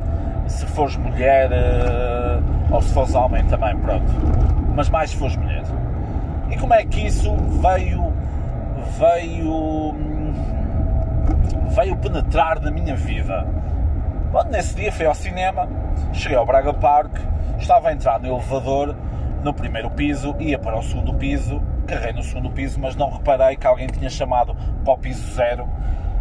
se 0.48 0.66
fores 0.66 0.96
mulher 0.96 1.50
uh, 1.50 2.74
ou 2.74 2.82
se 2.82 2.92
fores 2.92 3.14
homem 3.14 3.44
também, 3.46 3.76
pronto. 3.78 4.12
Mas 4.74 4.88
mais 4.90 5.10
se 5.10 5.16
fores 5.16 5.36
mulher. 5.36 5.62
E 6.50 6.56
como 6.56 6.74
é 6.74 6.84
que 6.84 7.06
isso 7.06 7.34
veio, 7.60 8.12
veio, 8.98 9.94
veio 11.74 11.96
penetrar 11.96 12.60
na 12.60 12.70
minha 12.70 12.96
vida? 12.96 13.46
Bom, 14.32 14.44
nesse 14.44 14.74
dia 14.74 14.90
fui 14.92 15.06
ao 15.06 15.14
cinema, 15.14 15.68
cheguei 16.12 16.36
ao 16.36 16.44
Braga 16.44 16.72
Park, 16.72 17.18
estava 17.58 17.88
a 17.88 17.92
entrar 17.92 18.20
no 18.20 18.28
elevador, 18.28 18.94
no 19.42 19.54
primeiro 19.54 19.90
piso, 19.90 20.34
ia 20.38 20.58
para 20.58 20.76
o 20.76 20.82
segundo 20.82 21.14
piso, 21.14 21.62
carreguei 21.86 22.12
no 22.12 22.22
segundo 22.22 22.50
piso, 22.50 22.80
mas 22.80 22.96
não 22.96 23.10
reparei 23.10 23.56
que 23.56 23.66
alguém 23.66 23.86
tinha 23.86 24.10
chamado 24.10 24.54
para 24.84 24.92
o 24.92 24.98
piso 24.98 25.34
zero. 25.34 25.68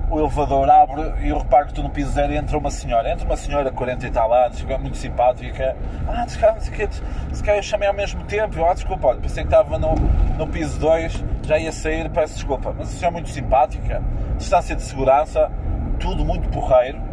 O 0.09 0.19
elevador 0.19 0.69
abre 0.69 1.01
e 1.21 1.29
eu 1.29 1.37
reparo 1.37 1.65
que 1.65 1.71
estou 1.71 1.83
no 1.83 1.89
piso 1.89 2.11
zero 2.11 2.31
e 2.31 2.37
entra 2.37 2.57
uma 2.57 2.71
senhora. 2.71 3.11
Entra 3.11 3.25
uma 3.25 3.35
senhora 3.35 3.69
de 3.69 3.75
40 3.75 4.07
e 4.07 4.11
tal 4.11 4.33
anos, 4.33 4.63
muito 4.79 4.95
simpática. 4.95 5.75
Ah, 6.07 6.23
desculpa, 6.25 6.61
se 6.61 7.43
calhar 7.43 7.59
eu 7.59 7.63
chamei 7.63 7.89
ao 7.89 7.93
mesmo 7.93 8.23
tempo. 8.23 8.63
Ah, 8.63 8.73
desculpa, 8.73 9.07
olha, 9.07 9.19
pensei 9.19 9.43
que 9.43 9.49
estava 9.49 9.77
no, 9.77 9.95
no 10.37 10.47
piso 10.47 10.79
2, 10.79 11.23
já 11.43 11.57
ia 11.57 11.73
sair, 11.73 12.09
peço 12.09 12.35
desculpa. 12.35 12.73
Mas 12.77 12.87
a 12.87 12.91
senhora 12.91 13.07
é 13.07 13.11
muito 13.11 13.29
simpática, 13.29 14.01
distância 14.37 14.77
de 14.77 14.81
segurança, 14.81 15.51
tudo 15.99 16.23
muito 16.23 16.47
porreiro 16.49 17.07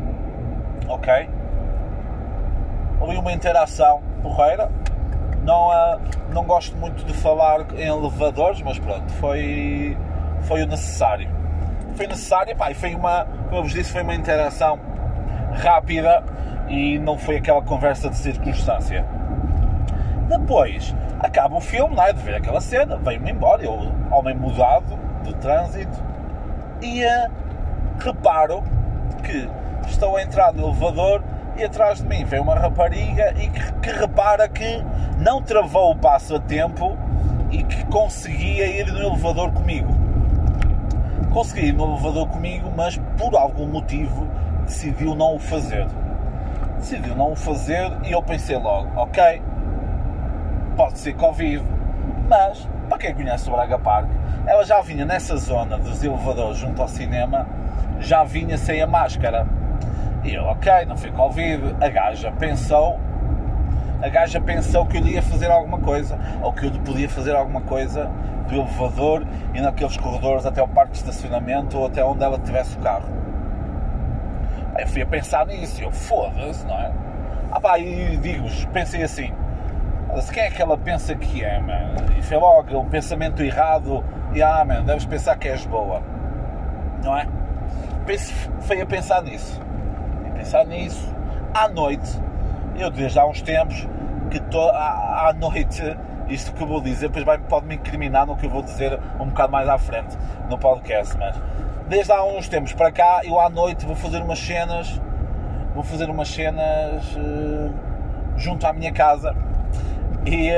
ok? 0.88 1.28
Houve 3.00 3.16
uma 3.16 3.32
interação 3.32 4.02
porreira. 4.24 4.70
Não, 5.42 5.68
uh, 5.68 6.00
não 6.32 6.44
gosto 6.44 6.74
muito 6.78 7.04
de 7.04 7.12
falar 7.12 7.60
em 7.76 7.86
elevadores, 7.86 8.62
mas 8.62 8.78
pronto, 8.78 9.12
foi, 9.12 9.96
foi 10.42 10.62
o 10.62 10.66
necessário. 10.66 11.28
Foi 11.94 12.06
necessário, 12.06 12.56
pá, 12.56 12.70
e 12.70 12.74
foi 12.74 12.94
uma, 12.94 13.26
como 13.44 13.56
eu 13.56 13.62
vos 13.62 13.72
disse, 13.72 13.92
foi 13.92 14.02
uma 14.02 14.14
interação 14.14 14.80
rápida 15.52 16.24
e 16.66 16.98
não 16.98 17.18
foi 17.18 17.36
aquela 17.36 17.60
conversa 17.62 18.08
de 18.08 18.16
circunstância. 18.16 19.04
Depois, 20.26 20.96
acaba 21.20 21.56
o 21.56 21.60
filme, 21.60 21.94
não 21.94 22.02
é? 22.02 22.12
De 22.12 22.22
ver 22.22 22.36
aquela 22.36 22.60
cena, 22.60 22.96
veio-me 22.96 23.30
embora, 23.30 23.62
eu, 23.62 23.92
homem 24.10 24.34
mudado, 24.34 24.98
de 25.22 25.34
trânsito, 25.34 26.02
e 26.80 27.04
uh, 27.04 27.30
reparo 27.98 28.62
que 29.22 29.48
estou 29.86 30.16
a 30.16 30.22
entrar 30.22 30.52
no 30.54 30.68
elevador 30.68 31.22
e 31.56 31.64
atrás 31.64 31.98
de 31.98 32.06
mim 32.06 32.24
vem 32.24 32.40
uma 32.40 32.54
rapariga 32.54 33.32
e 33.36 33.48
que, 33.48 33.72
que 33.74 33.90
repara 33.90 34.48
que 34.48 34.84
não 35.18 35.40
travou 35.42 35.92
o 35.92 35.96
passo 35.96 36.36
a 36.36 36.40
tempo 36.40 36.96
e 37.50 37.62
que 37.62 37.84
conseguia 37.86 38.66
ir 38.66 38.86
no 38.92 38.98
elevador 38.98 39.52
comigo. 39.52 39.94
Consegui 41.32 41.66
ir 41.66 41.72
no 41.72 41.92
elevador 41.92 42.28
comigo, 42.28 42.72
mas 42.76 42.98
por 43.16 43.36
algum 43.36 43.66
motivo 43.66 44.28
decidiu 44.64 45.14
não 45.14 45.36
o 45.36 45.38
fazer. 45.38 45.86
Decidiu 46.78 47.14
não 47.14 47.32
o 47.32 47.36
fazer 47.36 47.90
e 48.04 48.12
eu 48.12 48.22
pensei 48.22 48.56
logo, 48.56 48.90
ok, 48.96 49.42
pode 50.76 50.98
ser 50.98 51.14
Covid, 51.14 51.64
mas 52.28 52.68
para 52.88 52.98
quem 52.98 53.14
conhece 53.14 53.48
o 53.48 53.52
Braga 53.52 53.78
Park, 53.78 54.08
ela 54.46 54.64
já 54.64 54.80
vinha 54.80 55.04
nessa 55.04 55.36
zona 55.36 55.78
dos 55.78 56.02
elevadores 56.02 56.58
junto 56.58 56.82
ao 56.82 56.88
cinema, 56.88 57.46
já 58.00 58.24
vinha 58.24 58.58
sem 58.58 58.82
a 58.82 58.86
máscara 58.86 59.46
e 60.24 60.34
eu, 60.34 60.44
ok, 60.44 60.86
não 60.86 60.96
foi 60.96 61.10
Covid. 61.12 61.76
A 61.80 61.88
gaja 61.88 62.32
pensou, 62.32 62.98
a 64.02 64.08
gaja 64.08 64.40
pensou 64.40 64.86
que 64.86 64.96
eu 64.96 65.06
ia 65.06 65.22
fazer 65.22 65.50
alguma 65.50 65.78
coisa, 65.78 66.18
ou 66.42 66.52
que 66.52 66.66
eu 66.66 66.72
podia 66.80 67.08
fazer 67.08 67.36
alguma 67.36 67.60
coisa 67.60 68.10
do 68.48 68.54
elevador 68.54 69.26
e 69.54 69.60
naqueles 69.60 69.96
corredores 69.96 70.46
até 70.46 70.62
o 70.62 70.68
parque 70.68 70.92
de 70.92 70.98
estacionamento 70.98 71.78
ou 71.78 71.86
até 71.86 72.04
onde 72.04 72.22
ela 72.22 72.38
tivesse 72.38 72.76
o 72.76 72.80
carro. 72.80 73.08
Eu 74.78 74.86
fui 74.88 75.02
a 75.02 75.06
pensar 75.06 75.46
nisso 75.46 75.82
eu, 75.82 75.90
foda-se, 75.90 76.66
não 76.66 76.74
é? 76.74 76.92
Ah 77.50 77.60
pá, 77.60 77.78
e 77.78 78.16
digo-vos, 78.16 78.64
pensei 78.66 79.02
assim, 79.02 79.32
se 80.20 80.32
quem 80.32 80.42
é 80.42 80.50
que 80.50 80.60
ela 80.60 80.76
pensa 80.76 81.14
que 81.14 81.44
é, 81.44 81.60
mano? 81.60 81.94
E 82.18 82.22
foi 82.22 82.36
logo 82.36 82.78
um 82.78 82.88
pensamento 82.88 83.42
errado 83.42 84.04
e 84.32 84.42
ah, 84.42 84.64
mano, 84.64 84.84
deves 84.84 85.04
pensar 85.04 85.36
que 85.36 85.48
és 85.48 85.64
boa, 85.64 86.02
não 87.02 87.16
é? 87.16 87.26
Pense, 88.04 88.32
foi 88.60 88.80
a 88.80 88.86
pensar 88.86 89.22
nisso. 89.22 89.63
Pensar 90.44 90.66
nisso, 90.66 91.10
à 91.54 91.70
noite, 91.70 92.20
eu 92.76 92.90
desde 92.90 93.18
há 93.18 93.24
uns 93.24 93.40
tempos 93.40 93.88
que 94.30 94.38
to, 94.38 94.60
à, 94.60 95.30
à 95.30 95.32
noite, 95.32 95.80
isto 96.28 96.52
que 96.52 96.62
eu 96.62 96.66
vou 96.66 96.82
dizer, 96.82 97.08
depois 97.08 97.24
vai, 97.24 97.38
pode 97.38 97.64
me 97.64 97.76
incriminar 97.76 98.26
no 98.26 98.36
que 98.36 98.44
eu 98.44 98.50
vou 98.50 98.60
dizer 98.60 99.00
um 99.18 99.28
bocado 99.28 99.50
mais 99.50 99.66
à 99.66 99.78
frente 99.78 100.18
no 100.50 100.58
podcast, 100.58 101.16
mas 101.16 101.34
desde 101.88 102.12
há 102.12 102.22
uns 102.22 102.46
tempos 102.46 102.74
para 102.74 102.92
cá, 102.92 103.22
eu 103.24 103.40
à 103.40 103.48
noite 103.48 103.86
vou 103.86 103.96
fazer 103.96 104.20
umas 104.20 104.38
cenas, 104.38 105.00
vou 105.74 105.82
fazer 105.82 106.10
umas 106.10 106.28
cenas 106.28 107.16
uh, 107.16 107.74
junto 108.36 108.66
à 108.66 108.72
minha 108.74 108.92
casa. 108.92 109.34
E 110.26 110.50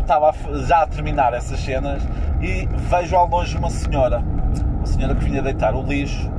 estava 0.00 0.34
já 0.66 0.82
a 0.82 0.86
terminar 0.86 1.32
essas 1.32 1.60
cenas 1.60 2.02
e 2.42 2.66
vejo 2.66 3.16
ao 3.16 3.26
longe 3.26 3.56
uma 3.56 3.70
senhora, 3.70 4.22
uma 4.76 4.86
senhora 4.86 5.14
que 5.14 5.24
vinha 5.24 5.40
deitar 5.40 5.74
o 5.74 5.82
lixo 5.82 6.30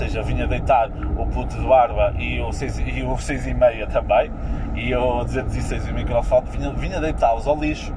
seja, 0.00 0.22
vinha 0.22 0.46
deitar 0.46 0.88
o 1.18 1.26
puto 1.26 1.58
de 1.58 1.66
barba 1.66 2.14
e 2.18 2.40
o 2.40 2.50
6 2.50 2.78
e, 2.78 3.02
o 3.02 3.18
seis 3.18 3.46
e 3.46 3.52
meia 3.52 3.86
também, 3.86 4.32
e 4.74 4.94
o 4.94 5.24
206 5.24 5.88
e 5.88 5.90
o 5.90 5.94
microfone, 5.94 6.46
vinha, 6.50 6.72
vinha 6.72 7.00
deitá-los 7.00 7.46
ao 7.46 7.58
lixo. 7.58 7.94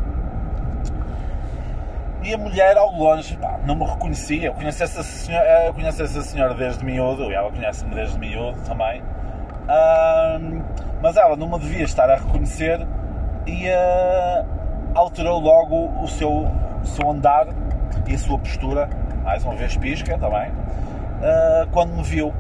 E 2.21 2.33
a 2.33 2.37
mulher 2.37 2.77
ao 2.77 2.91
longe, 2.91 3.37
pá, 3.37 3.59
não 3.65 3.75
me 3.75 3.85
reconhecia. 3.85 4.47
Eu 4.47 4.53
conheço 4.53 4.83
essa 4.83 5.03
senhora, 5.03 5.65
eu 5.65 5.73
conheço 5.73 6.03
essa 6.03 6.21
senhora 6.21 6.53
desde 6.53 6.83
miúdo, 6.83 7.31
e 7.31 7.33
ela 7.33 7.51
conhece-me 7.51 7.93
desde 7.95 8.17
miúdo 8.17 8.57
também. 8.61 9.01
mas 11.01 11.17
ela 11.17 11.35
não 11.35 11.49
me 11.49 11.59
devia 11.59 11.83
estar 11.83 12.09
a 12.09 12.15
reconhecer 12.15 12.85
e 13.45 13.67
uh, 13.67 14.45
alterou 14.95 15.39
logo 15.39 16.01
o 16.01 16.07
seu, 16.07 16.31
o 16.31 16.85
seu 16.85 17.11
andar 17.11 17.47
e 18.07 18.13
a 18.13 18.17
sua 18.17 18.37
postura. 18.39 18.89
Mais 19.23 19.43
uma 19.43 19.55
vez 19.55 19.75
pisca 19.77 20.17
também 20.17 20.51
uh, 21.23 21.67
quando 21.71 21.93
me 21.93 22.03
viu. 22.03 22.33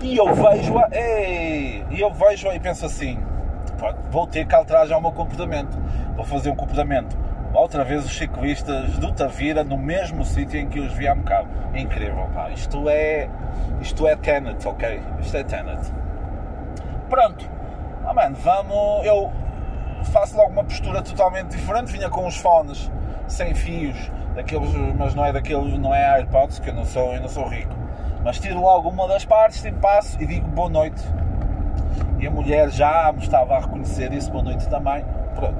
E 0.00 0.16
eu 0.16 0.32
vejo-a, 0.32 0.88
e 0.94 2.00
eu 2.00 2.10
vejo-a 2.12 2.54
e 2.54 2.60
penso 2.60 2.86
assim: 2.86 3.18
vou 4.10 4.26
ter 4.26 4.46
que 4.46 4.54
alterar 4.54 4.86
já 4.86 4.96
o 4.96 5.00
meu 5.00 5.12
comportamento. 5.12 5.76
Vou 6.16 6.24
fazer 6.24 6.50
um 6.50 6.56
comportamento. 6.56 7.18
Outra 7.52 7.84
vez 7.84 8.04
os 8.04 8.16
ciclistas 8.16 8.96
do 8.98 9.12
Tavira 9.12 9.64
no 9.64 9.76
mesmo 9.76 10.24
sítio 10.24 10.60
em 10.60 10.68
que 10.68 10.78
os 10.78 10.92
vi 10.92 11.08
há 11.08 11.12
um 11.12 11.18
bocado. 11.18 11.48
Incrível, 11.74 12.28
pá. 12.32 12.48
Isto 12.50 12.88
é. 12.88 13.28
Isto 13.80 14.06
é 14.06 14.16
Tenet, 14.16 14.66
ok? 14.66 15.02
Isto 15.20 15.36
é 15.36 15.44
Tenet. 15.44 15.92
Pronto. 17.08 17.50
Oh, 18.08 18.14
man, 18.14 18.32
vamos. 18.34 19.04
Eu 19.04 19.30
faço 20.12 20.36
logo 20.36 20.52
uma 20.52 20.64
postura 20.64 21.02
totalmente 21.02 21.48
diferente. 21.48 21.92
Vinha 21.92 22.08
com 22.08 22.26
os 22.26 22.36
fones 22.36 22.90
sem 23.26 23.54
fios, 23.54 24.10
daqueles, 24.34 24.70
mas 24.96 25.14
não 25.14 25.24
é 25.24 25.32
daqueles, 25.32 25.78
não 25.78 25.94
é 25.94 26.04
AirPods, 26.18 26.58
que 26.58 26.70
eu 26.70 26.74
não 26.74 26.84
sou, 26.84 27.14
eu 27.14 27.20
não 27.20 27.28
sou 27.28 27.46
rico. 27.48 27.74
Mas 28.22 28.38
tiro 28.38 28.60
logo 28.60 28.88
uma 28.88 29.08
das 29.08 29.24
partes, 29.24 29.62
tipo, 29.62 29.78
passo 29.78 30.20
e 30.22 30.26
digo 30.26 30.46
boa 30.48 30.68
noite. 30.68 31.02
E 32.18 32.26
a 32.26 32.30
mulher 32.30 32.70
já 32.70 33.10
me 33.12 33.22
estava 33.22 33.56
a 33.56 33.60
reconhecer 33.60 34.12
isso, 34.12 34.30
boa 34.30 34.44
noite 34.44 34.68
também. 34.68 35.04
Pronto. 35.34 35.56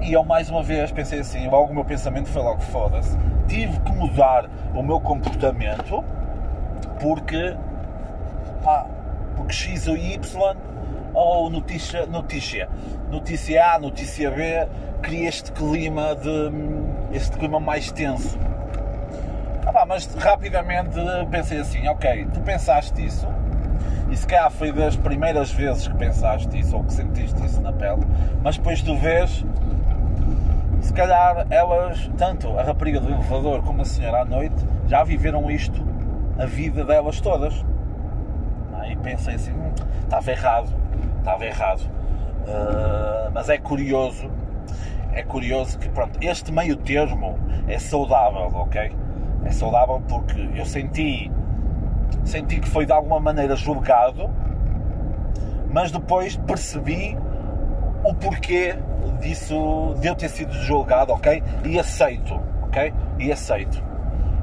E 0.00 0.12
eu 0.12 0.24
mais 0.24 0.50
uma 0.50 0.62
vez 0.62 0.90
pensei 0.90 1.20
assim, 1.20 1.48
logo 1.48 1.70
o 1.70 1.74
meu 1.74 1.84
pensamento 1.84 2.28
foi 2.28 2.42
logo 2.42 2.60
foda-se. 2.60 3.16
Tive 3.46 3.78
que 3.80 3.92
mudar 3.92 4.50
o 4.74 4.82
meu 4.82 5.00
comportamento 5.00 6.04
porque 7.00 7.56
pá, 8.64 8.86
porque 9.36 9.52
X 9.52 9.86
ou 9.86 9.96
Y 9.96 10.56
ou 11.14 11.48
notícia, 11.48 12.06
notícia, 12.06 12.68
notícia 13.08 13.74
A, 13.74 13.78
notícia 13.78 14.30
B, 14.30 14.68
cria 15.02 15.28
este 15.28 15.52
clima 15.52 16.16
de 16.16 16.50
este 17.16 17.36
clima 17.36 17.60
mais 17.60 17.92
tenso 17.92 18.36
ah, 19.82 19.86
mas 19.86 20.06
rapidamente 20.14 20.94
pensei 21.28 21.58
assim, 21.58 21.88
ok, 21.88 22.28
tu 22.32 22.40
pensaste 22.40 23.04
isso, 23.04 23.26
e 24.08 24.16
se 24.16 24.24
calhar 24.24 24.48
foi 24.48 24.70
das 24.70 24.94
primeiras 24.94 25.50
vezes 25.50 25.88
que 25.88 25.96
pensaste 25.96 26.56
isso 26.56 26.76
ou 26.76 26.84
que 26.84 26.92
sentiste 26.92 27.44
isso 27.44 27.60
na 27.60 27.72
pele, 27.72 28.02
mas 28.44 28.56
depois 28.56 28.80
tu 28.80 28.96
vês, 28.96 29.44
se 30.80 30.92
calhar 30.92 31.46
elas, 31.50 32.08
tanto 32.16 32.56
a 32.56 32.62
rapariga 32.62 33.00
do 33.00 33.08
elevador 33.08 33.62
como 33.62 33.82
a 33.82 33.84
senhora 33.84 34.22
à 34.22 34.24
noite, 34.24 34.54
já 34.86 35.02
viveram 35.02 35.50
isto 35.50 35.84
a 36.38 36.46
vida 36.46 36.84
delas 36.84 37.20
todas. 37.20 37.64
E 38.88 38.96
pensei 38.96 39.34
assim, 39.34 39.52
hum, 39.52 39.72
estava 40.02 40.30
errado, 40.30 40.68
estava 41.18 41.44
errado. 41.44 41.80
Uh, 41.80 43.30
mas 43.32 43.48
é 43.48 43.58
curioso, 43.58 44.30
é 45.12 45.22
curioso 45.22 45.78
que 45.78 45.88
pronto, 45.88 46.18
este 46.20 46.52
meio 46.52 46.76
termo 46.76 47.38
é 47.66 47.78
saudável, 47.78 48.50
ok? 48.54 48.92
É 49.44 49.50
saudável 49.50 50.00
porque 50.08 50.48
eu 50.54 50.64
senti 50.64 51.30
senti 52.24 52.60
que 52.60 52.68
foi 52.68 52.86
de 52.86 52.92
alguma 52.92 53.18
maneira 53.18 53.56
julgado 53.56 54.30
mas 55.72 55.90
depois 55.90 56.36
percebi 56.36 57.16
o 58.04 58.14
porquê 58.14 58.76
disso 59.20 59.94
de 60.00 60.08
eu 60.08 60.14
ter 60.14 60.28
sido 60.28 60.52
julgado 60.52 61.12
ok? 61.12 61.42
E 61.64 61.78
aceito 61.78 62.52
ok? 62.72 62.92
E 63.18 63.30
aceito. 63.30 63.82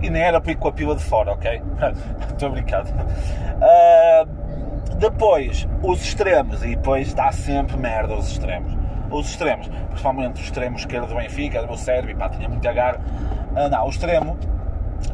E 0.01 0.09
nem 0.09 0.21
era 0.21 0.39
para 0.39 0.51
ir 0.51 0.55
com 0.55 0.67
a 0.67 0.71
pila 0.71 0.95
de 0.95 1.03
fora 1.03 1.33
ok? 1.33 1.61
Estou 2.31 2.51
brincando. 2.51 2.89
Uh, 2.91 4.95
depois 4.95 5.67
os 5.81 6.01
extremos 6.01 6.63
e 6.63 6.75
depois 6.75 7.13
dá 7.13 7.31
sempre 7.31 7.75
merda 7.77 8.15
os 8.15 8.31
extremos. 8.31 8.77
Os 9.11 9.29
extremos 9.29 9.67
principalmente 9.87 10.41
o 10.41 10.43
extremo 10.43 10.77
esquerdo 10.77 11.07
do 11.07 11.15
Benfica 11.15 11.61
do 11.61 11.67
meu 11.67 12.09
e 12.09 12.15
pá, 12.15 12.29
tinha 12.29 12.47
muito 12.47 12.67
agar 12.67 12.95
uh, 12.95 13.69
não, 13.69 13.85
o 13.85 13.89
extremo 13.89 14.37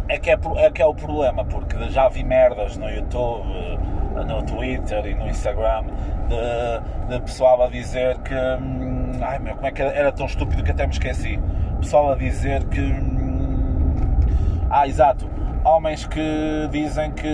é 0.07 0.17
que 0.17 0.29
é, 0.29 0.37
é 0.57 0.71
que 0.71 0.81
é 0.81 0.85
o 0.85 0.93
problema, 0.93 1.43
porque 1.45 1.89
já 1.89 2.07
vi 2.09 2.23
merdas 2.23 2.77
no 2.77 2.89
YouTube, 2.89 3.79
no 4.23 4.43
Twitter 4.43 5.05
e 5.05 5.15
no 5.15 5.27
Instagram 5.27 5.83
de, 6.27 7.09
de 7.09 7.21
pessoal 7.21 7.61
a 7.63 7.67
dizer 7.67 8.17
que. 8.19 8.33
Hum, 8.33 9.11
ai 9.21 9.39
meu, 9.39 9.55
como 9.55 9.67
é 9.67 9.71
que 9.71 9.81
era, 9.81 9.91
era, 9.91 10.11
tão 10.11 10.25
estúpido 10.25 10.63
que 10.63 10.71
até 10.71 10.85
me 10.85 10.93
esqueci. 10.93 11.39
Pessoal 11.79 12.11
a 12.11 12.15
dizer 12.15 12.63
que. 12.65 12.81
Hum, 12.81 13.95
ah, 14.69 14.87
exato. 14.87 15.29
Homens 15.63 16.05
que 16.05 16.67
dizem 16.71 17.11
que 17.11 17.27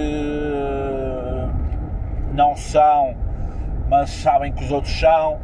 não 2.34 2.56
são, 2.56 3.16
mas 3.89 4.10
sabem 4.10 4.52
que 4.54 4.64
os 4.64 4.72
outros 4.72 4.97
são. 4.97 5.39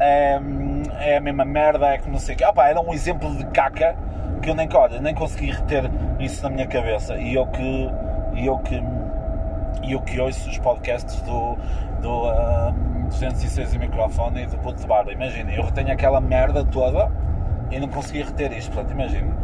É, 0.00 0.38
hum, 0.38 0.73
é 0.98 1.16
a 1.16 1.20
mesma 1.20 1.44
merda, 1.44 1.86
é 1.88 1.98
que 1.98 2.08
não 2.10 2.18
sei 2.18 2.36
o. 2.36 2.46
Ah, 2.46 2.52
pá, 2.52 2.68
era 2.68 2.80
um 2.80 2.92
exemplo 2.92 3.34
de 3.36 3.44
caca 3.46 3.96
que 4.42 4.50
eu 4.50 4.54
nem, 4.54 4.68
olha, 4.72 5.00
nem 5.00 5.14
consegui 5.14 5.50
reter 5.50 5.90
isso 6.18 6.42
na 6.42 6.50
minha 6.50 6.66
cabeça. 6.66 7.16
E 7.16 7.34
eu 7.34 7.46
que, 7.46 7.90
e 8.34 8.46
eu 8.46 8.58
que, 8.58 8.82
e 9.82 9.92
eu 9.92 10.00
que 10.00 10.20
ouço 10.20 10.48
os 10.48 10.58
podcasts 10.58 11.20
do, 11.22 11.56
do 12.00 12.28
uh, 12.28 12.72
206 13.08 13.74
e 13.74 13.78
microfone 13.78 14.42
e 14.42 14.46
do 14.46 14.58
puto 14.58 14.80
de 14.80 14.86
barba. 14.86 15.12
Imagina, 15.12 15.52
eu 15.52 15.62
retenho 15.62 15.92
aquela 15.92 16.20
merda 16.20 16.64
toda 16.64 17.10
e 17.70 17.78
não 17.78 17.88
consegui 17.88 18.22
reter 18.22 18.52
isto. 18.52 18.72
Portanto, 18.72 18.92
imagina. 18.92 19.34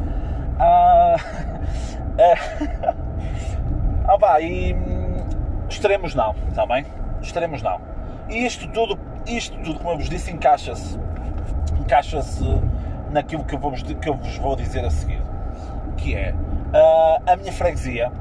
Ah, 0.58 1.16
ah, 4.06 4.18
pá, 4.18 4.40
e 4.40 4.74
extremos 5.68 6.14
não, 6.14 6.34
está 6.48 6.66
bem? 6.66 6.84
Extremos 7.22 7.62
não. 7.62 7.80
E 8.28 8.44
isto 8.44 8.68
tudo, 8.68 8.98
isto 9.26 9.56
tudo, 9.58 9.78
como 9.78 9.90
eu 9.90 9.98
vos 9.98 10.08
disse, 10.08 10.30
encaixa-se. 10.30 10.98
Encaixa-se 11.90 12.44
naquilo 13.10 13.42
que 13.42 13.56
eu, 13.56 13.58
vos, 13.58 13.82
que 13.82 14.08
eu 14.08 14.14
vos 14.14 14.36
vou 14.36 14.54
dizer 14.54 14.84
a 14.84 14.90
seguir, 14.90 15.20
que 15.96 16.14
é 16.14 16.32
uh, 16.32 17.20
a 17.28 17.34
minha 17.34 17.52
freguesia, 17.52 18.12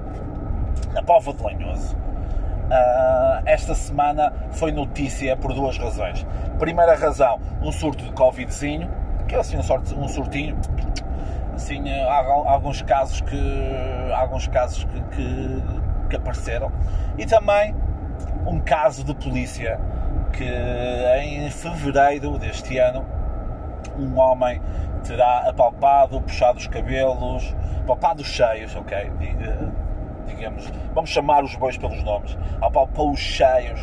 a 0.95 1.03
Póvoa 1.03 1.35
de 1.35 1.43
Lanhoso, 1.43 1.95
uh, 1.95 3.43
esta 3.45 3.75
semana 3.75 4.33
foi 4.53 4.71
notícia 4.71 5.37
por 5.37 5.53
duas 5.53 5.77
razões. 5.77 6.25
Primeira 6.57 6.95
razão, 6.95 7.39
um 7.61 7.71
surto 7.71 8.05
de 8.05 8.11
Covidzinho, 8.13 8.89
que 9.27 9.35
é 9.35 9.39
assim 9.39 9.55
um, 9.55 9.61
sorte, 9.61 9.93
um 9.93 10.07
surtinho, 10.07 10.57
assim, 11.53 11.87
há 11.91 12.51
alguns 12.51 12.81
casos 12.81 13.21
que 13.21 13.39
alguns 14.15 14.47
casos 14.47 14.83
que, 14.83 14.99
que, 15.15 15.63
que 16.09 16.15
apareceram. 16.15 16.71
E 17.19 17.25
também 17.27 17.75
um 18.47 18.59
caso 18.59 19.03
de 19.03 19.13
polícia 19.13 19.79
que 20.33 20.43
em 21.23 21.51
fevereiro 21.51 22.35
deste 22.39 22.79
ano 22.79 23.18
um 23.97 24.19
homem 24.19 24.61
terá 25.03 25.49
apalpado, 25.49 26.21
puxado 26.21 26.57
os 26.57 26.67
cabelos, 26.67 27.55
apalpado 27.83 28.21
os 28.21 28.27
cheios, 28.27 28.75
ok? 28.75 28.97
Eh, 28.97 29.69
digamos, 30.27 30.71
vamos 30.93 31.09
chamar 31.09 31.43
os 31.43 31.55
bois 31.55 31.77
pelos 31.77 32.03
nomes, 32.03 32.37
apalpou 32.61 33.11
os 33.11 33.19
cheios, 33.19 33.79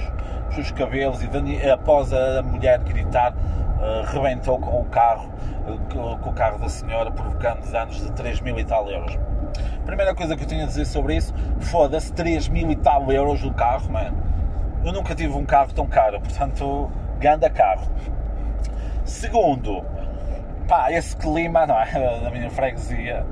puxou 0.46 0.62
os 0.62 0.70
cabelos 0.70 1.20
e 1.22 1.70
após 1.70 2.12
a 2.12 2.42
mulher 2.42 2.78
gritar, 2.80 3.32
uh, 3.32 4.04
rebentou 4.12 4.58
com 4.58 4.80
o 4.80 4.84
carro, 4.84 5.28
uh, 5.66 6.18
com 6.22 6.30
o 6.30 6.32
carro 6.32 6.58
da 6.58 6.68
senhora, 6.68 7.10
provocando 7.10 7.70
danos 7.70 7.96
de 7.96 8.12
3 8.12 8.40
mil 8.40 8.58
e 8.58 8.64
tal 8.64 8.88
euros. 8.88 9.18
Primeira 9.84 10.14
coisa 10.14 10.36
que 10.36 10.42
eu 10.42 10.48
tenho 10.48 10.64
a 10.64 10.66
dizer 10.66 10.84
sobre 10.84 11.16
isso, 11.16 11.34
foda-se, 11.60 12.12
3 12.12 12.48
mil 12.48 12.70
e 12.70 12.76
tal 12.76 13.10
euros 13.10 13.42
do 13.42 13.52
carro, 13.52 13.90
mano. 13.90 14.16
Eu 14.84 14.92
nunca 14.92 15.14
tive 15.14 15.34
um 15.34 15.44
carro 15.44 15.72
tão 15.72 15.86
caro, 15.86 16.20
portanto, 16.22 16.90
ganda 17.18 17.50
carro. 17.50 17.86
Segundo, 19.04 19.84
pá, 20.66 20.90
esse 20.92 21.16
clima, 21.16 21.66
não 21.66 21.78
é? 21.80 21.86
Da 22.22 22.30
minha 22.30 22.50
freguesia, 22.50 23.24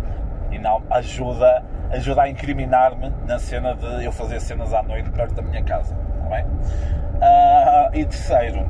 e 0.50 0.58
não, 0.58 0.82
ajuda, 0.90 1.64
ajuda 1.90 2.22
a 2.22 2.28
incriminar-me 2.28 3.12
na 3.26 3.38
cena 3.38 3.74
de 3.74 4.04
eu 4.04 4.12
fazer 4.12 4.40
cenas 4.40 4.72
à 4.72 4.82
noite 4.82 5.10
perto 5.10 5.34
da 5.34 5.42
minha 5.42 5.62
casa, 5.62 5.96
não 6.22 6.34
é? 6.34 6.44
Uh, 6.44 7.96
e 7.96 8.04
terceiro, 8.04 8.66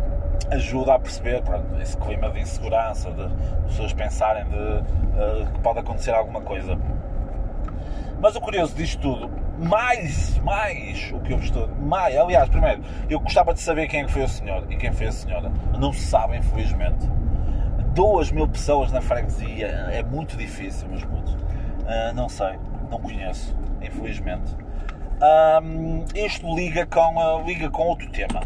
ajuda 0.50 0.94
a 0.94 0.98
perceber 0.98 1.42
pronto, 1.42 1.80
esse 1.80 1.96
clima 1.96 2.30
de 2.30 2.40
insegurança, 2.40 3.10
de 3.10 3.28
pessoas 3.66 3.92
pensarem 3.92 4.44
de, 4.44 4.56
uh, 4.56 5.52
que 5.52 5.60
pode 5.60 5.80
acontecer 5.80 6.12
alguma 6.12 6.40
coisa. 6.40 6.78
Mas 8.20 8.36
o 8.36 8.40
curioso 8.40 8.74
disto 8.74 9.00
tudo, 9.00 9.30
mais, 9.58 10.38
mais 10.38 11.12
o 11.12 11.20
que 11.20 11.32
eu 11.32 11.38
estou. 11.38 11.68
Mais, 11.80 12.16
aliás, 12.16 12.48
primeiro, 12.48 12.82
eu 13.08 13.20
gostava 13.20 13.52
de 13.52 13.60
saber 13.60 13.86
quem 13.88 14.02
é 14.02 14.08
foi 14.08 14.22
o 14.22 14.28
senhor 14.28 14.64
e 14.70 14.76
quem 14.76 14.92
foi 14.92 15.08
a 15.08 15.12
senhora. 15.12 15.52
Não 15.78 15.92
se 15.92 16.06
sabe, 16.06 16.36
infelizmente. 16.36 17.08
Duas 17.94 18.30
mil 18.30 18.48
pessoas 18.48 18.90
na 18.90 19.00
freguesia 19.00 19.66
é 19.66 20.02
muito 20.02 20.36
difícil, 20.36 20.88
meus 20.88 21.04
putos. 21.04 21.34
Uh, 21.34 22.14
não 22.14 22.28
sei, 22.28 22.58
não 22.90 22.98
conheço, 22.98 23.56
infelizmente. 23.80 24.56
Um, 25.62 26.04
isto 26.14 26.54
liga 26.54 26.84
com, 26.86 27.16
uh, 27.16 27.44
liga 27.46 27.70
com 27.70 27.82
outro 27.82 28.10
tema 28.10 28.40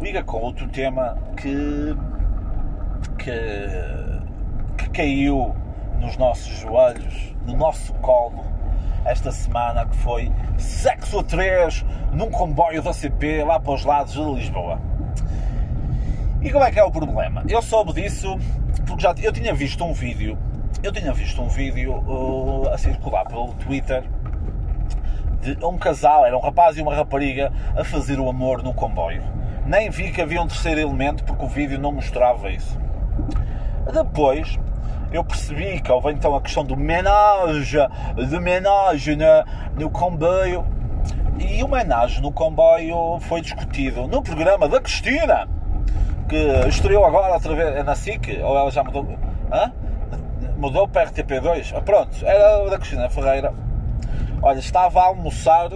liga 0.00 0.22
com 0.22 0.38
outro 0.38 0.68
tema 0.68 1.16
que, 1.36 1.96
que, 3.18 3.32
que 4.76 4.90
caiu 4.90 5.54
nos 5.98 6.16
nossos 6.16 6.52
joelhos, 6.58 7.34
no 7.46 7.56
nosso 7.56 7.94
colo, 7.94 8.44
esta 9.04 9.30
semana, 9.30 9.86
que 9.86 9.96
foi 9.96 10.30
sexo 10.58 11.20
a 11.20 11.24
três 11.24 11.84
num 12.12 12.30
comboio 12.30 12.82
da 12.82 12.92
CP 12.92 13.44
lá 13.44 13.58
para 13.58 13.72
os 13.72 13.84
lados 13.84 14.12
de 14.12 14.20
Lisboa. 14.20 14.80
E 16.46 16.50
como 16.52 16.64
é 16.64 16.70
que 16.70 16.78
é 16.78 16.84
o 16.84 16.90
problema? 16.90 17.42
Eu 17.48 17.60
soube 17.60 17.92
disso 17.92 18.38
porque 18.86 19.02
já 19.02 19.12
eu 19.20 19.32
tinha 19.32 19.52
visto 19.52 19.84
um 19.84 19.92
vídeo, 19.92 20.38
eu 20.80 20.92
tinha 20.92 21.12
visto 21.12 21.42
um 21.42 21.48
vídeo 21.48 21.92
uh, 22.06 22.68
a 22.68 22.78
circular 22.78 23.26
pelo 23.26 23.52
Twitter 23.54 24.04
de 25.42 25.64
um 25.64 25.76
casal, 25.76 26.24
era 26.24 26.36
um 26.36 26.40
rapaz 26.40 26.78
e 26.78 26.82
uma 26.82 26.94
rapariga 26.94 27.52
a 27.76 27.82
fazer 27.82 28.20
o 28.20 28.28
amor 28.28 28.62
no 28.62 28.72
comboio 28.72 29.22
nem 29.66 29.90
vi 29.90 30.12
que 30.12 30.22
havia 30.22 30.40
um 30.40 30.46
terceiro 30.46 30.80
elemento 30.80 31.24
porque 31.24 31.44
o 31.44 31.48
vídeo 31.48 31.78
não 31.78 31.90
mostrava 31.90 32.50
isso. 32.50 32.78
Depois 33.92 34.56
eu 35.12 35.24
percebi 35.24 35.80
que 35.80 35.90
houve 35.90 36.12
então 36.12 36.36
a 36.36 36.40
questão 36.40 36.64
do 36.64 36.76
menage, 36.76 37.78
de 38.28 38.40
menage 38.40 39.16
no 39.76 39.90
comboio. 39.90 40.64
E 41.38 41.62
o 41.62 41.68
menage 41.68 42.22
no 42.22 42.32
comboio 42.32 43.18
foi 43.20 43.40
discutido 43.40 44.06
no 44.06 44.22
programa 44.22 44.68
da 44.68 44.80
Cristina, 44.80 45.48
que 46.28 46.68
estreou 46.68 47.04
agora 47.04 47.34
outra 47.34 47.54
vez 47.54 47.84
na 47.84 47.94
SIC, 47.94 48.40
ou 48.42 48.56
ela 48.56 48.70
já 48.70 48.82
mudou? 48.82 49.06
Hã? 49.52 49.72
Mudou 50.56 50.88
para 50.88 51.10
RTP2? 51.10 51.74
Ah, 51.76 51.80
pronto, 51.80 52.24
era 52.24 52.68
da 52.68 52.78
Cristina 52.78 53.08
Ferreira. 53.08 53.54
Olha, 54.42 54.58
estava 54.58 55.00
a 55.00 55.04
almoçar 55.04 55.70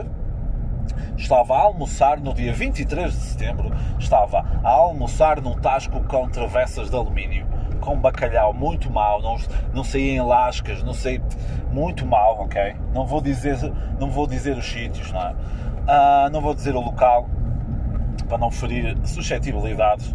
estava 1.17 1.55
a 1.55 1.61
almoçar 1.61 2.19
no 2.19 2.33
dia 2.33 2.53
23 2.53 3.13
de 3.13 3.19
setembro, 3.19 3.71
estava 3.99 4.45
a 4.65 4.69
almoçar 4.71 5.41
num 5.41 5.55
tasco 5.55 6.03
com 6.05 6.29
travessas 6.29 6.91
de 6.91 6.97
alumínio, 6.97 7.47
com 7.81 7.99
bacalhau 7.99 8.53
muito 8.53 8.91
mal, 8.91 9.21
não, 9.21 9.37
não 9.75 9.85
saía 9.85 10.13
em 10.13 10.21
lascas, 10.21 10.83
não 10.83 10.95
sei, 10.95 11.21
muito 11.71 12.07
mal, 12.07 12.41
ok? 12.41 12.75
Não 12.95 13.07
vou 13.07 13.21
dizer, 13.21 13.59
não 13.99 14.11
vou 14.11 14.27
dizer 14.27 14.57
os 14.57 14.67
sítios, 14.67 15.13
não 15.13 15.21
é? 15.21 15.31
Uh, 15.33 16.31
não 16.33 16.41
vou 16.41 16.55
dizer 16.55 16.75
o 16.75 16.81
local, 16.81 17.29
para 18.29 18.39
não 18.39 18.51
ferir 18.51 18.97
suscetibilidades, 19.05 20.15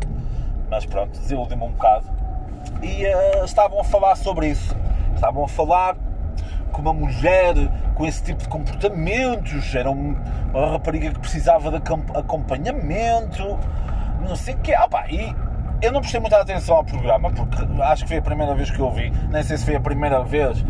mas 0.69 0.85
pronto, 0.85 1.17
desiludi-me 1.19 1.63
um 1.63 1.71
bocado. 1.71 2.05
E 2.81 3.05
uh, 3.05 3.45
estavam 3.45 3.79
a 3.79 3.83
falar 3.83 4.15
sobre 4.15 4.47
isso, 4.47 4.75
estavam 5.13 5.43
a 5.43 5.47
falar 5.47 5.95
com 6.71 6.81
uma 6.81 6.93
mulher 6.93 7.55
com 7.95 8.05
esse 8.05 8.21
tipo 8.21 8.41
de 8.41 8.49
comportamentos, 8.49 9.73
era 9.73 9.89
uma 9.89 10.71
rapariga 10.71 11.11
que 11.11 11.19
precisava 11.19 11.71
de 11.71 11.77
acompanhamento, 12.13 13.57
não 14.27 14.35
sei 14.35 14.55
o 14.55 14.57
que. 14.57 14.73
Ah, 14.73 14.87
e 15.09 15.33
eu 15.81 15.91
não 15.91 16.01
prestei 16.01 16.19
muita 16.19 16.37
atenção 16.37 16.77
ao 16.77 16.83
programa, 16.83 17.31
porque 17.31 17.81
acho 17.81 18.03
que 18.03 18.09
foi 18.09 18.17
a 18.17 18.21
primeira 18.21 18.53
vez 18.53 18.69
que 18.69 18.79
eu 18.79 18.91
vi, 18.91 19.09
nem 19.29 19.43
sei 19.43 19.57
se 19.57 19.65
foi 19.65 19.75
a 19.75 19.79
primeira 19.79 20.21
vez 20.23 20.65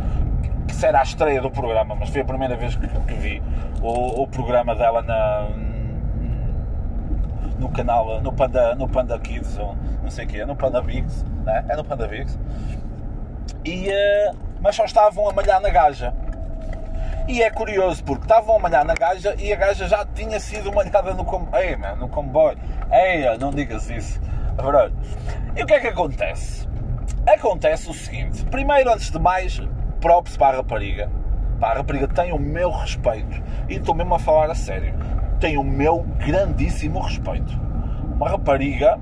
que 0.68 0.76
será 0.76 1.00
a 1.00 1.04
estreia 1.04 1.42
do 1.42 1.50
programa, 1.50 1.96
mas 1.96 2.10
foi 2.10 2.22
a 2.22 2.26
primeira 2.26 2.56
vez 2.56 2.76
que, 2.76 2.88
que 2.88 3.14
vi 3.14 3.42
o, 3.82 4.24
o, 4.24 4.28
programa 4.28 4.76
dela 4.76 5.02
na, 5.02 5.48
no 7.60 7.70
canal, 7.70 8.22
no 8.22 8.34
Panda, 8.34 8.76
no 8.76 8.88
Panda 8.88 9.18
Kids, 9.20 9.58
ou 9.58 9.76
não 10.04 10.12
sei 10.12 10.26
o 10.26 10.28
que, 10.28 10.46
no 10.46 10.56
Panda 10.56 10.82
Bigs, 10.82 11.24
né? 11.44 11.66
é 11.70 11.76
no 11.76 11.84
Panda 11.84 12.08
Bigs. 12.08 12.38
E, 13.64 13.90
uh, 13.90 14.36
mas 14.62 14.76
só 14.76 14.86
estavam 14.86 15.30
a 15.30 15.34
malhar 15.34 15.62
na 15.62 15.70
gaja. 15.70 16.14
E 17.28 17.42
é 17.42 17.50
curioso 17.50 18.04
porque 18.04 18.24
estavam 18.24 18.56
a 18.56 18.60
malhar 18.60 18.86
na 18.86 18.94
gaja 18.94 19.36
e 19.40 19.52
a 19.52 19.56
gaja 19.56 19.88
já 19.88 20.06
tinha 20.06 20.40
sido 20.40 20.72
malhada 20.72 21.14
no 21.14 21.26
comboio. 21.26 21.64
Ei, 21.64 21.76
man, 21.76 21.96
no 21.96 22.08
comboio. 22.08 22.58
Ei, 22.92 23.38
não 23.40 23.50
digas 23.50 23.90
isso. 23.90 24.22
É. 24.58 25.60
E 25.60 25.64
o 25.64 25.66
que 25.66 25.74
é 25.74 25.80
que 25.80 25.88
acontece? 25.88 26.68
Acontece 27.28 27.90
o 27.90 27.94
seguinte: 27.94 28.46
primeiro, 28.46 28.94
antes 28.94 29.10
de 29.10 29.18
mais, 29.18 29.60
props 30.00 30.38
para 30.38 30.58
a 30.58 30.58
rapariga. 30.58 31.10
Pá, 31.60 31.72
a 31.72 31.74
rapariga 31.76 32.08
tem 32.08 32.32
o 32.32 32.38
meu 32.38 32.70
respeito. 32.70 33.42
E 33.68 33.76
estou 33.76 33.96
mesmo 33.96 34.14
a 34.14 34.20
falar 34.20 34.52
a 34.52 34.56
sério. 34.56 34.94
Tem 35.46 35.58
o 35.60 35.64
meu 35.64 36.00
grandíssimo 36.26 37.00
respeito. 37.00 37.54
Uma 38.16 38.30
rapariga. 38.30 38.98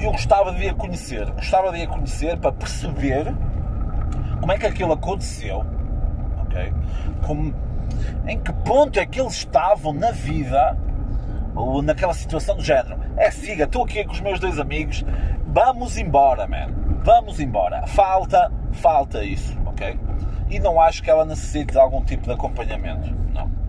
Eu 0.00 0.10
gostava 0.10 0.52
de 0.52 0.68
a 0.68 0.74
conhecer. 0.74 1.30
Gostava 1.30 1.70
de 1.70 1.82
a 1.82 1.86
conhecer 1.86 2.36
para 2.38 2.50
perceber 2.50 3.32
como 4.40 4.50
é 4.50 4.58
que 4.58 4.66
aquilo 4.66 4.92
aconteceu 4.92 5.64
ok? 6.54 6.72
Como, 7.26 7.54
em 8.26 8.38
que 8.38 8.52
ponto 8.52 8.98
é 8.98 9.06
que 9.06 9.20
eles 9.20 9.34
estavam 9.34 9.92
na 9.92 10.12
vida 10.12 10.76
ou 11.54 11.82
naquela 11.82 12.14
situação 12.14 12.56
do 12.56 12.62
género? 12.62 12.98
É 13.16 13.30
siga, 13.30 13.64
estou 13.64 13.84
aqui 13.84 14.04
com 14.04 14.12
os 14.12 14.20
meus 14.20 14.38
dois 14.40 14.58
amigos, 14.58 15.04
vamos 15.46 15.98
embora, 15.98 16.46
man. 16.46 16.68
Vamos 17.02 17.38
embora. 17.38 17.86
Falta, 17.86 18.50
falta 18.72 19.22
isso, 19.22 19.56
ok? 19.66 19.98
E 20.48 20.58
não 20.58 20.80
acho 20.80 21.02
que 21.02 21.10
ela 21.10 21.24
necessite 21.24 21.72
de 21.72 21.78
algum 21.78 22.02
tipo 22.02 22.24
de 22.24 22.32
acompanhamento, 22.32 23.14
não. 23.32 23.63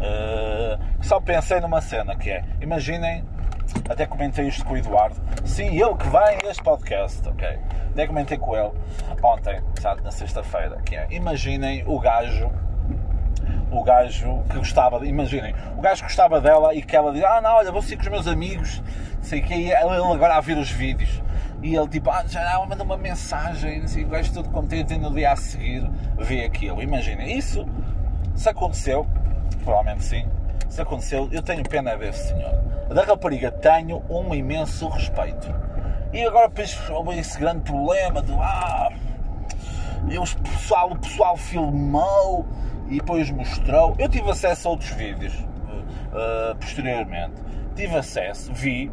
Uh, 0.00 0.80
só 1.02 1.20
pensei 1.20 1.60
numa 1.60 1.80
cena 1.80 2.16
que 2.16 2.30
é, 2.30 2.42
imaginem, 2.60 3.24
até 3.88 4.06
comentei 4.06 4.48
isto 4.48 4.64
com 4.64 4.72
o 4.72 4.76
Eduardo, 4.76 5.20
sim, 5.44 5.66
ele 5.66 5.94
que 5.94 6.08
vai 6.08 6.36
a 6.36 6.50
este 6.50 6.62
podcast, 6.62 7.28
ok? 7.28 7.58
Até 7.90 8.06
comentei 8.06 8.38
com 8.38 8.56
ele 8.56 8.72
ontem, 9.22 9.60
sabe, 9.78 10.02
na 10.02 10.10
sexta-feira, 10.10 10.80
que 10.82 10.96
é, 10.96 11.06
imaginem 11.10 11.84
o 11.86 11.98
gajo 11.98 12.50
o 13.70 13.84
gajo 13.84 14.42
que 14.50 14.58
gostava, 14.58 15.06
imaginem, 15.06 15.54
o 15.76 15.80
gajo 15.80 16.02
que 16.02 16.08
gostava 16.08 16.40
dela 16.40 16.74
e 16.74 16.82
que 16.82 16.96
ela 16.96 17.12
diz, 17.12 17.22
ah 17.22 17.40
não, 17.40 17.56
olha, 17.56 17.70
vou 17.70 17.82
sair 17.82 17.96
com 17.96 18.02
os 18.02 18.08
meus 18.08 18.26
amigos, 18.26 18.82
sei 19.20 19.40
que 19.40 19.54
ele 19.54 19.72
agora 19.72 20.34
a 20.34 20.40
ver 20.40 20.58
os 20.58 20.70
vídeos 20.70 21.22
e 21.62 21.76
ele 21.76 21.88
tipo, 21.88 22.10
ah, 22.10 22.24
já 22.26 22.40
ela 22.40 22.66
manda 22.66 22.82
uma 22.82 22.96
mensagem, 22.96 23.82
assim, 23.82 24.04
o 24.04 24.08
gajo 24.08 24.32
todo 24.32 24.48
contente 24.50 24.94
e 24.94 24.98
no 24.98 25.12
dia 25.14 25.32
a 25.32 25.36
seguir 25.36 25.88
vê 26.16 26.44
aquilo. 26.44 26.82
Imaginem, 26.82 27.36
isso 27.36 27.66
se 28.34 28.48
aconteceu, 28.48 29.06
provavelmente 29.58 30.04
sim, 30.04 30.26
se 30.68 30.80
aconteceu, 30.80 31.28
eu 31.32 31.42
tenho 31.42 31.62
pena 31.68 31.96
desse 31.96 32.28
senhor. 32.28 32.60
Da 32.88 33.04
rapariga 33.04 33.50
tenho 33.50 34.02
um 34.08 34.34
imenso 34.34 34.88
respeito 34.88 35.48
e 36.12 36.24
agora 36.24 36.50
houve 36.90 37.18
esse 37.18 37.38
grande 37.38 37.60
problema 37.60 38.20
do 38.20 38.34
ah, 38.34 38.90
o 40.02 40.42
pessoal, 40.42 40.90
o 40.90 40.98
pessoal 40.98 41.36
filmou 41.36 42.46
e 42.88 42.98
depois 42.98 43.30
mostrou. 43.30 43.94
Eu 43.98 44.08
tive 44.08 44.28
acesso 44.28 44.66
a 44.66 44.70
outros 44.72 44.90
vídeos 44.90 45.32
uh, 45.34 46.56
posteriormente. 46.56 47.34
Tive 47.76 47.96
acesso, 47.96 48.52
vi. 48.52 48.90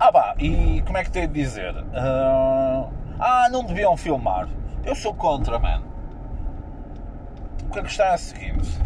Ah 0.00 0.10
pá, 0.10 0.34
e 0.38 0.82
como 0.84 0.98
é 0.98 1.04
que 1.04 1.10
tenho 1.10 1.28
de 1.28 1.34
dizer? 1.34 1.72
Uh, 1.72 2.92
ah, 3.20 3.48
não 3.50 3.64
deviam 3.64 3.96
filmar. 3.96 4.48
Eu 4.84 4.96
sou 4.96 5.14
contra, 5.14 5.58
mano. 5.58 5.93
O 7.76 7.82
que 7.82 7.90
está 7.90 8.06
é 8.06 8.14
o 8.14 8.18
seguinte. 8.18 8.78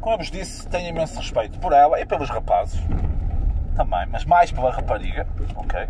Como 0.00 0.14
eu 0.14 0.18
vos 0.18 0.30
disse, 0.30 0.66
tenho 0.68 0.88
imenso 0.88 1.18
respeito 1.18 1.58
por 1.58 1.74
ela 1.74 2.00
e 2.00 2.06
pelos 2.06 2.30
rapazes 2.30 2.80
também, 3.76 4.06
mas 4.10 4.24
mais 4.24 4.50
pela 4.50 4.70
rapariga, 4.70 5.26
ok? 5.54 5.86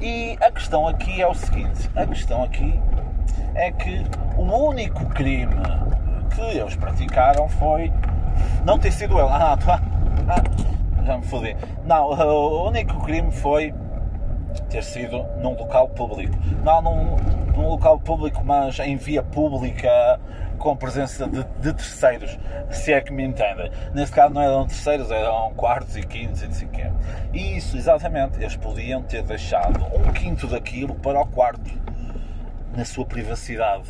E 0.00 0.38
a 0.40 0.50
questão 0.50 0.88
aqui 0.88 1.20
é 1.20 1.26
o 1.26 1.34
seguinte: 1.34 1.90
a 1.94 2.06
questão 2.06 2.42
aqui 2.42 2.80
é 3.54 3.70
que 3.70 4.02
o 4.38 4.44
único 4.44 5.04
crime 5.10 5.54
que 6.34 6.40
eles 6.40 6.74
praticaram 6.74 7.50
foi 7.50 7.92
não 8.64 8.78
ter 8.78 8.90
sido 8.90 9.18
ele. 9.18 9.28
Ah, 9.36 9.56
tu, 9.58 9.70
ah, 9.70 11.04
já 11.04 11.18
me 11.18 11.24
fodi. 11.26 11.54
Não, 11.84 12.06
o 12.06 12.68
único 12.68 12.98
crime 13.04 13.30
foi 13.30 13.74
ter 14.62 14.82
sido 14.82 15.24
num 15.40 15.54
local 15.54 15.88
público. 15.88 16.36
Não 16.62 16.82
num, 16.82 17.16
num 17.56 17.68
local 17.68 17.98
público, 17.98 18.42
mas 18.44 18.78
em 18.80 18.96
via 18.96 19.22
pública, 19.22 20.20
com 20.58 20.76
presença 20.76 21.26
de, 21.26 21.44
de, 21.60 21.72
terceiros, 21.72 22.38
se 22.70 22.92
é 22.92 23.00
que 23.00 23.12
me 23.12 23.24
entendem. 23.24 23.70
Neste 23.92 24.14
caso 24.14 24.32
não 24.32 24.42
eram 24.42 24.66
terceiros, 24.66 25.10
eram 25.10 25.52
quartos 25.54 25.96
e 25.96 26.02
quintos 26.02 26.42
e 26.42 26.46
não 26.46 26.54
sei 26.54 26.68
quê. 26.68 26.90
Isso, 27.32 27.76
exatamente, 27.76 28.38
eles 28.38 28.56
podiam 28.56 29.02
ter 29.02 29.22
deixado 29.22 29.84
um 29.94 30.12
quinto 30.12 30.46
daquilo 30.46 30.94
para 30.94 31.20
o 31.20 31.26
quarto, 31.26 31.70
na 32.76 32.84
sua 32.84 33.04
privacidade. 33.04 33.88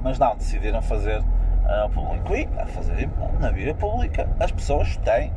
mas 0.00 0.18
não, 0.18 0.36
decidiram 0.36 0.82
fazer 0.82 1.20
uh, 1.20 1.88
público. 1.90 2.34
E 2.34 2.48
a 2.60 2.66
fazer 2.66 3.08
na 3.40 3.50
via 3.50 3.74
pública, 3.74 4.28
as 4.40 4.50
pessoas 4.50 4.96
têm, 4.98 5.32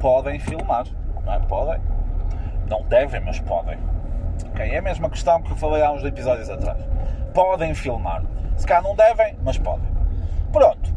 podem 0.00 0.38
filmar, 0.38 0.86
não 1.24 1.32
é? 1.32 1.38
Podem. 1.40 1.80
Não 2.72 2.82
devem, 2.84 3.20
mas 3.20 3.38
podem. 3.38 3.76
Okay? 4.46 4.70
É 4.70 4.78
a 4.78 4.82
mesma 4.82 5.10
questão 5.10 5.42
que 5.42 5.52
eu 5.52 5.56
falei 5.56 5.82
há 5.82 5.92
uns 5.92 6.02
episódios 6.04 6.48
atrás. 6.48 6.82
Podem 7.34 7.74
filmar. 7.74 8.22
Se 8.56 8.66
cá 8.66 8.80
não 8.80 8.96
devem, 8.96 9.36
mas 9.44 9.58
podem. 9.58 9.90
Pronto. 10.50 10.90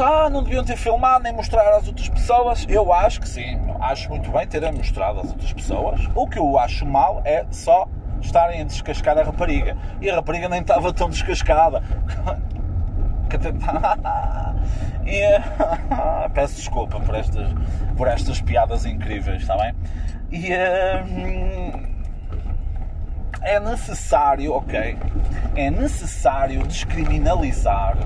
Ah, 0.00 0.30
não 0.30 0.42
deviam 0.42 0.64
ter 0.64 0.78
filmado 0.78 1.24
nem 1.24 1.34
mostrar 1.34 1.76
às 1.76 1.86
outras 1.86 2.08
pessoas. 2.08 2.64
Eu 2.70 2.90
acho 2.90 3.20
que 3.20 3.28
sim. 3.28 3.60
Acho 3.78 4.08
muito 4.08 4.30
bem 4.30 4.46
terem 4.46 4.72
mostrado 4.72 5.20
às 5.20 5.28
outras 5.28 5.52
pessoas. 5.52 6.00
O 6.14 6.26
que 6.26 6.38
eu 6.38 6.58
acho 6.58 6.86
mal 6.86 7.20
é 7.22 7.44
só 7.50 7.86
estarem 8.22 8.62
a 8.62 8.64
descascar 8.64 9.18
a 9.18 9.24
rapariga. 9.24 9.76
E 10.00 10.08
a 10.08 10.14
rapariga 10.14 10.48
nem 10.48 10.62
estava 10.62 10.90
tão 10.90 11.10
descascada. 11.10 11.82
e, 15.06 15.22
peço 16.32 16.56
desculpa 16.56 17.00
por 17.00 17.14
estas, 17.14 17.48
por 17.96 18.08
estas 18.08 18.40
piadas 18.40 18.86
incríveis, 18.86 19.42
está 19.42 19.56
bem? 19.56 19.74
E 20.34 20.52
hum, 20.52 21.70
é 23.40 23.60
necessário, 23.60 24.52
ok? 24.52 24.98
É 25.54 25.70
necessário 25.70 26.66
descriminalizar 26.66 27.96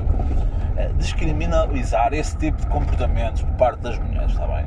eh, 0.76 0.90
descriminalizar 0.98 2.12
esse 2.12 2.36
tipo 2.36 2.60
de 2.60 2.66
comportamentos 2.66 3.40
por 3.40 3.52
parte 3.54 3.80
das 3.80 3.98
mulheres, 3.98 4.32
está 4.32 4.46
bem? 4.46 4.66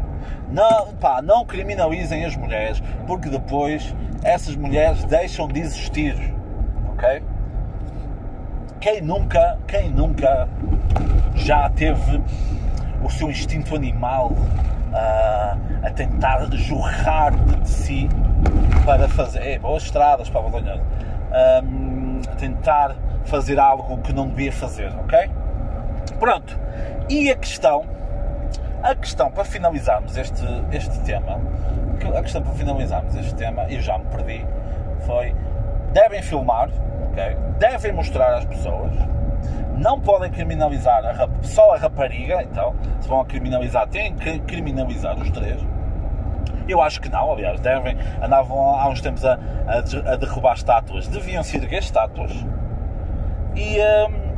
Não, 0.50 0.92
pá, 0.96 1.22
não 1.22 1.46
criminalizem 1.46 2.26
as 2.26 2.36
mulheres, 2.36 2.82
porque 3.06 3.30
depois 3.30 3.96
essas 4.24 4.56
mulheres 4.56 5.04
deixam 5.06 5.48
de 5.48 5.60
existir, 5.60 6.16
ok? 6.94 7.22
Quem 8.80 9.02
nunca, 9.02 9.60
quem 9.68 9.92
nunca 9.92 10.50
já 11.36 11.70
teve 11.70 12.24
o 13.04 13.10
seu 13.12 13.30
instinto 13.30 13.76
animal 13.76 14.36
uh, 14.92 15.86
a 15.86 15.90
tentar 15.92 16.48
jorrar 16.54 17.32
de 17.32 17.70
si 17.70 18.10
para 18.86 19.08
fazer. 19.08 19.40
É, 19.40 19.60
boas 19.60 19.84
estradas 19.84 20.30
para 20.30 20.42
Bolonha. 20.42 20.82
Um, 21.64 22.22
a 22.30 22.36
tentar 22.36 22.96
fazer 23.26 23.60
algo 23.60 23.98
que 24.00 24.14
não 24.14 24.28
devia 24.28 24.52
fazer, 24.52 24.92
ok? 25.00 25.30
Pronto. 26.20 26.60
E 27.10 27.30
a 27.30 27.36
questão, 27.36 27.86
a 28.84 28.96
questão 28.96 29.32
para 29.32 29.46
finalizarmos 29.46 30.18
este, 30.18 30.44
este 30.72 31.00
tema, 31.02 31.40
a 32.18 32.22
questão 32.22 32.42
para 32.42 32.54
finalizarmos 32.54 33.16
este 33.16 33.34
tema, 33.36 33.64
eu 33.70 33.82
já 33.82 33.98
me 33.98 34.06
perdi, 34.06 34.46
foi 35.06 35.34
devem 35.94 36.22
filmar, 36.22 36.70
ok? 37.12 37.38
Devem 37.60 37.92
mostrar 37.92 38.38
às 38.38 38.46
pessoas 38.46 38.92
não 39.78 40.00
podem 40.00 40.32
criminalizar 40.32 41.04
a, 41.06 41.30
só 41.44 41.74
a 41.74 41.78
rapariga, 41.78 42.42
então, 42.44 42.76
se 43.00 43.08
vão 43.08 43.24
criminalizar, 43.26 43.88
têm 43.88 44.16
que 44.16 44.40
criminalizar 44.40 45.18
os 45.18 45.30
três. 45.32 45.66
Eu 46.68 46.82
acho 46.82 47.02
que 47.02 47.10
não, 47.10 47.32
aliás, 47.32 47.60
devem. 47.60 47.98
Andavam 48.22 48.76
há 48.76 48.88
uns 48.88 49.02
tempos 49.02 49.26
a, 49.26 49.34
a, 49.68 50.14
a 50.14 50.16
derrubar 50.16 50.54
estátuas, 50.54 51.08
deviam 51.08 51.44
se 51.44 51.58
erguer 51.58 51.80
estátuas. 51.80 52.32
E 53.56 53.78
hum, 53.80 54.32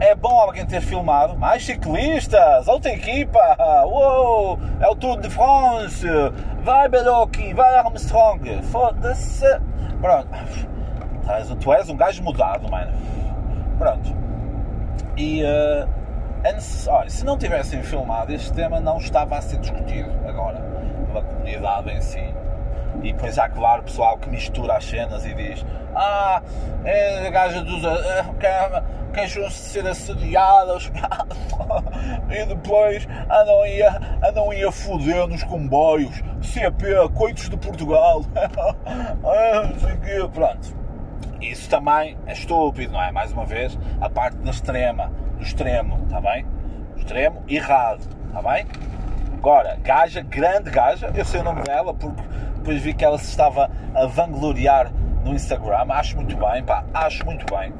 é 0.00 0.14
bom 0.14 0.38
alguém 0.40 0.66
ter 0.66 0.80
filmado. 0.80 1.36
Mais 1.38 1.64
ciclistas, 1.64 2.66
outra 2.66 2.92
equipa, 2.92 3.40
uou, 3.84 4.58
é 4.80 4.88
o 4.88 4.94
Tour 4.94 5.20
de 5.20 5.30
France, 5.30 6.06
vai 6.62 6.88
Beloki, 6.88 7.54
vai 7.54 7.76
Armstrong, 7.76 8.62
foda-se. 8.64 9.46
Pronto, 10.00 10.28
tu 11.60 11.72
és 11.72 11.88
um 11.88 11.96
gajo 11.96 12.22
mudado, 12.22 12.70
mano. 12.70 12.92
Pronto. 13.80 14.14
E 15.16 15.42
uh, 15.42 15.88
é 16.44 16.52
necessário, 16.52 17.10
se 17.10 17.24
não 17.24 17.38
tivessem 17.38 17.82
filmado, 17.82 18.30
este 18.30 18.52
tema 18.52 18.78
não 18.78 18.98
estava 18.98 19.38
a 19.38 19.40
ser 19.40 19.58
discutido 19.58 20.10
agora 20.28 20.60
pela 21.06 21.22
comunidade 21.22 21.90
em 21.90 22.00
si. 22.02 22.34
E 23.02 23.14
depois 23.14 23.38
há, 23.38 23.48
claro, 23.48 23.82
pessoal 23.82 24.18
que 24.18 24.28
mistura 24.28 24.76
as 24.76 24.84
cenas 24.84 25.24
e 25.24 25.32
diz: 25.32 25.64
Ah, 25.94 26.42
é 26.84 27.26
a 27.26 27.30
gaja 27.30 27.62
dos. 27.62 27.80
queixam-se 29.14 29.62
de 29.62 29.68
ser 29.70 29.86
assediadas. 29.86 30.92
e 32.28 32.44
depois 32.44 33.08
andam 33.30 33.62
aí, 33.62 33.80
andam 34.22 34.50
aí 34.50 34.62
a 34.62 34.70
foder 34.70 35.26
nos 35.26 35.42
comboios. 35.42 36.22
CP, 36.42 37.08
coitos 37.14 37.48
de 37.48 37.56
Portugal. 37.56 38.22
ah, 38.36 39.70
não 39.72 39.78
sei 39.78 40.20
o. 40.20 40.28
Pronto 40.28 40.79
isso 41.40 41.68
também 41.68 42.16
é 42.26 42.32
estúpido, 42.32 42.92
não 42.92 43.02
é? 43.02 43.10
Mais 43.10 43.32
uma 43.32 43.44
vez, 43.44 43.78
a 44.00 44.08
parte 44.08 44.36
da 44.38 44.50
extrema, 44.50 45.10
do 45.36 45.42
extremo, 45.42 46.02
está 46.04 46.20
bem? 46.20 46.46
Extremo 46.96 47.42
errado, 47.48 48.06
está 48.26 48.42
bem? 48.42 48.66
Agora, 49.34 49.78
gaja, 49.82 50.20
grande 50.20 50.70
gaja, 50.70 51.10
eu 51.14 51.24
sei 51.24 51.40
o 51.40 51.44
nome 51.44 51.62
dela 51.62 51.94
porque 51.94 52.22
depois 52.56 52.82
vi 52.82 52.92
que 52.92 53.04
ela 53.04 53.16
se 53.16 53.30
estava 53.30 53.70
a 53.94 54.06
vangloriar 54.06 54.92
no 55.24 55.32
Instagram, 55.32 55.86
acho 55.90 56.16
muito 56.16 56.36
bem, 56.36 56.62
pá, 56.62 56.84
acho 56.92 57.24
muito 57.24 57.46
bem. 57.54 57.72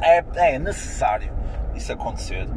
É, 0.00 0.24
é, 0.36 0.58
necessário 0.58 1.32
isso 1.74 1.92
acontecer. 1.92 2.48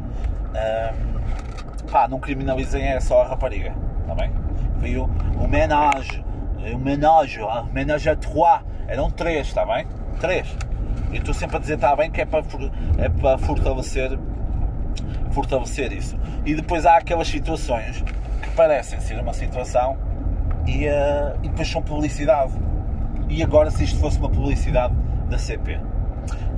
Pá, 1.90 2.08
não 2.08 2.18
criminalizem 2.18 2.82
é 2.82 2.98
só 2.98 3.22
a 3.22 3.28
rapariga, 3.28 3.74
está 4.00 4.14
bem? 4.14 4.32
Veio 4.78 5.04
o 5.04 5.46
menage, 5.46 6.24
o 6.72 6.78
menage, 6.78 7.40
o 7.40 7.64
menage 7.66 8.08
a 8.08 8.16
trois 8.16 8.62
eram 8.88 9.10
três, 9.10 9.48
está 9.48 9.64
bem? 9.64 9.86
Três. 10.20 10.56
Eu 11.10 11.18
estou 11.18 11.34
sempre 11.34 11.56
a 11.56 11.60
dizer 11.60 11.74
está 11.74 11.94
bem 11.94 12.10
que 12.10 12.20
é 12.20 12.26
para, 12.26 12.44
é 12.98 13.08
para 13.08 13.38
fortalecer, 13.38 14.18
fortalecer 15.30 15.92
isso. 15.92 16.18
E 16.44 16.54
depois 16.54 16.84
há 16.86 16.96
aquelas 16.96 17.28
situações 17.28 18.02
que 18.42 18.50
parecem 18.50 19.00
ser 19.00 19.18
uma 19.20 19.32
situação 19.32 19.96
e, 20.66 20.86
uh, 20.86 21.38
e 21.42 21.48
depois 21.48 21.68
são 21.68 21.82
publicidade. 21.82 22.52
E 23.28 23.42
agora 23.42 23.70
se 23.70 23.84
isto 23.84 23.98
fosse 23.98 24.18
uma 24.18 24.28
publicidade 24.28 24.94
da 25.28 25.38
CP? 25.38 25.80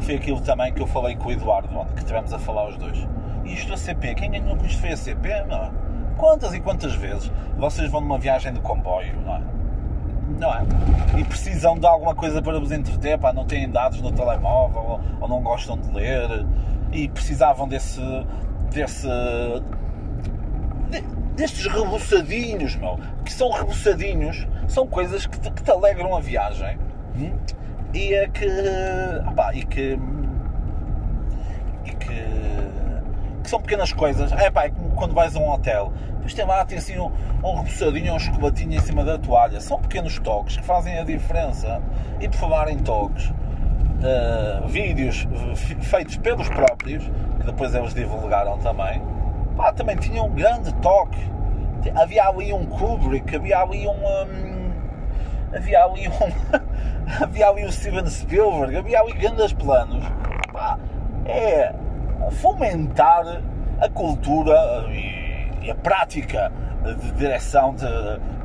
Foi 0.01 0.17
aquilo 0.17 0.41
também 0.41 0.73
que 0.73 0.81
eu 0.81 0.87
falei 0.87 1.17
com 1.17 1.29
o 1.29 1.33
Eduardo, 1.33 1.77
onde 1.77 1.93
que 1.93 2.05
tivemos 2.05 2.33
a 2.33 2.39
falar 2.39 2.69
os 2.69 2.77
dois. 2.77 3.07
E 3.45 3.55
isto 3.55 3.73
a 3.73 3.77
CP, 3.77 4.15
quem 4.15 4.31
ganhou 4.31 4.57
com 4.57 4.67
isto 4.67 4.81
foi 4.81 4.93
a 4.93 4.97
CP? 4.97 5.45
Não. 5.45 5.73
Quantas 6.17 6.55
e 6.55 6.61
quantas 6.61 6.95
vezes 6.95 7.31
vocês 7.57 7.91
vão 7.91 8.01
numa 8.01 8.19
viagem 8.19 8.53
de 8.53 8.61
comboio, 8.61 9.21
não 9.21 9.37
é? 9.37 9.43
Não 10.39 10.53
é? 10.53 10.65
E 11.19 11.25
precisam 11.25 11.79
de 11.79 11.87
alguma 11.87 12.15
coisa 12.15 12.43
para 12.43 12.59
vos 12.59 12.73
entreter, 12.73 13.19
pá, 13.19 13.33
não 13.33 13.45
têm 13.45 13.69
dados 13.71 14.01
no 14.01 14.13
telemóvel 14.13 15.01
ou, 15.21 15.29
não 15.29 15.43
gostam 15.43 15.79
de 15.79 15.91
ler 15.93 16.47
e 16.93 17.09
precisavam 17.09 17.69
desse. 17.69 18.01
desse. 18.71 19.09
De, 20.91 21.01
destes 21.37 21.67
rebuçadinhos, 21.67 22.77
meu, 22.77 22.99
que 23.25 23.33
são 23.33 23.51
rebuçadinhos, 23.51 24.47
são 24.69 24.87
coisas 24.87 25.27
que 25.27 25.39
te, 25.39 25.51
que 25.51 25.63
te 25.63 25.71
alegram 25.71 26.17
a 26.17 26.21
viagem 26.21 26.79
hum? 27.15 27.37
e 27.93 28.15
é 28.15 28.29
que. 28.29 28.47
E 29.55 29.65
que. 29.65 29.99
e 31.85 31.91
que. 31.93 32.86
Que 33.47 33.51
são 33.51 33.61
pequenas 33.61 33.93
coisas. 33.93 34.33
É 34.33 34.51
pá, 34.51 34.65
é 34.65 34.71
como 34.71 34.91
quando 34.91 35.15
vais 35.15 35.35
a 35.37 35.39
um 35.39 35.51
hotel 35.51 35.93
depois 36.27 36.35
tem 36.35 36.45
lá, 36.45 36.65
tem 36.65 36.79
assim 36.79 36.99
um, 36.99 37.13
um 37.45 37.55
repousadinho, 37.55 38.15
um 38.15 38.19
chocolatinho 38.19 38.75
em 38.75 38.81
cima 38.81 39.05
da 39.05 39.17
toalha. 39.17 39.61
São 39.61 39.79
pequenos 39.79 40.19
toques 40.19 40.57
que 40.57 40.65
fazem 40.65 40.99
a 40.99 41.05
diferença. 41.05 41.81
E 42.21 42.29
por 42.29 42.37
falar 42.37 42.69
em 42.69 42.79
toques, 42.79 43.29
uh, 43.31 44.67
vídeos 44.67 45.29
feitos 45.83 46.17
pelos 46.17 46.49
próprios, 46.49 47.05
que 47.39 47.47
depois 47.47 47.73
eles 47.75 47.95
divulgaram 47.95 48.59
também, 48.59 49.01
pá, 49.57 49.73
também 49.73 49.97
tinham 49.97 50.27
um 50.27 50.35
grande 50.35 50.75
toque. 50.77 51.31
Havia 51.95 52.25
ali 52.25 52.53
um 52.53 52.67
Kubrick, 52.67 53.37
havia 53.37 53.61
ali 53.61 53.87
um. 53.87 53.93
um 53.93 54.73
havia 55.55 55.85
ali 55.85 56.09
um. 56.09 57.23
havia 57.23 57.49
ali 57.49 57.65
o 57.65 57.71
Steven 57.71 58.07
Spielberg, 58.07 58.77
havia 58.77 59.01
ali 59.01 59.13
grandes 59.13 59.53
planos. 59.53 60.05
Pá, 60.53 60.77
é 61.25 61.73
fomentar 62.33 63.43
a 63.81 63.89
cultura 63.89 64.57
e 64.91 65.71
a 65.71 65.75
prática 65.75 66.53
de 66.95 67.13
direção 67.13 67.75
de, 67.75 67.87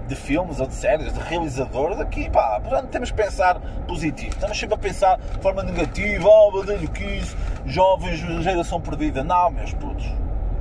de 0.07 0.15
filmes 0.15 0.59
ou 0.59 0.67
de 0.67 0.73
séries, 0.73 1.13
de 1.13 1.19
realizadores, 1.19 1.99
aqui, 1.99 2.29
pá, 2.29 2.59
portanto, 2.59 2.89
temos 2.89 3.11
que 3.11 3.17
pensar 3.17 3.59
positivo. 3.87 4.31
Estamos 4.31 4.59
sempre 4.59 4.75
a 4.75 4.77
pensar 4.77 5.17
de 5.17 5.39
forma 5.39 5.63
negativa, 5.63 6.27
oh, 6.27 6.51
meu 6.51 6.65
Deus, 6.65 6.89
que 6.89 7.03
isso, 7.03 7.37
jovens, 7.65 8.19
geração 8.43 8.81
perdida. 8.81 9.23
Não, 9.23 9.51
meus 9.51 9.73
putos, 9.73 10.11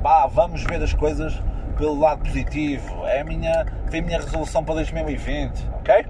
pá, 0.03 0.27
vamos 0.27 0.63
ver 0.65 0.83
as 0.83 0.93
coisas 0.93 1.41
pelo 1.77 1.99
lado 1.99 2.23
positivo. 2.23 3.07
É 3.07 3.21
a 3.21 3.25
minha, 3.25 3.67
foi 3.89 4.01
a 4.01 4.03
minha 4.03 4.19
resolução 4.19 4.63
para 4.63 4.77
2020, 4.77 5.69
ok? 5.79 6.07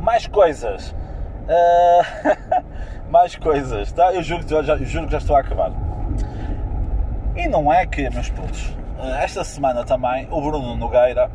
Mais 0.00 0.26
coisas. 0.26 0.94
Uh, 1.42 2.62
mais 3.12 3.36
coisas, 3.36 3.92
tá? 3.92 4.12
Eu 4.12 4.22
juro, 4.22 4.42
já, 4.64 4.74
eu 4.74 4.86
juro 4.86 5.06
que 5.06 5.12
já 5.12 5.18
estou 5.18 5.36
a 5.36 5.40
acabar. 5.40 5.70
E 7.36 7.46
não 7.46 7.72
é 7.72 7.86
que, 7.86 8.08
meus 8.10 8.30
putos, 8.30 8.76
esta 9.20 9.44
semana 9.44 9.84
também 9.84 10.26
o 10.30 10.40
Bruno 10.40 10.74
Nogueira 10.74 11.30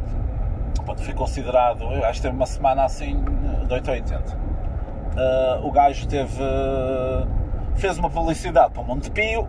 pronto, 0.83 1.03
foi 1.03 1.13
considerado, 1.13 1.83
eu 1.83 2.03
acho 2.05 2.13
que 2.13 2.21
teve 2.21 2.35
uma 2.35 2.45
semana 2.45 2.85
assim 2.85 3.23
de 3.67 3.73
8 3.73 3.89
a 3.89 3.93
80. 3.93 4.37
Uh, 4.37 5.67
o 5.67 5.71
gajo 5.71 6.07
teve. 6.07 6.43
fez 7.75 7.97
uma 7.97 8.09
publicidade 8.09 8.71
para 8.71 8.81
o 8.81 8.85
Montepio. 8.85 9.47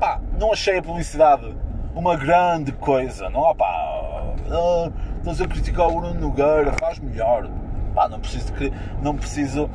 Pá, 0.00 0.20
não 0.38 0.52
achei 0.52 0.78
a 0.78 0.82
publicidade 0.82 1.54
uma 1.94 2.16
grande 2.16 2.72
coisa, 2.72 3.30
não? 3.30 3.54
Pá, 3.54 4.34
uh, 4.48 4.92
estás 5.18 5.40
a 5.40 5.46
criticar 5.46 5.88
o 5.88 6.00
Bruno 6.00 6.20
Nogueira, 6.20 6.72
faz 6.72 6.98
melhor. 6.98 7.48
Pá, 7.98 8.08
não 8.08 8.20
preciso, 8.20 8.52
não 9.02 9.16
preciso 9.16 9.68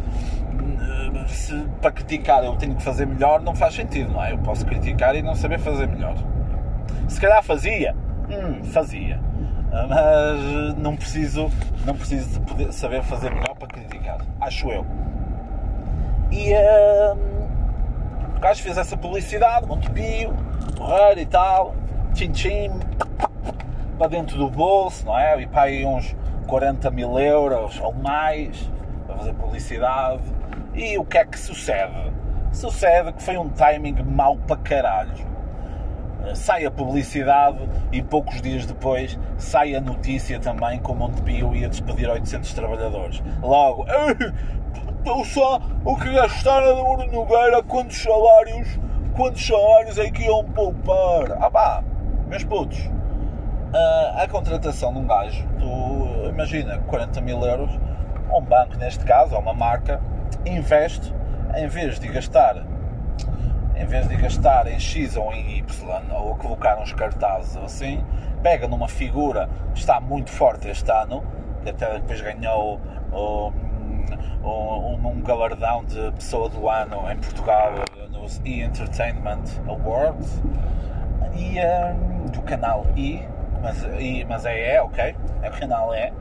se, 1.27 1.53
para 1.81 1.91
criticar 1.91 2.41
eu 2.41 2.55
tenho 2.55 2.73
que 2.73 2.81
fazer 2.81 3.05
melhor, 3.05 3.41
não 3.41 3.53
faz 3.53 3.75
sentido, 3.75 4.13
não 4.13 4.23
é? 4.23 4.31
Eu 4.31 4.37
posso 4.37 4.65
criticar 4.65 5.13
e 5.13 5.21
não 5.21 5.35
saber 5.35 5.59
fazer 5.59 5.89
melhor. 5.89 6.15
Se 7.09 7.19
calhar 7.19 7.43
fazia, 7.43 7.93
hum, 8.29 8.63
fazia, 8.63 9.19
mas 9.89 10.73
não 10.77 10.95
preciso, 10.95 11.51
não 11.85 11.97
preciso 11.97 12.39
de 12.39 12.45
poder 12.45 12.71
saber 12.71 13.03
fazer 13.03 13.29
melhor 13.29 13.57
para 13.59 13.67
criticar, 13.67 14.19
acho 14.39 14.69
eu. 14.69 14.85
E 16.31 16.53
hum, 16.53 18.37
o 18.37 18.39
gajo 18.39 18.63
fez 18.63 18.77
essa 18.77 18.95
publicidade, 18.95 19.67
Montepio, 19.67 20.33
porreiro 20.77 21.19
e 21.19 21.25
tal, 21.25 21.75
tchim-tchim, 22.13 22.71
para 23.97 24.07
dentro 24.07 24.37
do 24.37 24.49
bolso, 24.49 25.07
não 25.07 25.19
é? 25.19 25.41
E 25.41 25.45
para 25.45 25.63
aí 25.63 25.85
uns 25.85 26.15
40 26.43 26.91
mil 26.91 27.19
euros 27.19 27.79
ou 27.79 27.93
mais 27.93 28.69
para 29.05 29.17
fazer 29.17 29.33
publicidade 29.33 30.23
e 30.73 30.97
o 30.97 31.05
que 31.05 31.17
é 31.17 31.25
que 31.25 31.39
sucede? 31.39 32.11
Sucede 32.51 33.13
que 33.13 33.23
foi 33.23 33.37
um 33.37 33.49
timing 33.49 34.03
mau 34.03 34.37
para 34.37 34.57
caralho. 34.57 35.33
Sai 36.35 36.65
a 36.65 36.71
publicidade 36.71 37.59
e 37.91 38.01
poucos 38.01 38.41
dias 38.41 38.65
depois 38.65 39.19
sai 39.37 39.75
a 39.75 39.81
notícia 39.81 40.39
também 40.39 40.79
que 40.79 40.89
o 40.89 40.95
Montepio 40.95 41.53
ia 41.55 41.67
despedir 41.67 42.09
800 42.09 42.53
trabalhadores. 42.53 43.21
Logo, 43.41 43.85
eu 45.05 45.25
só 45.25 45.59
o 45.83 45.95
que 45.97 46.11
gastaram 46.13 46.75
do 46.75 46.83
Bruno 46.83 47.11
Nogueira, 47.11 47.61
quantos 47.63 48.01
salários, 48.01 48.79
quantos 49.15 49.45
salários 49.45 49.97
é 49.97 50.09
que 50.09 50.23
iam 50.23 50.45
poupar? 50.45 51.37
Ah 51.41 51.51
pá, 51.51 51.83
meus 52.27 52.43
putos, 52.45 52.89
a 53.73 54.27
contratação 54.27 54.93
de 54.93 54.99
um 54.99 55.07
gajo, 55.07 55.45
tu 55.59 56.29
imagina, 56.29 56.79
40 56.87 57.21
mil 57.21 57.43
euros, 57.43 57.71
um 58.31 58.41
banco 58.41 58.77
neste 58.77 59.03
caso, 59.03 59.35
ou 59.35 59.41
uma 59.41 59.53
marca, 59.53 59.99
investe 60.45 61.13
em 61.55 61.67
vez 61.67 61.99
de 61.99 62.07
gastar 62.07 62.63
em 63.75 63.85
vez 63.85 64.07
de 64.07 64.15
gastar 64.15 64.67
em 64.67 64.79
X 64.79 65.17
ou 65.17 65.33
em 65.33 65.57
Y 65.57 65.65
ou 66.11 66.35
colocar 66.35 66.79
uns 66.79 66.93
cartazes 66.93 67.55
ou 67.55 67.65
assim, 67.65 68.03
pega 68.41 68.67
numa 68.67 68.87
figura 68.87 69.49
que 69.73 69.79
está 69.79 69.99
muito 69.99 70.29
forte 70.29 70.67
este 70.67 70.91
ano, 70.91 71.23
que 71.63 71.69
até 71.69 71.93
depois 71.93 72.21
ganhou 72.21 72.79
um, 73.11 73.51
um, 74.47 75.07
um 75.07 75.21
galardão 75.21 75.83
de 75.85 76.11
pessoa 76.11 76.49
do 76.49 76.69
ano 76.69 77.11
em 77.11 77.17
Portugal 77.17 77.73
nos 78.11 78.39
E-Entertainment 78.45 79.43
Awards 79.67 80.41
e 81.35 81.57
um, 81.59 82.25
do 82.27 82.41
canal 82.43 82.85
E, 82.95 83.25
mas, 83.63 83.81
I, 83.99 84.25
mas 84.27 84.45
é 84.45 84.75
E, 84.75 84.79
ok? 84.81 85.15
É 85.41 85.49
canal 85.49 85.95
E. 85.95 86.11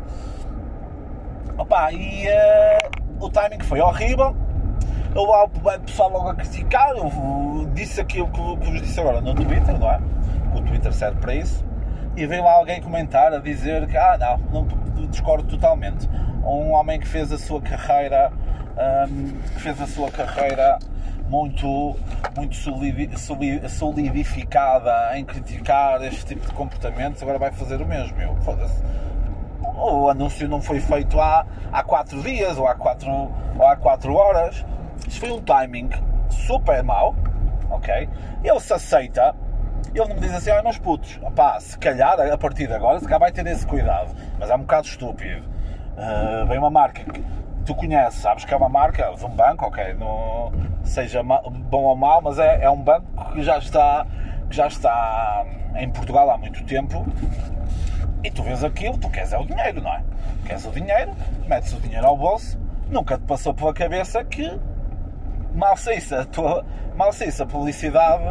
Opa, 1.58 1.92
e 1.92 2.26
uh, 2.28 3.24
o 3.24 3.28
timing 3.28 3.60
foi 3.60 3.80
horrível. 3.80 4.34
Eu 5.14 5.24
o 5.24 5.80
pessoal 5.80 6.10
logo 6.10 6.28
a 6.30 6.34
criticar, 6.34 6.96
eu 6.96 7.68
disse 7.74 8.00
aquilo 8.00 8.28
que, 8.28 8.56
que 8.56 8.70
vos 8.70 8.80
disse 8.80 8.98
agora 8.98 9.20
no 9.20 9.34
Twitter, 9.34 9.78
não 9.78 9.90
é? 9.90 10.00
O 10.54 10.62
Twitter 10.62 10.90
serve 10.92 11.20
para 11.20 11.34
isso. 11.34 11.62
E 12.16 12.26
veio 12.26 12.44
lá 12.44 12.52
alguém 12.52 12.80
comentar 12.80 13.32
a 13.34 13.38
dizer 13.38 13.86
que, 13.88 13.96
ah, 13.96 14.16
não, 14.18 14.64
não 14.94 15.06
discordo 15.08 15.44
totalmente. 15.44 16.08
Um 16.42 16.72
homem 16.72 16.98
que 16.98 17.06
fez 17.06 17.30
a 17.30 17.38
sua 17.38 17.60
carreira, 17.60 18.32
um, 19.10 19.32
que 19.54 19.60
fez 19.60 19.80
a 19.82 19.86
sua 19.86 20.10
carreira 20.10 20.78
muito, 21.32 21.96
muito 22.36 22.54
solidificada 23.70 25.18
em 25.18 25.24
criticar 25.24 26.02
este 26.04 26.26
tipo 26.26 26.46
de 26.46 26.52
comportamentos, 26.52 27.22
agora 27.22 27.38
vai 27.38 27.50
fazer 27.50 27.80
o 27.80 27.86
mesmo. 27.86 28.20
Eu, 28.20 28.36
foda-se 28.42 28.82
o 29.74 30.10
anúncio 30.10 30.46
não 30.46 30.60
foi 30.60 30.78
feito 30.78 31.18
há, 31.18 31.46
há 31.72 31.82
4 31.82 32.20
dias 32.20 32.58
ou 32.58 32.68
há 32.68 32.74
4 32.74 33.10
ou 33.10 33.66
há 33.66 33.74
quatro 33.76 34.14
horas. 34.14 34.62
Isto 35.08 35.20
foi 35.20 35.30
um 35.30 35.40
timing 35.40 35.88
super 36.28 36.82
mau, 36.82 37.14
ok? 37.70 38.10
Ele 38.44 38.60
se 38.60 38.74
aceita, 38.74 39.34
ele 39.94 40.08
não 40.08 40.14
me 40.16 40.20
diz 40.20 40.34
assim, 40.34 40.50
ai 40.50 40.62
meus 40.62 40.76
putos, 40.76 41.18
opá, 41.22 41.58
se 41.60 41.78
calhar 41.78 42.20
a 42.20 42.36
partir 42.36 42.66
de 42.66 42.74
agora, 42.74 42.98
se 42.98 43.06
calhar 43.06 43.20
vai 43.20 43.32
ter 43.32 43.46
esse 43.46 43.66
cuidado, 43.66 44.14
mas 44.38 44.50
é 44.50 44.54
um 44.54 44.60
bocado 44.60 44.86
estúpido. 44.86 45.50
Uh, 45.92 46.46
vem 46.46 46.58
uma 46.58 46.70
marca 46.70 47.04
que 47.04 47.24
tu 47.62 47.74
conheces, 47.74 48.20
sabes 48.20 48.44
que 48.44 48.52
é 48.52 48.56
uma 48.56 48.68
marca 48.68 49.10
um 49.10 49.28
banco, 49.28 49.66
ok, 49.66 49.94
não 49.94 50.52
seja 50.84 51.22
bom 51.22 51.84
ou 51.84 51.96
mau, 51.96 52.20
mas 52.20 52.38
é, 52.38 52.62
é 52.62 52.70
um 52.70 52.82
banco 52.82 53.06
que 53.32 53.42
já 53.42 53.58
está 53.58 54.06
que 54.48 54.56
já 54.56 54.66
está 54.66 55.44
em 55.76 55.90
Portugal 55.90 56.30
há 56.30 56.36
muito 56.36 56.64
tempo 56.64 57.06
e 58.22 58.30
tu 58.30 58.42
vês 58.42 58.62
aquilo, 58.62 58.98
tu 58.98 59.08
queres 59.10 59.32
é 59.32 59.38
o 59.38 59.44
dinheiro, 59.44 59.80
não 59.80 59.92
é? 59.92 60.02
Queres 60.46 60.64
o 60.66 60.70
dinheiro, 60.70 61.12
metes 61.46 61.72
o 61.72 61.80
dinheiro 61.80 62.06
ao 62.06 62.16
bolso, 62.16 62.58
nunca 62.88 63.16
te 63.16 63.24
passou 63.24 63.54
pela 63.54 63.72
cabeça 63.72 64.22
que 64.24 64.60
mal 65.54 65.76
saísse 65.76 66.14
a, 66.14 66.24
tua, 66.24 66.64
mal 66.94 67.10
a 67.10 67.46
publicidade 67.46 68.24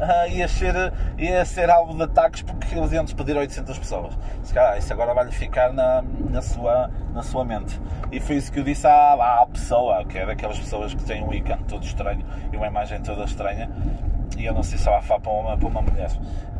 uh, 0.00 0.28
ia, 0.30 0.48
ser, 0.48 0.74
ia 1.18 1.44
ser 1.44 1.70
alvo 1.70 1.94
de 1.94 2.02
ataques 2.02 2.42
porque 2.42 2.76
eles 2.76 2.92
iam 2.92 3.04
despedir 3.04 3.36
800 3.36 3.78
pessoas. 3.78 4.18
Se 4.42 4.52
calhar 4.52 4.78
isso 4.78 4.92
agora 4.92 5.14
vai-lhe 5.14 5.32
ficar 5.32 5.72
na, 5.72 6.02
na, 6.30 6.42
sua, 6.42 6.90
na 7.12 7.22
sua 7.22 7.44
mente. 7.44 7.80
E 8.10 8.20
foi 8.20 8.36
isso 8.36 8.52
que 8.52 8.60
eu 8.60 8.64
disse 8.64 8.86
à, 8.86 9.42
à 9.42 9.46
pessoa, 9.46 10.04
que 10.04 10.18
é 10.18 10.26
daquelas 10.26 10.58
pessoas 10.58 10.94
que 10.94 11.02
têm 11.04 11.22
um 11.22 11.32
ícone 11.32 11.62
todo 11.64 11.84
estranho 11.84 12.24
e 12.52 12.56
uma 12.56 12.66
imagem 12.66 13.00
toda 13.00 13.24
estranha. 13.24 13.70
E 14.38 14.44
eu 14.44 14.54
não 14.54 14.62
sei 14.62 14.78
se 14.78 14.88
ela 14.88 15.02
fala 15.02 15.20
para 15.20 15.32
uma, 15.32 15.56
para 15.56 15.68
uma 15.68 15.82
mulher. 15.82 16.10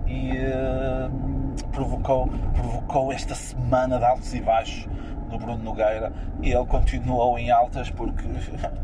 E. 0.07 0.33
Uh, 0.37 1.41
provocou, 1.73 2.29
provocou 2.55 3.13
esta 3.13 3.35
semana 3.35 3.99
de 3.99 4.05
altos 4.05 4.35
e 4.35 4.41
baixos 4.41 4.89
no 5.31 5.39
Bruno 5.39 5.63
Nogueira 5.63 6.13
e 6.43 6.53
ele 6.53 6.67
continuou 6.67 7.39
em 7.39 7.51
altas 7.51 7.91
porque 7.91 8.25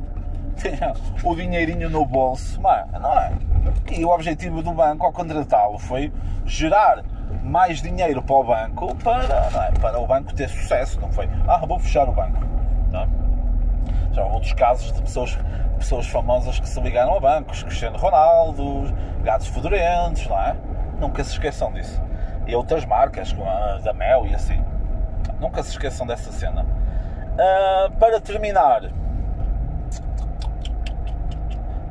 tinha 0.57 0.95
o 1.23 1.35
dinheirinho 1.35 1.91
no 1.91 2.05
bolso, 2.05 2.61
não 2.61 2.71
é? 2.71 3.33
E 3.91 4.05
o 4.05 4.09
objetivo 4.09 4.63
do 4.63 4.73
banco 4.73 5.05
ao 5.05 5.13
contratá-lo 5.13 5.79
foi 5.79 6.13
gerar 6.45 7.03
mais 7.43 7.81
dinheiro 7.81 8.23
para 8.23 8.37
o 8.37 8.45
banco 8.45 8.95
para, 8.97 9.69
é? 9.69 9.79
para 9.79 9.99
o 9.99 10.07
banco 10.07 10.35
ter 10.35 10.49
sucesso, 10.49 11.01
não 11.01 11.11
foi? 11.11 11.29
Ah, 11.47 11.65
vou 11.67 11.79
fechar 11.79 12.09
o 12.09 12.13
banco. 12.13 12.45
Não? 12.91 13.03
É? 13.03 13.09
Já 14.13 14.23
há 14.23 14.27
outros 14.27 14.53
casos 14.53 14.93
de 14.93 15.03
pessoas, 15.03 15.39
pessoas 15.79 16.07
famosas 16.07 16.59
que 16.59 16.69
se 16.69 16.81
ligaram 16.81 17.17
a 17.17 17.21
bancos, 17.21 17.63
Cristiano 17.63 17.99
Ronaldo, 17.99 18.93
gatos 19.23 19.47
fedorentos, 19.49 20.27
não 20.27 20.41
é? 20.41 20.57
Nunca 20.99 21.23
se 21.23 21.33
esqueçam 21.33 21.73
disso 21.73 22.07
e 22.47 22.55
outras 22.55 22.85
marcas, 22.85 23.33
como 23.33 23.49
a 23.49 23.79
da 23.79 23.93
Mel 23.93 24.27
e 24.27 24.35
assim. 24.35 24.65
Nunca 25.41 25.63
se 25.63 25.71
esqueçam 25.71 26.07
dessa 26.07 26.31
cena. 26.33 26.63
Uh, 26.63 27.91
para 27.99 28.21
terminar, 28.21 28.91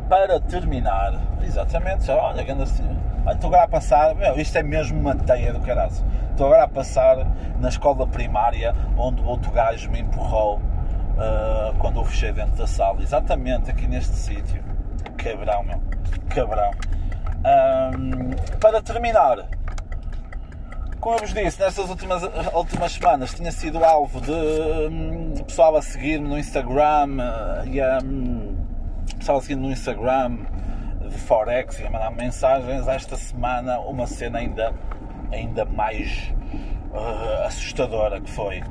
para 0.09 0.39
terminar, 0.39 1.13
exatamente, 1.43 2.05
já, 2.05 2.15
olha, 2.15 2.43
grande 2.43 2.63
assim. 2.63 2.97
Estou 3.31 3.47
agora 3.47 3.63
a 3.63 3.67
passar, 3.67 4.13
meu, 4.15 4.39
isto 4.39 4.57
é 4.57 4.63
mesmo 4.63 4.99
uma 4.99 5.15
teia 5.15 5.51
do 5.51 5.59
caralho. 5.59 5.91
Estou 6.31 6.47
agora 6.47 6.63
a 6.63 6.67
passar 6.67 7.17
na 7.59 7.69
escola 7.69 8.05
primária 8.05 8.75
onde 8.97 9.21
o 9.21 9.25
outro 9.25 9.51
gajo 9.51 9.89
me 9.89 10.01
empurrou 10.01 10.57
uh, 10.57 11.75
quando 11.79 11.99
eu 11.99 12.05
fechei 12.05 12.31
dentro 12.31 12.55
da 12.55 12.67
sala, 12.67 13.01
exatamente 13.01 13.71
aqui 13.71 13.87
neste 13.87 14.15
sítio. 14.15 14.63
Cabrão, 15.17 15.63
meu, 15.63 15.81
cabrão. 16.29 16.71
Um, 17.45 18.57
para 18.59 18.81
terminar, 18.81 19.47
como 20.99 21.15
eu 21.15 21.19
vos 21.19 21.33
disse, 21.33 21.59
nestas 21.59 21.89
últimas, 21.89 22.21
últimas 22.53 22.91
semanas 22.91 23.33
tinha 23.33 23.51
sido 23.51 23.83
alvo 23.83 24.21
de 24.21 24.31
hum, 24.31 25.33
pessoal 25.45 25.75
a 25.75 25.81
seguir-me 25.81 26.27
no 26.27 26.37
Instagram 26.37 27.17
uh, 27.17 27.67
e 27.67 27.81
um, 28.03 28.55
pessoal 29.17 29.39
a 29.39 29.41
seguir 29.41 29.55
no 29.55 29.71
Instagram 29.71 30.37
de 31.09 31.17
Forex 31.17 31.79
e 31.79 31.85
a 31.85 31.89
mandar 31.89 32.11
mensagens. 32.11 32.87
Esta 32.87 33.15
semana, 33.15 33.79
uma 33.79 34.07
cena 34.07 34.39
ainda, 34.39 34.73
ainda 35.31 35.65
mais 35.65 36.33
uh, 36.91 37.45
assustadora 37.45 38.19
que 38.21 38.29
foi. 38.29 38.61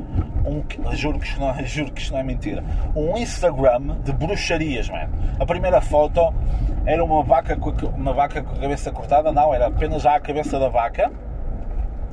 Um, 0.47 0.63
juro, 0.95 1.19
que 1.19 1.41
não, 1.41 1.55
juro 1.65 1.93
que 1.93 2.01
isto 2.01 2.13
não 2.13 2.21
é 2.21 2.23
mentira. 2.23 2.65
Um 2.95 3.17
Instagram 3.17 3.99
de 4.03 4.13
bruxarias, 4.13 4.89
mano. 4.89 5.13
A 5.39 5.47
primeira 5.47 5.81
foto 5.81 6.35
era 6.85 7.03
uma 7.03 7.23
vaca, 7.23 7.57
com 7.57 7.71
a, 7.71 7.89
uma 7.89 8.13
vaca 8.13 8.43
com 8.43 8.53
a 8.55 8.59
cabeça 8.59 8.93
cortada, 8.93 9.33
não, 9.33 9.55
era 9.55 9.67
apenas 9.67 10.03
já 10.03 10.15
a 10.15 10.21
cabeça 10.21 10.59
da 10.59 10.69
vaca 10.69 11.11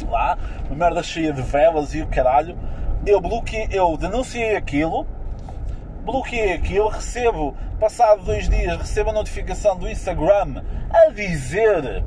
lá, 0.09 0.37
uma 0.69 0.75
merda 0.75 1.03
cheia 1.03 1.31
de 1.33 1.41
velas 1.41 1.93
e 1.93 2.01
o 2.01 2.07
caralho. 2.07 2.57
Eu 3.05 3.19
bloqueei, 3.19 3.67
eu 3.71 3.97
denunciei 3.97 4.55
aquilo, 4.55 5.05
bloqueei 6.03 6.53
aquilo, 6.53 6.87
recebo, 6.87 7.55
passado 7.79 8.23
dois 8.23 8.49
dias, 8.49 8.77
recebo 8.77 9.11
a 9.11 9.13
notificação 9.13 9.77
do 9.77 9.89
Instagram 9.89 10.63
a 10.89 11.11
dizer, 11.11 12.03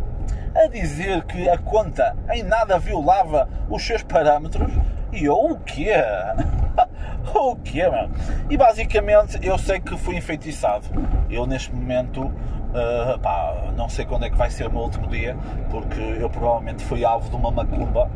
a 0.55 0.67
dizer 0.69 1.25
que 1.25 1.49
a 1.49 1.59
conta 1.59 2.17
em 2.33 2.43
nada 2.43 2.79
violava 2.79 3.49
os 3.69 3.85
seus 3.85 4.03
parâmetros. 4.03 4.71
E 5.13 5.25
eu, 5.25 5.37
o 5.37 5.59
quê? 5.61 5.93
o 7.35 7.57
quê, 7.57 7.89
mano? 7.89 8.13
E 8.51 8.57
basicamente 8.57 9.39
eu 9.43 9.57
sei 9.59 9.81
que 9.81 9.97
fui 9.97 10.17
enfeitiçado. 10.17 10.87
Eu 11.31 11.47
neste 11.47 11.73
momento, 11.73 12.25
uh, 12.25 13.19
pá, 13.21 13.73
não 13.77 13.89
sei 13.89 14.05
quando 14.05 14.25
é 14.25 14.31
que 14.31 14.37
vai 14.37 14.51
ser 14.51 14.67
o 14.67 14.73
meu 14.73 14.83
último 14.83 15.07
dia, 15.07 15.37
porque 15.71 16.01
eu 16.01 16.29
provavelmente 16.29 16.85
fui 16.85 17.05
alvo 17.05 17.29
de 17.31 17.37
uma 17.37 17.51
macumba. 17.51 18.11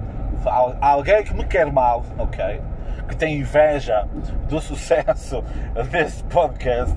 Alguém 0.81 1.25
que 1.25 1.35
me 1.35 1.45
quer 1.45 1.71
mal, 1.73 2.05
ok? 2.19 2.61
Que 3.07 3.17
tem 3.17 3.39
inveja 3.39 4.07
do 4.49 4.61
sucesso 4.61 5.43
desse 5.91 6.23
podcast. 6.25 6.97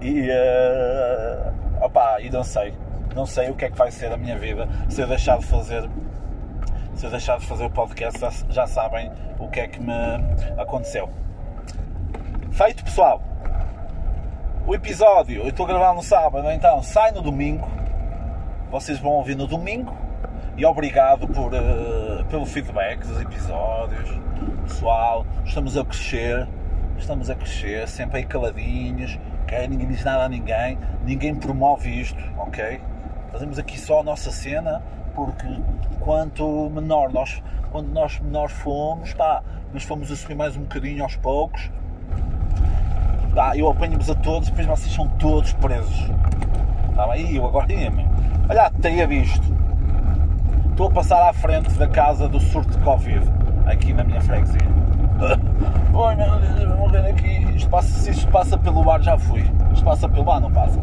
E, 0.00 0.28
uh, 0.30 2.20
e 2.20 2.30
não 2.30 2.44
sei. 2.44 2.74
Não 3.14 3.26
sei 3.26 3.50
o 3.50 3.54
que 3.54 3.66
é 3.66 3.70
que 3.70 3.76
vai 3.76 3.90
ser 3.90 4.10
a 4.12 4.16
minha 4.16 4.38
vida 4.38 4.68
se 4.88 5.00
eu 5.00 5.06
deixar 5.06 5.38
de 5.38 5.46
fazer 5.46 5.88
se 6.94 7.06
eu 7.06 7.10
deixar 7.10 7.38
de 7.38 7.46
fazer 7.46 7.64
o 7.64 7.70
podcast, 7.70 8.44
já 8.50 8.66
sabem 8.66 9.10
o 9.38 9.48
que 9.48 9.60
é 9.60 9.66
que 9.66 9.80
me 9.80 9.92
aconteceu. 10.58 11.08
Feito, 12.52 12.84
pessoal. 12.84 13.20
O 14.66 14.74
episódio, 14.74 15.42
eu 15.42 15.48
estou 15.48 15.66
a 15.66 15.68
gravar 15.68 15.94
no 15.94 16.02
sábado, 16.02 16.48
então 16.50 16.82
sai 16.82 17.10
no 17.10 17.22
domingo. 17.22 17.68
Vocês 18.70 18.98
vão 18.98 19.12
ouvir 19.12 19.34
no 19.34 19.46
domingo. 19.46 19.96
E 20.56 20.64
obrigado 20.64 21.26
por, 21.26 21.52
uh, 21.52 22.24
pelo 22.26 22.44
feedback 22.44 22.98
dos 22.98 23.20
episódios. 23.20 24.21
Pessoal, 24.62 25.26
estamos 25.44 25.76
a 25.76 25.84
crescer. 25.84 26.48
Estamos 26.98 27.30
a 27.30 27.34
crescer, 27.34 27.88
sempre 27.88 28.18
aí 28.18 28.24
caladinhos. 28.24 29.18
Okay? 29.44 29.66
Ninguém 29.68 29.88
diz 29.88 30.04
nada 30.04 30.24
a 30.24 30.28
ninguém. 30.28 30.78
Ninguém 31.04 31.34
promove 31.34 31.88
isto, 31.88 32.22
ok? 32.38 32.80
Fazemos 33.30 33.58
aqui 33.58 33.78
só 33.78 34.00
a 34.00 34.02
nossa 34.02 34.30
cena 34.30 34.82
porque 35.14 35.46
quanto 36.00 36.70
menor 36.70 37.12
nós, 37.12 37.42
quando 37.70 37.88
nós 37.88 38.18
menor 38.20 38.48
fomos, 38.48 39.14
pá, 39.14 39.42
nós 39.72 39.84
fomos 39.84 40.10
a 40.10 40.16
subir 40.16 40.34
mais 40.34 40.56
um 40.56 40.62
bocadinho 40.62 41.02
aos 41.02 41.16
poucos. 41.16 41.70
Pá, 43.34 43.56
eu 43.56 43.70
apanho-vos 43.70 44.10
a 44.10 44.14
todos, 44.14 44.48
depois 44.48 44.66
vocês 44.66 44.94
são 44.94 45.08
todos 45.18 45.52
presos. 45.54 46.10
Tá 46.94 47.06
bem? 47.08 47.34
eu 47.34 47.46
agora 47.46 47.72
ia-me. 47.72 48.06
Olha 48.48 48.66
a 48.66 48.70
teia 48.70 49.06
disto. 49.06 49.42
Estou 50.70 50.88
a 50.88 50.90
passar 50.90 51.28
à 51.28 51.32
frente 51.32 51.70
da 51.74 51.86
casa 51.86 52.28
do 52.28 52.40
surto 52.40 52.70
de 52.70 52.78
Covid, 52.84 53.30
aqui 53.66 53.92
na 53.92 54.04
minha 54.04 54.20
freguesia. 54.20 54.60
Oi 55.94 56.14
meu 56.14 56.38
Deus, 56.40 56.68
vou 56.68 56.78
morrer 56.78 57.08
aqui. 57.10 57.56
Isto 57.56 57.68
passa, 57.70 57.88
se 57.88 58.10
isto 58.10 58.28
passa 58.28 58.58
pelo 58.58 58.88
ar, 58.90 59.02
já 59.02 59.18
fui. 59.18 59.44
Isto 59.72 59.84
passa 59.84 60.08
pelo 60.08 60.30
ar, 60.30 60.40
não 60.40 60.50
passa. 60.50 60.78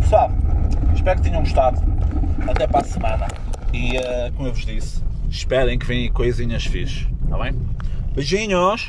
Pessoal, 0.00 0.30
espero 0.94 1.16
que 1.20 1.28
tenham 1.28 1.40
gostado. 1.40 1.80
Até 2.48 2.66
para 2.66 2.80
a 2.80 2.84
semana. 2.84 3.26
E 3.72 3.96
uh, 3.98 4.32
como 4.34 4.48
eu 4.48 4.52
vos 4.52 4.64
disse, 4.64 5.02
esperem 5.28 5.78
que 5.78 5.86
venham 5.86 6.12
coisinhas 6.12 6.64
fixes. 6.64 7.06
Está 7.24 7.38
bem? 7.38 7.52
Beijinhos! 8.14 8.88